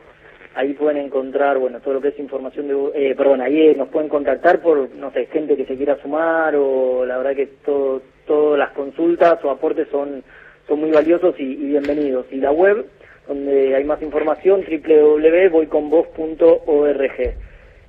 Ahí 0.56 0.74
pueden 0.74 0.98
encontrar, 0.98 1.58
bueno, 1.58 1.80
todo 1.80 1.96
lo 1.96 2.02
que 2.02 2.10
es 2.10 2.20
información 2.20 2.68
de, 2.68 2.76
eh, 2.94 3.16
perdón, 3.16 3.42
ahí 3.42 3.70
eh, 3.70 3.76
nos 3.76 3.90
pueden 3.90 4.08
contactar 4.08 4.62
por, 4.62 4.88
no 4.92 5.12
sé, 5.12 5.26
gente 5.26 5.58
que 5.58 5.66
se 5.66 5.76
quiera 5.76 6.00
sumar 6.02 6.56
o 6.56 7.06
la 7.06 7.18
verdad 7.18 7.36
que 7.36 7.48
todo, 7.66 8.04
todas 8.28 8.60
las 8.60 8.72
consultas 8.74 9.44
o 9.44 9.50
aportes 9.50 9.88
son, 9.90 10.24
son 10.68 10.80
muy 10.80 10.92
valiosos 10.92 11.34
y, 11.40 11.44
y 11.44 11.66
bienvenidos. 11.70 12.28
Y 12.30 12.36
la 12.36 12.52
web, 12.52 12.86
donde 13.28 13.76
hay 13.76 13.84
más 13.84 14.02
información, 14.02 14.64
www.voyconvos.org. 14.68 17.34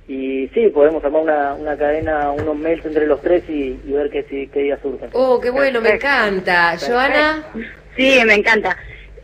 Y 0.07 0.47
sí, 0.53 0.67
podemos 0.69 1.03
armar 1.03 1.21
una, 1.23 1.53
una 1.55 1.75
cadena, 1.77 2.31
unos 2.31 2.55
mails 2.55 2.85
entre 2.85 3.07
los 3.07 3.21
tres 3.21 3.43
y, 3.49 3.79
y 3.85 3.91
ver 3.91 4.09
qué, 4.11 4.23
si- 4.29 4.47
qué 4.47 4.61
días 4.61 4.79
surgen. 4.81 5.09
Oh, 5.13 5.39
qué 5.41 5.49
bueno, 5.49 5.81
me 5.81 5.89
encanta. 5.95 6.77
Joana. 6.77 7.43
Sí, 7.97 8.19
me 8.25 8.35
encanta. 8.35 8.77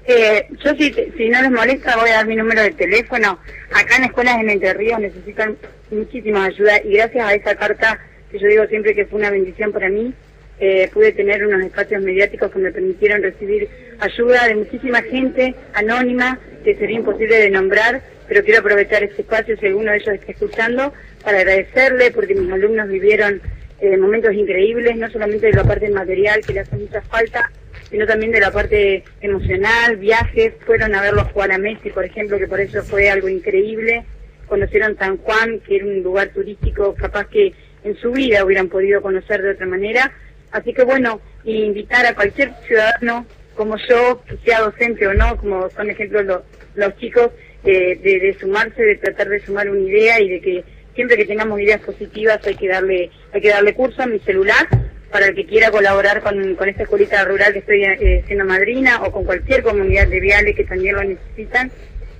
Eh, 0.08 0.48
yo 0.64 0.74
si, 0.74 0.92
si 0.92 1.30
no 1.30 1.40
les 1.42 1.52
molesta 1.52 1.96
voy 1.98 2.10
a 2.10 2.14
dar 2.16 2.26
mi 2.26 2.36
número 2.36 2.64
de 2.64 2.72
teléfono. 2.72 3.38
Acá 3.72 3.98
en 3.98 4.06
escuelas 4.06 4.40
en 4.42 4.50
Entre 4.50 4.74
Ríos 4.74 5.00
necesitan 5.00 5.56
muchísima 5.92 6.46
ayuda 6.46 6.82
y 6.84 6.94
gracias 6.94 7.28
a 7.28 7.34
esa 7.36 7.56
carta 7.56 8.00
que 8.32 8.40
yo 8.40 8.48
digo 8.48 8.66
siempre 8.66 8.96
que 8.96 9.06
fue 9.06 9.20
una 9.20 9.30
bendición 9.30 9.72
para 9.72 9.90
mí, 9.90 10.12
eh, 10.60 10.90
pude 10.92 11.12
tener 11.12 11.46
unos 11.46 11.62
espacios 11.64 12.02
mediáticos 12.02 12.52
que 12.52 12.58
me 12.60 12.72
permitieron 12.72 13.22
recibir 13.22 13.70
ayuda 14.02 14.48
de 14.48 14.56
muchísima 14.56 15.02
gente 15.04 15.56
anónima 15.74 16.40
que 16.64 16.76
sería 16.76 16.98
imposible 16.98 17.38
de 17.38 17.50
nombrar, 17.52 18.02
pero 18.28 18.44
quiero 18.44 18.60
aprovechar 18.60 19.04
este 19.04 19.22
espacio 19.22 19.56
si 19.58 19.68
alguno 19.68 19.92
de 19.92 19.98
ellos 19.98 20.16
está 20.16 20.32
escuchando 20.32 20.92
para 21.24 21.40
agradecerle 21.40 22.12
porque 22.12 22.34
mis 22.34 22.52
alumnos 22.52 22.90
vivieron 22.90 23.42
eh, 23.80 23.98
momentos 23.98 24.34
increíbles, 24.34 24.98
no 24.98 25.10
solamente 25.10 25.48
de 25.48 25.54
la 25.54 25.64
parte 25.64 25.88
material 25.90 26.42
que 26.46 26.54
le 26.54 26.62
hace 26.62 26.76
mucha 26.78 27.02
falta, 27.04 27.52
sino 27.90 28.08
también 28.08 28.32
de 28.32 28.40
la 28.40 28.52
parte 28.52 29.04
emocional, 29.22 29.98
viajes, 29.98 30.54
fueron 30.66 30.96
a 30.96 31.02
verlo 31.02 31.26
jugar 31.26 31.52
a 31.52 31.60
Messi, 31.60 31.92
por 31.92 32.06
ejemplo, 32.06 32.40
que 32.40 32.48
por 32.48 32.60
eso 32.60 32.84
fue 32.84 33.10
algo 33.10 33.30
increíble, 33.30 34.04
conocieron 34.48 34.98
San 34.98 35.18
Juan, 35.18 35.60
que 35.60 35.76
era 35.76 35.86
un 35.86 36.02
lugar 36.02 36.30
turístico 36.30 36.96
capaz 36.96 37.28
que 37.28 37.54
en 37.84 37.96
su 37.98 38.12
vida 38.12 38.44
hubieran 38.46 38.68
podido 38.68 39.02
conocer 39.02 39.42
de 39.44 39.52
otra 39.52 39.68
manera, 39.68 40.12
así 40.52 40.74
que 40.74 40.84
bueno, 40.84 41.22
invitar 41.44 42.06
a 42.06 42.16
cualquier 42.16 42.52
ciudadano 42.66 43.26
como 43.62 43.78
yo, 43.88 44.24
sea 44.44 44.62
docente 44.62 45.06
o 45.06 45.14
no, 45.14 45.38
como 45.38 45.70
son 45.70 45.88
ejemplos 45.92 46.26
lo- 46.26 46.44
los 46.74 46.98
chicos, 46.98 47.30
eh, 47.64 47.96
de, 48.02 48.20
de 48.20 48.36
sumarse, 48.40 48.82
de 48.82 48.96
tratar 48.96 49.30
de 49.30 49.40
sumar 49.46 49.70
una 49.70 49.82
idea 49.88 50.20
y 50.20 50.30
de 50.30 50.42
que 50.42 50.64
siempre 50.96 51.16
que 51.16 51.26
tengamos 51.26 51.60
ideas 51.62 51.80
positivas 51.82 52.40
hay 52.48 52.56
que 52.56 52.68
darle, 52.68 53.12
hay 53.32 53.40
que 53.42 53.50
darle 53.50 53.76
curso 53.76 54.02
a 54.02 54.08
mi 54.08 54.18
celular 54.22 54.68
para 55.12 55.28
el 55.28 55.36
que 55.36 55.46
quiera 55.46 55.70
colaborar 55.70 56.22
con, 56.24 56.56
con 56.56 56.70
esta 56.70 56.82
escuelita 56.84 57.24
rural 57.26 57.54
que 57.54 57.60
estoy 57.60 57.84
eh, 57.84 58.24
siendo 58.26 58.46
madrina 58.46 59.04
o 59.04 59.12
con 59.12 59.26
cualquier 59.26 59.62
comunidad 59.62 60.08
de 60.08 60.20
viales 60.20 60.56
que 60.56 60.64
también 60.64 60.96
lo 60.96 61.04
necesitan, 61.04 61.72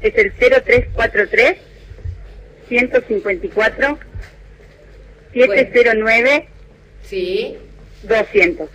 es 0.02 0.14
el 0.16 0.32
0343 0.34 1.56
154 2.70 3.98
709 5.34 6.48
Sí. 7.04 7.58
200. 8.04 8.70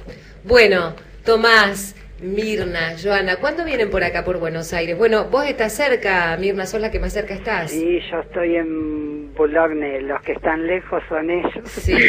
Bueno, 0.44 0.94
Tomás, 1.24 1.94
Mirna, 2.20 2.94
Joana, 3.02 3.36
¿cuándo 3.36 3.62
vienen 3.64 3.90
por 3.90 4.02
acá, 4.02 4.24
por 4.24 4.38
Buenos 4.38 4.72
Aires? 4.72 4.96
Bueno, 4.96 5.24
vos 5.30 5.44
estás 5.46 5.74
cerca, 5.74 6.34
Mirna, 6.38 6.64
sos 6.64 6.80
la 6.80 6.90
que 6.90 6.98
más 6.98 7.12
cerca 7.12 7.34
estás. 7.34 7.70
Sí, 7.70 8.00
yo 8.10 8.20
estoy 8.20 8.56
en 8.56 9.34
Boulogne, 9.34 10.00
los 10.00 10.22
que 10.22 10.32
están 10.32 10.66
lejos 10.66 11.02
son 11.10 11.30
ellos. 11.30 11.68
Sí. 11.70 11.94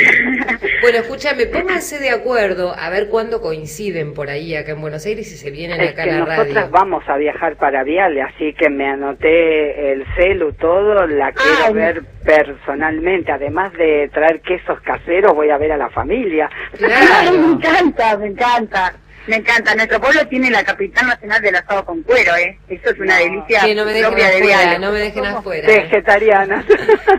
Bueno, 0.82 1.00
escúchame, 1.00 1.48
pónganse 1.48 2.00
de 2.00 2.12
acuerdo 2.12 2.74
a 2.78 2.90
ver 2.90 3.10
cuándo 3.10 3.42
coinciden 3.42 4.14
por 4.14 4.30
ahí 4.30 4.56
acá 4.56 4.72
en 4.74 4.80
Buenos 4.82 5.06
Aires 5.06 5.30
y 5.34 5.36
se 5.38 5.50
vienen 5.52 5.82
Es 5.82 5.92
acá 5.92 6.04
que 6.04 6.12
a 6.12 6.14
la 6.14 6.20
nosotras 6.20 6.54
radio. 6.56 6.70
vamos 6.72 7.04
a 7.08 7.18
viajar 7.18 7.56
para 7.58 7.84
Viale, 7.84 8.22
así 8.22 8.54
que 8.54 8.70
me 8.70 8.88
anoté 8.88 9.92
el 9.92 10.06
celu, 10.16 10.54
todo, 10.54 11.06
la 11.08 11.32
quiero 11.34 11.66
Ay. 11.66 11.74
ver 11.74 12.04
personalmente. 12.24 13.32
Además 13.32 13.74
de 13.74 14.10
traer 14.14 14.40
quesos 14.42 14.80
caseros, 14.82 15.34
voy 15.34 15.50
a 15.50 15.58
ver 15.58 15.72
a 15.74 15.78
la 15.78 15.90
familia. 15.90 16.50
Ay, 16.80 17.32
me 17.38 17.54
encanta, 17.54 18.18
me 18.18 18.28
encanta. 18.28 18.94
Me 19.28 19.36
encanta. 19.38 19.76
Nuestro 19.76 20.00
pueblo 20.00 20.26
tiene 20.28 20.50
la 20.50 20.64
capital 20.64 21.08
nacional 21.08 21.42
del 21.42 21.56
asado 21.56 21.86
con 21.86 22.02
cuero, 22.04 22.36
¿eh? 22.36 22.58
Eso 22.70 22.90
es 22.90 23.00
una 23.00 23.18
delicia 23.18 23.62
Sí, 23.62 23.76
no 23.76 23.86
me 23.86 23.92
dejen 23.94 24.08
propia 24.08 24.30
de 24.30 24.38
afuera, 24.38 24.58
Viale. 24.62 24.80
no 24.80 24.92
me 24.92 25.00
dejen 25.00 25.26
afuera. 25.26 25.68
Vegetariana. 25.68 26.66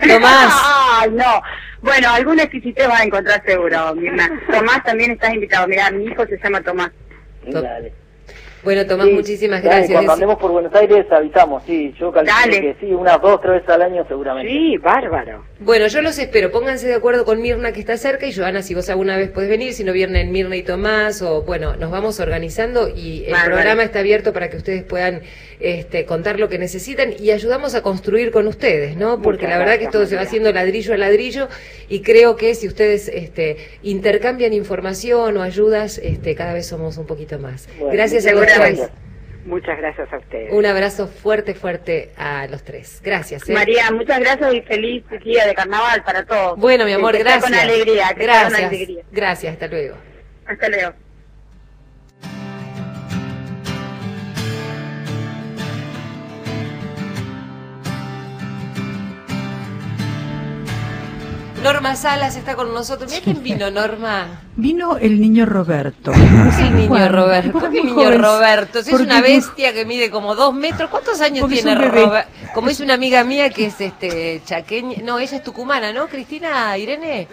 Tomás. 0.09 0.63
Ay, 1.01 1.11
no. 1.13 1.43
Bueno, 1.81 2.11
algún 2.11 2.41
exquisito 2.41 2.89
vas 2.89 3.01
a 3.01 3.05
encontrar 3.05 3.43
seguro, 3.47 3.95
Mirna. 3.95 4.29
Tomás, 4.51 4.83
también 4.85 5.13
estás 5.13 5.33
invitado. 5.35 5.69
Mira, 5.69 5.91
mi 5.91 6.07
hijo 6.07 6.27
se 6.27 6.39
llama 6.43 6.61
Tomás. 6.63 6.91
Dale. 7.47 7.93
Bueno, 8.63 8.85
Tomás, 8.87 9.07
Sí, 9.07 9.13
muchísimas 9.13 9.63
dale, 9.63 9.77
gracias. 9.77 9.97
Cuando 9.97 10.13
andemos 10.13 10.37
por 10.39 10.51
Buenos 10.51 10.75
Aires 10.75 11.07
avisamos, 11.11 11.63
sí, 11.65 11.95
yo 11.99 12.11
calculo 12.13 12.35
que 12.51 12.77
sí, 12.81 12.93
unas 12.93 13.21
dos, 13.21 13.41
tres 13.41 13.55
veces 13.55 13.69
al 13.71 13.83
año 13.83 14.05
seguramente. 14.09 14.53
Sí, 14.53 14.77
bárbaro. 14.79 15.45
Bueno, 15.61 15.87
yo 15.87 16.03
los 16.03 16.19
espero. 16.19 16.51
Pónganse 16.51 16.87
de 16.89 16.95
acuerdo 16.95 17.25
con 17.25 17.41
Mirna 17.41 17.73
que 17.73 17.81
está 17.81 17.97
cerca 17.97 18.27
y 18.27 18.33
Joana, 18.35 18.63
si 18.63 18.75
vos 18.75 18.89
alguna 18.91 19.17
vez 19.17 19.31
podés 19.31 19.49
venir, 19.49 19.73
si 19.73 19.85
no 19.85 19.93
vienen 19.93 20.31
Mirna 20.33 20.57
y 20.57 20.63
Tomás 20.63 21.23
o 21.23 21.43
bueno, 21.43 21.77
nos 21.77 21.91
vamos 21.91 22.21
organizando 22.21 22.89
y 22.89 23.25
el 23.27 23.33
Bárbaro. 23.33 23.55
programa 23.55 23.83
está 23.85 24.01
abierto 24.01 24.33
para 24.33 24.51
que 24.51 24.57
ustedes 24.57 24.83
puedan 24.85 25.23
este, 25.61 26.05
contar 26.05 26.39
lo 26.39 26.49
que 26.49 26.59
necesitan 26.59 27.13
y 27.19 27.31
ayudamos 27.31 27.75
a 27.75 27.83
construir 27.83 28.31
con 28.31 28.47
ustedes, 28.47 28.97
¿no? 28.97 29.21
Porque 29.23 29.43
Muchas 29.47 29.59
la 29.59 29.65
verdad 29.65 29.79
que 29.79 29.89
todo 29.89 30.07
se 30.07 30.17
va 30.17 30.23
haciendo 30.23 30.53
ladrillo 30.53 30.95
a 30.95 30.97
ladrillo 30.97 31.49
y 31.89 32.03
creo 32.03 32.37
que 32.37 32.55
si 32.55 32.67
ustedes 32.69 33.09
este, 33.09 33.57
intercambian 33.83 34.53
información 34.53 35.37
o 35.37 35.43
ayudas, 35.43 35.99
este, 35.99 36.35
cada 36.35 36.53
vez 36.53 36.67
somos 36.67 36.97
un 36.99 37.07
poquito 37.07 37.39
más. 37.39 37.69
Bueno, 37.79 37.93
Gracias 37.93 38.27
a 38.27 38.33
los 38.33 38.47
tres. 38.47 38.89
Muchas 39.45 39.79
gracias 39.79 40.13
a 40.13 40.19
ustedes. 40.19 40.53
Un 40.53 40.67
abrazo 40.67 41.07
fuerte, 41.07 41.55
fuerte 41.55 42.11
a 42.19 42.47
los 42.49 42.63
tres. 42.65 43.01
Gracias. 43.03 43.49
¿eh? 43.49 43.53
María, 43.55 43.91
muchas 43.91 44.21
gracias 44.21 44.53
y 44.53 44.61
feliz 44.61 45.05
día 45.25 45.47
de 45.47 45.55
carnaval 45.55 46.03
para 46.05 46.25
todos. 46.27 46.59
Bueno, 46.59 46.85
mi 46.85 46.93
amor, 46.93 47.13
Que 47.13 47.21
gracias. 47.21 47.45
Con 47.45 47.55
alegría, 47.55 48.13
que 48.15 48.25
sea 48.25 48.43
con 48.43 48.51
gracias. 48.53 48.69
alegría. 48.69 49.03
Gracias, 49.11 49.53
hasta 49.55 49.67
luego. 49.69 49.97
Hasta 50.47 50.69
luego. 50.69 51.08
Norma 61.63 61.97
Salas 61.97 62.37
está 62.37 62.55
con 62.55 62.73
nosotros. 62.73 63.11
Mira 63.11 63.23
quién 63.23 63.43
vino, 63.43 63.71
Norma. 63.71 64.43
Vino 64.57 64.97
el 64.97 65.21
niño 65.21 65.45
Roberto. 65.45 66.13
¿Qué 66.13 66.63
el 66.67 66.77
niño 66.77 66.89
Bueno, 66.89 67.09
Roberto? 67.09 67.53
porque 67.53 67.69
¿Qué 67.71 67.83
muy 67.83 68.05
niño. 68.05 68.19
Roberto? 68.19 68.83
Si 68.83 68.95
es 68.95 69.01
una 69.01 69.19
es 69.19 69.23
bestia 69.23 69.73
que 69.73 69.85
mide 69.85 70.11
como 70.11 70.35
dos 70.35 70.55
metros. 70.55 70.89
¿Cuántos 70.91 71.21
años 71.21 71.41
Porque 71.43 71.57
es 71.57 71.63
tiene. 71.65 71.81
Roberto? 71.89 72.31
Como 72.55 72.69
es 72.71 72.81
una 72.81 72.95
amiga 72.95 73.25
mía 73.25 73.51
que 73.51 73.67
es 73.67 73.81
este 73.81 74.41
chaqueña. 74.45 74.99
No, 75.03 75.19
ella 75.19 75.37
es 75.37 75.43
tucumana, 75.43 75.93
¿no? 75.93 76.07
Cristina, 76.07 76.77
Irene. 76.79 77.27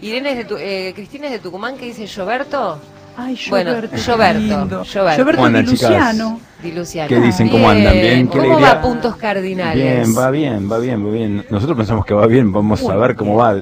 Irene 0.00 0.30
es 0.32 0.36
de 0.38 0.44
tu, 0.44 0.56
eh, 0.58 0.92
Cristina 0.94 1.26
es 1.26 1.32
de 1.32 1.38
Tucumán 1.40 1.76
que 1.76 1.86
dice 1.86 2.06
Roberto. 2.18 2.80
Ay, 3.16 3.38
Bueno, 3.50 3.72
Roberto, 3.72 3.96
qué 3.96 4.02
Roberto. 4.12 4.38
lindo. 4.40 4.84
Roberto. 4.94 5.50
Luciano. 5.62 6.40
Di 6.62 6.72
Luciano. 6.72 7.08
¿Qué 7.08 7.18
dicen? 7.20 7.48
¿Cómo 7.48 7.70
andan? 7.70 7.92
Bien, 7.94 8.28
qué 8.28 8.38
¿Cómo 8.38 8.60
va 8.60 8.80
Puntos 8.82 9.16
Cardinales? 9.16 9.82
Bien, 9.82 10.16
va 10.18 10.30
bien, 10.30 10.70
va 10.70 10.78
bien, 10.78 11.06
va 11.06 11.10
bien. 11.10 11.46
Nosotros 11.48 11.76
pensamos 11.76 12.04
que 12.04 12.12
va 12.12 12.26
bien, 12.26 12.52
vamos 12.52 12.82
a 12.88 12.96
ver 12.96 13.16
cómo 13.16 13.36
va. 13.36 13.54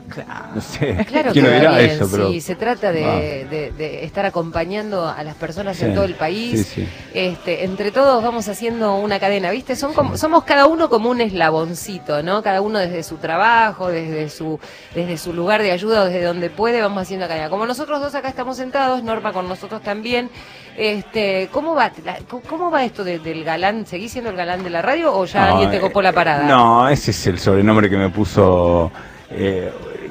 No 0.54 0.60
sé, 0.60 1.04
Claro 1.08 1.30
quién 1.32 1.44
que 1.44 1.50
lo 1.50 1.50
va 1.50 1.54
dirá 1.60 1.78
bien, 1.78 1.90
eso, 1.90 2.08
pero... 2.10 2.28
sí, 2.30 2.40
se 2.40 2.56
trata 2.56 2.90
de, 2.90 3.02
va. 3.06 3.14
de- 3.16 3.72
de 3.76 4.04
estar 4.04 4.26
acompañando 4.26 5.06
a 5.08 5.22
las 5.22 5.34
personas 5.36 5.76
Sí, 5.76 5.84
en 5.84 5.94
todo 5.94 6.04
el 6.04 6.14
país. 6.14 6.66
sí, 6.66 6.82
sí. 6.82 6.88
Este, 7.14 7.64
entre 7.64 7.92
todos 7.92 8.22
vamos 8.22 8.48
haciendo 8.48 8.96
una 8.96 9.20
cadena, 9.20 9.50
¿viste? 9.52 9.76
Son 9.76 9.92
como, 9.94 10.16
somos 10.16 10.42
cada 10.44 10.66
uno 10.66 10.88
como 10.88 11.10
un 11.10 11.20
eslaboncito, 11.20 12.22
¿no? 12.24 12.42
Cada 12.42 12.60
uno 12.62 12.78
desde 12.80 13.02
su 13.04 13.16
trabajo, 13.18 13.88
desde 13.88 14.28
su, 14.28 14.58
desde 14.94 15.18
su 15.18 15.32
lugar 15.32 15.62
de 15.62 15.70
ayuda, 15.70 16.04
desde 16.06 16.24
donde 16.24 16.50
puede, 16.50 16.80
vamos 16.80 17.02
haciendo 17.02 17.28
cadena. 17.28 17.48
Como 17.48 17.64
nosotros 17.66 18.00
dos 18.00 18.14
acá 18.16 18.28
estamos 18.28 18.56
sentados, 18.56 19.02
Norma 19.04 19.32
con 19.32 19.48
nosotros 19.48 19.82
también. 19.82 20.30
Este, 20.76 21.48
¿cómo 21.52 21.74
va, 21.74 21.90
la- 22.04 22.18
cómo 22.48 22.70
va 22.70 22.84
esto 22.88 23.04
de- 23.04 23.18
del 23.20 23.44
galán? 23.44 23.86
¿Seguís 23.86 24.12
siendo 24.12 24.30
el 24.30 24.36
galán 24.36 24.62
de 24.64 24.70
la 24.70 24.82
radio 24.82 25.14
o 25.14 25.24
ya 25.24 25.46
No, 25.46 25.52
alguien 25.52 25.70
te 25.70 25.76
eh, 25.76 25.80
copó 25.80 26.02
la 26.02 26.12
parada? 26.12 26.44
No, 26.46 26.88
ese 26.88 27.12
es 27.12 27.26
el 27.28 27.38
sobrenombre 27.38 27.88
que 27.88 27.96
me 27.96 28.10
puso 28.10 28.90
eh, 29.30 29.70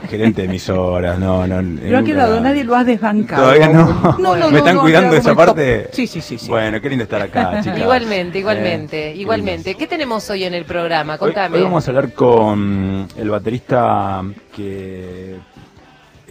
gerente 0.09 0.41
de 0.43 0.47
emisoras. 0.47 1.17
No, 1.19 1.45
no, 1.47 1.61
Lo 1.61 1.97
ha 1.97 2.03
quedado, 2.03 2.39
nadie 2.39 2.63
lo 2.63 2.75
ha 2.75 2.83
desbancado. 2.83 3.41
Todavía 3.43 3.67
no. 3.67 4.15
No, 4.19 4.35
no, 4.35 4.49
¿Me 4.51 4.59
están 4.59 4.75
no, 4.75 4.81
cuidando 4.81 5.13
de 5.13 5.19
esa 5.19 5.29
top. 5.29 5.37
parte? 5.37 5.89
Sí, 5.91 6.07
sí, 6.07 6.21
sí, 6.21 6.37
sí. 6.37 6.47
Bueno, 6.47 6.79
qué 6.79 6.89
lindo 6.89 7.03
estar 7.03 7.21
acá, 7.21 7.59
chicas. 7.63 7.79
Igualmente, 7.79 8.37
Eh, 8.37 8.41
igualmente, 8.41 8.97
qué 9.13 9.15
igualmente. 9.19 9.75
¿Qué 9.75 9.87
tenemos 9.87 10.29
hoy 10.29 10.43
en 10.45 10.53
el 10.53 10.65
programa? 10.65 11.13
Hoy, 11.13 11.19
Contame. 11.19 11.57
hoy 11.57 11.63
vamos 11.63 11.85
a 11.87 11.91
hablar 11.91 12.13
con 12.13 13.07
el 13.17 13.29
baterista 13.29 14.21
que 14.55 15.35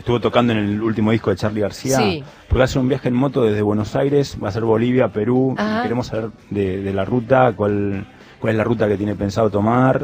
estuvo 0.07 0.21
tocando 0.21 0.53
en 0.53 0.61
el 0.61 0.83
último 0.83 1.11
disco 1.11 1.31
de 1.31 1.37
Charlie 1.37 1.63
García. 1.63 1.99
Sí. 1.99 2.23
Porque 2.49 2.63
hace 2.63 2.79
un 2.79 2.89
viaje 2.89 3.09
en 3.09 3.15
moto 3.15 3.43
desde 3.43 3.61
Buenos 3.61 3.97
Aires, 3.97 4.37
va 4.43 4.51
a 4.51 4.53
ser 4.53 4.63
Bolivia, 4.63 5.09
Perú. 5.09 5.57
Y 5.59 5.83
queremos 5.83 6.07
saber 6.07 6.31
de, 6.49 6.81
de 6.81 6.93
la 6.95 7.05
ruta, 7.05 7.55
cuál, 7.57 8.07
cuál 8.39 8.53
es 8.53 8.57
la 8.57 8.63
ruta 8.63 8.87
que 8.87 8.97
tiene 8.97 9.17
pensado 9.17 9.51
tomar. 9.51 9.99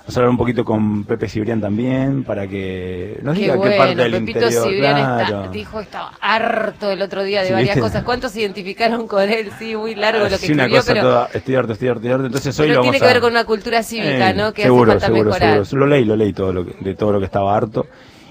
Vamos 0.00 0.16
a 0.16 0.18
hablar 0.20 0.30
un 0.30 0.36
poquito 0.36 0.64
con 0.64 1.04
Pepe 1.04 1.28
Cibrián 1.28 1.60
también, 1.60 2.24
para 2.24 2.48
que 2.48 3.20
nos 3.22 3.36
Qué 3.36 3.42
diga 3.42 3.54
bueno, 3.54 3.70
qué 3.70 3.78
parte 3.78 3.94
del 3.94 4.10
Pepito 4.14 4.38
interior. 4.40 4.64
Cibrián 4.68 4.98
está- 4.98 5.26
claro. 5.28 5.50
dijo 5.52 5.80
estaba 5.80 6.12
harto 6.20 6.90
el 6.90 7.02
otro 7.02 7.22
día 7.22 7.42
de 7.42 7.46
Sí, 7.46 7.52
varias 7.52 7.76
¿viste? 7.76 7.80
cosas. 7.88 8.02
¿Cuántos 8.02 8.32
se 8.32 8.40
identificaron 8.40 9.06
con 9.06 9.28
él? 9.30 9.50
Sí, 9.60 9.76
muy 9.76 9.94
largo 9.94 10.24
lo 10.24 10.28
que 10.30 10.38
Sí, 10.38 10.52
una 10.54 10.64
escribió, 10.64 10.80
cosa 10.80 10.92
pero, 10.92 11.04
toda, 11.06 11.28
estoy 11.32 11.54
harto, 11.54 11.72
estoy 11.72 11.86
harto, 11.88 12.00
estoy 12.00 12.10
harto. 12.12 12.26
Entonces 12.26 12.58
hoy 12.58 12.66
pero 12.66 12.74
lo 12.78 12.82
tiene 12.82 12.98
vamos 12.98 13.00
que 13.00 13.08
a- 13.10 13.12
ver 13.12 13.22
con 13.22 13.30
una 13.30 13.44
cultura 13.44 13.82
cívica, 13.84 14.30
Eh, 14.30 14.34
¿no? 14.34 14.52
Que 14.52 14.62
seguro, 14.64 14.90
hace 14.90 15.00
falta 15.02 15.06
seguro, 15.06 15.30
mejorar. 15.30 15.64
seguro. 15.66 15.86
Lo 15.86 15.92
leí, 15.94 16.04
lo 16.04 16.16
leí 16.16 16.32
todo 16.32 16.52
lo 16.52 16.66
que, 16.66 16.74
de 16.80 16.94
todo 16.96 17.12
lo 17.12 17.20
que 17.20 17.26
estaba 17.26 17.56
harto. 17.56 17.86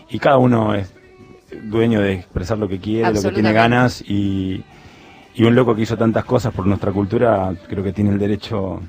Y 0.10 0.20
cada 0.20 0.38
uno 0.38 0.76
es 0.76 0.94
dueño 1.64 2.02
de 2.02 2.14
expresar 2.14 2.58
lo 2.58 2.68
que 2.68 2.80
quiere, 2.80 3.14
lo 3.14 3.22
que 3.22 3.32
tiene 3.32 3.54
ganas. 3.54 4.02
Y, 4.02 4.64
y 5.36 5.44
un 5.44 5.56
loco 5.56 5.76
que 5.76 5.82
hizo 5.82 5.98
tantas 5.98 6.26
cosas 6.26 6.54
por 6.54 6.66
nuestra 6.66 6.92
cultura, 6.92 7.54
creo 7.68 7.84
que 7.84 7.94
tiene 7.94 8.12
el 8.12 8.20
derecho 8.20 8.82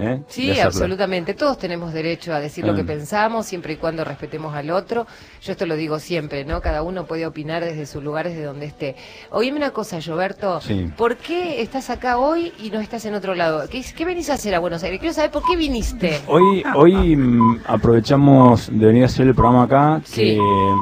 ¿eh? 0.00 0.22
Sí, 0.28 0.58
absolutamente. 0.60 1.34
Todos 1.34 1.58
tenemos 1.58 1.92
derecho 1.92 2.32
a 2.34 2.40
decir 2.40 2.66
lo 2.66 2.74
que 2.74 2.82
Mm. 2.82 2.86
pensamos, 2.86 3.46
siempre 3.46 3.74
y 3.74 3.76
cuando 3.76 4.04
respetemos 4.04 4.54
al 4.54 4.70
otro. 4.70 5.06
Yo 5.42 5.52
esto 5.52 5.66
lo 5.66 5.76
digo 5.76 5.98
siempre, 5.98 6.44
¿no? 6.44 6.60
Cada 6.60 6.82
uno 6.82 7.04
puede 7.06 7.26
opinar 7.26 7.64
desde 7.64 7.86
su 7.86 8.00
lugar, 8.00 8.28
desde 8.28 8.42
donde 8.44 8.66
esté. 8.66 8.96
Oíme 9.30 9.56
una 9.58 9.70
cosa, 9.70 9.98
Roberto. 10.00 10.60
Sí. 10.60 10.90
¿Por 10.96 11.16
qué 11.16 11.62
estás 11.62 11.90
acá 11.90 12.18
hoy 12.18 12.52
y 12.62 12.70
no 12.70 12.80
estás 12.80 13.04
en 13.04 13.14
otro 13.14 13.34
lado? 13.34 13.68
¿Qué, 13.68 13.84
qué 13.96 14.04
venís 14.04 14.30
a 14.30 14.34
hacer 14.34 14.54
a 14.54 14.58
Buenos 14.58 14.82
Aires? 14.82 15.00
Quiero 15.00 15.12
saber 15.14 15.30
por 15.30 15.42
qué 15.44 15.56
viniste. 15.56 16.20
Hoy, 16.26 16.62
hoy 16.74 17.16
mm, 17.16 17.60
aprovechamos 17.66 18.68
de 18.72 18.86
venir 18.86 19.02
a 19.02 19.06
hacer 19.06 19.26
el 19.26 19.34
programa 19.34 19.64
acá, 19.64 20.00
Sí. 20.04 20.36
que 20.36 20.38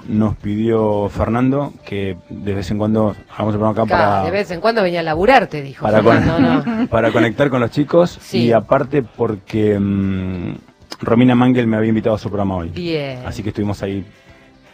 nos 0.09 0.37
pidió 0.37 1.09
Fernando, 1.09 1.73
que 1.85 2.17
de 2.29 2.55
vez 2.55 2.71
en 2.71 2.79
cuando 2.79 3.17
hagamos 3.31 3.55
el 3.55 3.61
programa 3.61 3.71
acá 3.71 3.87
para... 3.87 4.25
de 4.25 4.31
vez 4.31 4.51
en 4.51 4.61
cuando 4.61 4.83
venía 4.83 5.01
a 5.01 5.03
laburar, 5.03 5.47
te 5.49 5.63
dijo. 5.63 5.85
para, 5.85 6.03
con- 6.03 6.25
No, 6.27 6.39
no. 6.39 6.87
para 6.91 7.11
conectar 7.11 7.51
con 7.51 7.61
los 7.61 7.71
chicos 7.71 8.19
Sí. 8.21 8.45
y 8.47 8.53
aparte 8.53 9.05
porque 9.17 9.79
mm, 9.79 10.55
Romina 11.01 11.35
Mangel 11.35 11.67
me 11.67 11.77
había 11.77 11.89
invitado 11.89 12.17
a 12.17 12.19
su 12.19 12.29
programa 12.29 12.57
hoy. 12.57 12.69
Bien. 12.71 13.21
Así 13.25 13.43
que 13.43 13.51
estuvimos 13.51 13.83
ahí 13.83 14.05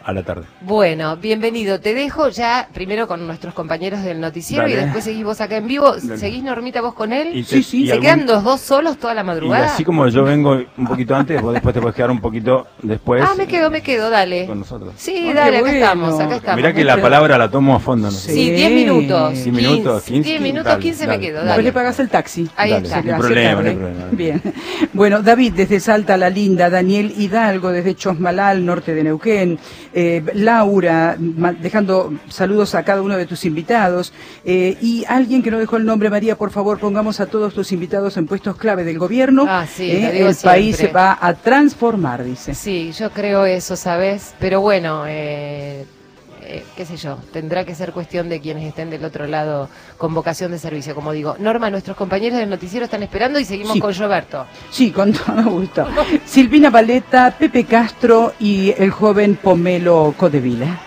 a 0.05 0.12
la 0.12 0.22
tarde. 0.22 0.44
Bueno, 0.61 1.16
bienvenido. 1.16 1.80
Te 1.80 1.94
dejo 1.94 2.28
ya 2.28 2.68
primero 2.74 3.09
con 3.09 3.26
nuestros 3.26 3.55
compañeros 3.55 4.02
del 4.02 4.20
noticiero 4.20 4.64
Dale. 4.64 4.74
y 4.74 4.76
después 4.76 5.05
seguís 5.05 5.24
vos 5.24 5.40
acá 5.40 5.57
en 5.57 5.66
vivo. 5.66 5.92
Dale. 5.96 6.18
¿Seguís 6.18 6.42
Normita 6.42 6.82
vos 6.82 6.92
con 6.94 7.12
él? 7.12 7.28
Y 7.34 7.42
te- 7.42 7.57
Sí, 7.57 7.62
sí. 7.62 7.82
y 7.82 7.86
¿Se 7.86 7.92
algún- 7.94 8.05
quedan 8.05 8.26
los 8.26 8.44
dos 8.44 8.61
solos 8.61 8.98
toda 8.98 9.14
la 9.14 9.22
Y 9.22 9.24
madrugada? 9.24 9.66
así 9.66 9.82
como 9.84 10.07
yo 10.09 10.24
vengo 10.24 10.61
un 10.76 10.86
poquito 10.86 11.14
antes, 11.14 11.40
vos 11.40 11.55
después 11.55 11.74
te 11.74 11.80
puedes 11.80 11.96
quedar 11.96 12.11
un 12.11 12.20
poquito 12.20 12.66
después 12.82 13.24
ah, 13.26 13.34
me 13.36 13.46
quedo, 13.46 13.70
me 13.70 13.82
quedo, 13.82 14.11
dale. 14.11 14.46
con 14.46 14.59
nosotros. 14.59 14.92
Sí, 14.96 15.28
Ah, 15.30 15.34
dale, 15.34 15.50
qué 15.52 15.57
acá 15.57 15.61
bueno. 15.62 15.78
estamos, 15.78 16.20
acá 16.20 16.36
estamos. 16.36 16.57
Mirá 16.57 16.72
que 16.74 16.84
la 16.84 17.00
palabra 17.00 17.38
la 17.38 17.50
tomo 17.50 17.74
a 17.74 17.80
fondo. 17.80 18.09
¿no? 18.09 18.12
Sí, 18.12 18.50
10 18.50 18.70
minutos. 18.72 19.32
10 19.32 19.46
minutos, 19.46 20.02
15. 20.02 20.28
10 20.28 20.40
minutos, 20.42 20.64
dale, 20.66 20.82
15 20.82 21.07
me 21.07 21.12
dale, 21.14 21.20
quedo, 21.26 21.36
dale. 21.38 21.46
Después 21.46 21.64
le 21.64 21.72
pagas 21.72 22.00
el 22.00 22.09
taxi. 22.11 22.48
Ahí 22.57 22.70
Dale, 22.72 22.86
está. 22.86 23.02
no 23.02 23.14
hay 23.14 23.20
problema, 23.20 23.62
no 23.62 23.68
hay 23.70 23.74
problema. 23.76 24.05
Bien. 24.12 24.42
Bueno, 24.92 25.22
David, 25.22 25.55
desde 25.55 25.80
Salta 25.80 26.16
la 26.18 26.28
Linda, 26.28 26.68
Daniel 26.68 27.14
Hidalgo, 27.16 27.70
desde 27.72 27.94
Chosmalal, 27.94 28.64
norte 28.66 28.94
de 28.94 29.05
Neuquén, 29.05 29.59
eh, 29.95 30.22
Laura, 30.34 31.16
dejando 31.18 32.12
saludos 32.28 32.74
a 32.74 32.82
cada 32.82 33.01
uno 33.01 33.16
de 33.16 33.26
tus 33.26 33.45
invitados, 33.45 34.12
eh, 34.45 34.76
y 34.80 35.05
alguien 35.09 35.42
que 35.42 35.51
no 35.51 35.59
dejó 35.59 35.76
el 35.76 35.84
nombre, 35.86 36.11
María, 36.11 36.36
por 36.36 36.51
favor, 36.51 36.78
pongamos 36.78 37.20
a 37.20 37.26
todos 37.26 37.55
tus 37.55 37.72
invitados 37.72 38.16
en 38.16 38.26
puestos 38.26 38.57
clave 38.57 38.84
del 38.84 38.99
gobierno. 38.99 39.47
Ah, 39.49 39.66
sí, 39.72 39.90
Eh, 39.90 40.11
digo 40.12 40.28
el 40.28 40.36
país 40.36 40.76
se 40.76 40.88
va 40.88 41.16
a 41.20 41.34
transformar, 41.34 42.24
dice. 42.24 42.55
Sí, 42.55 42.92
yo 42.92 43.11
creo 43.11 43.45
eso, 43.45 43.76
¿sabes? 43.76 44.34
Pero 44.38 44.61
bueno, 44.61 45.05
eh, 46.47 46.64
qué 46.76 46.84
sé 46.86 46.97
yo, 46.97 47.16
tendrá 47.32 47.64
que 47.64 47.74
ser 47.74 47.92
cuestión 47.92 48.28
de 48.28 48.40
quienes 48.40 48.64
estén 48.64 48.90
del 48.90 49.05
otro 49.05 49.26
lado 49.26 49.68
con 49.99 50.14
vocación 50.14 50.53
de 50.53 50.59
servicio, 50.59 50.95
como 50.95 51.12
digo. 51.12 51.36
Norma, 51.38 51.70
nuestros 51.70 51.97
compañeros 51.97 52.38
del 52.38 52.51
noticiero 52.51 52.84
están 52.84 53.03
esperando 53.03 53.38
y 53.38 53.45
seguimos 53.45 53.72
Sí. 53.74 53.80
con 53.80 53.95
Roberto. 53.95 54.47
Sí, 54.70 54.90
con 54.90 55.12
todo 55.12 55.42
gusto. 55.51 55.86
Silvina 56.24 56.70
Valeta, 56.70 57.34
Pepe 57.38 57.64
Castro 57.64 58.32
y 58.38 58.74
el 58.76 58.90
joven 58.90 59.36
Pomelo 59.36 60.14
Codevila. 60.16 60.80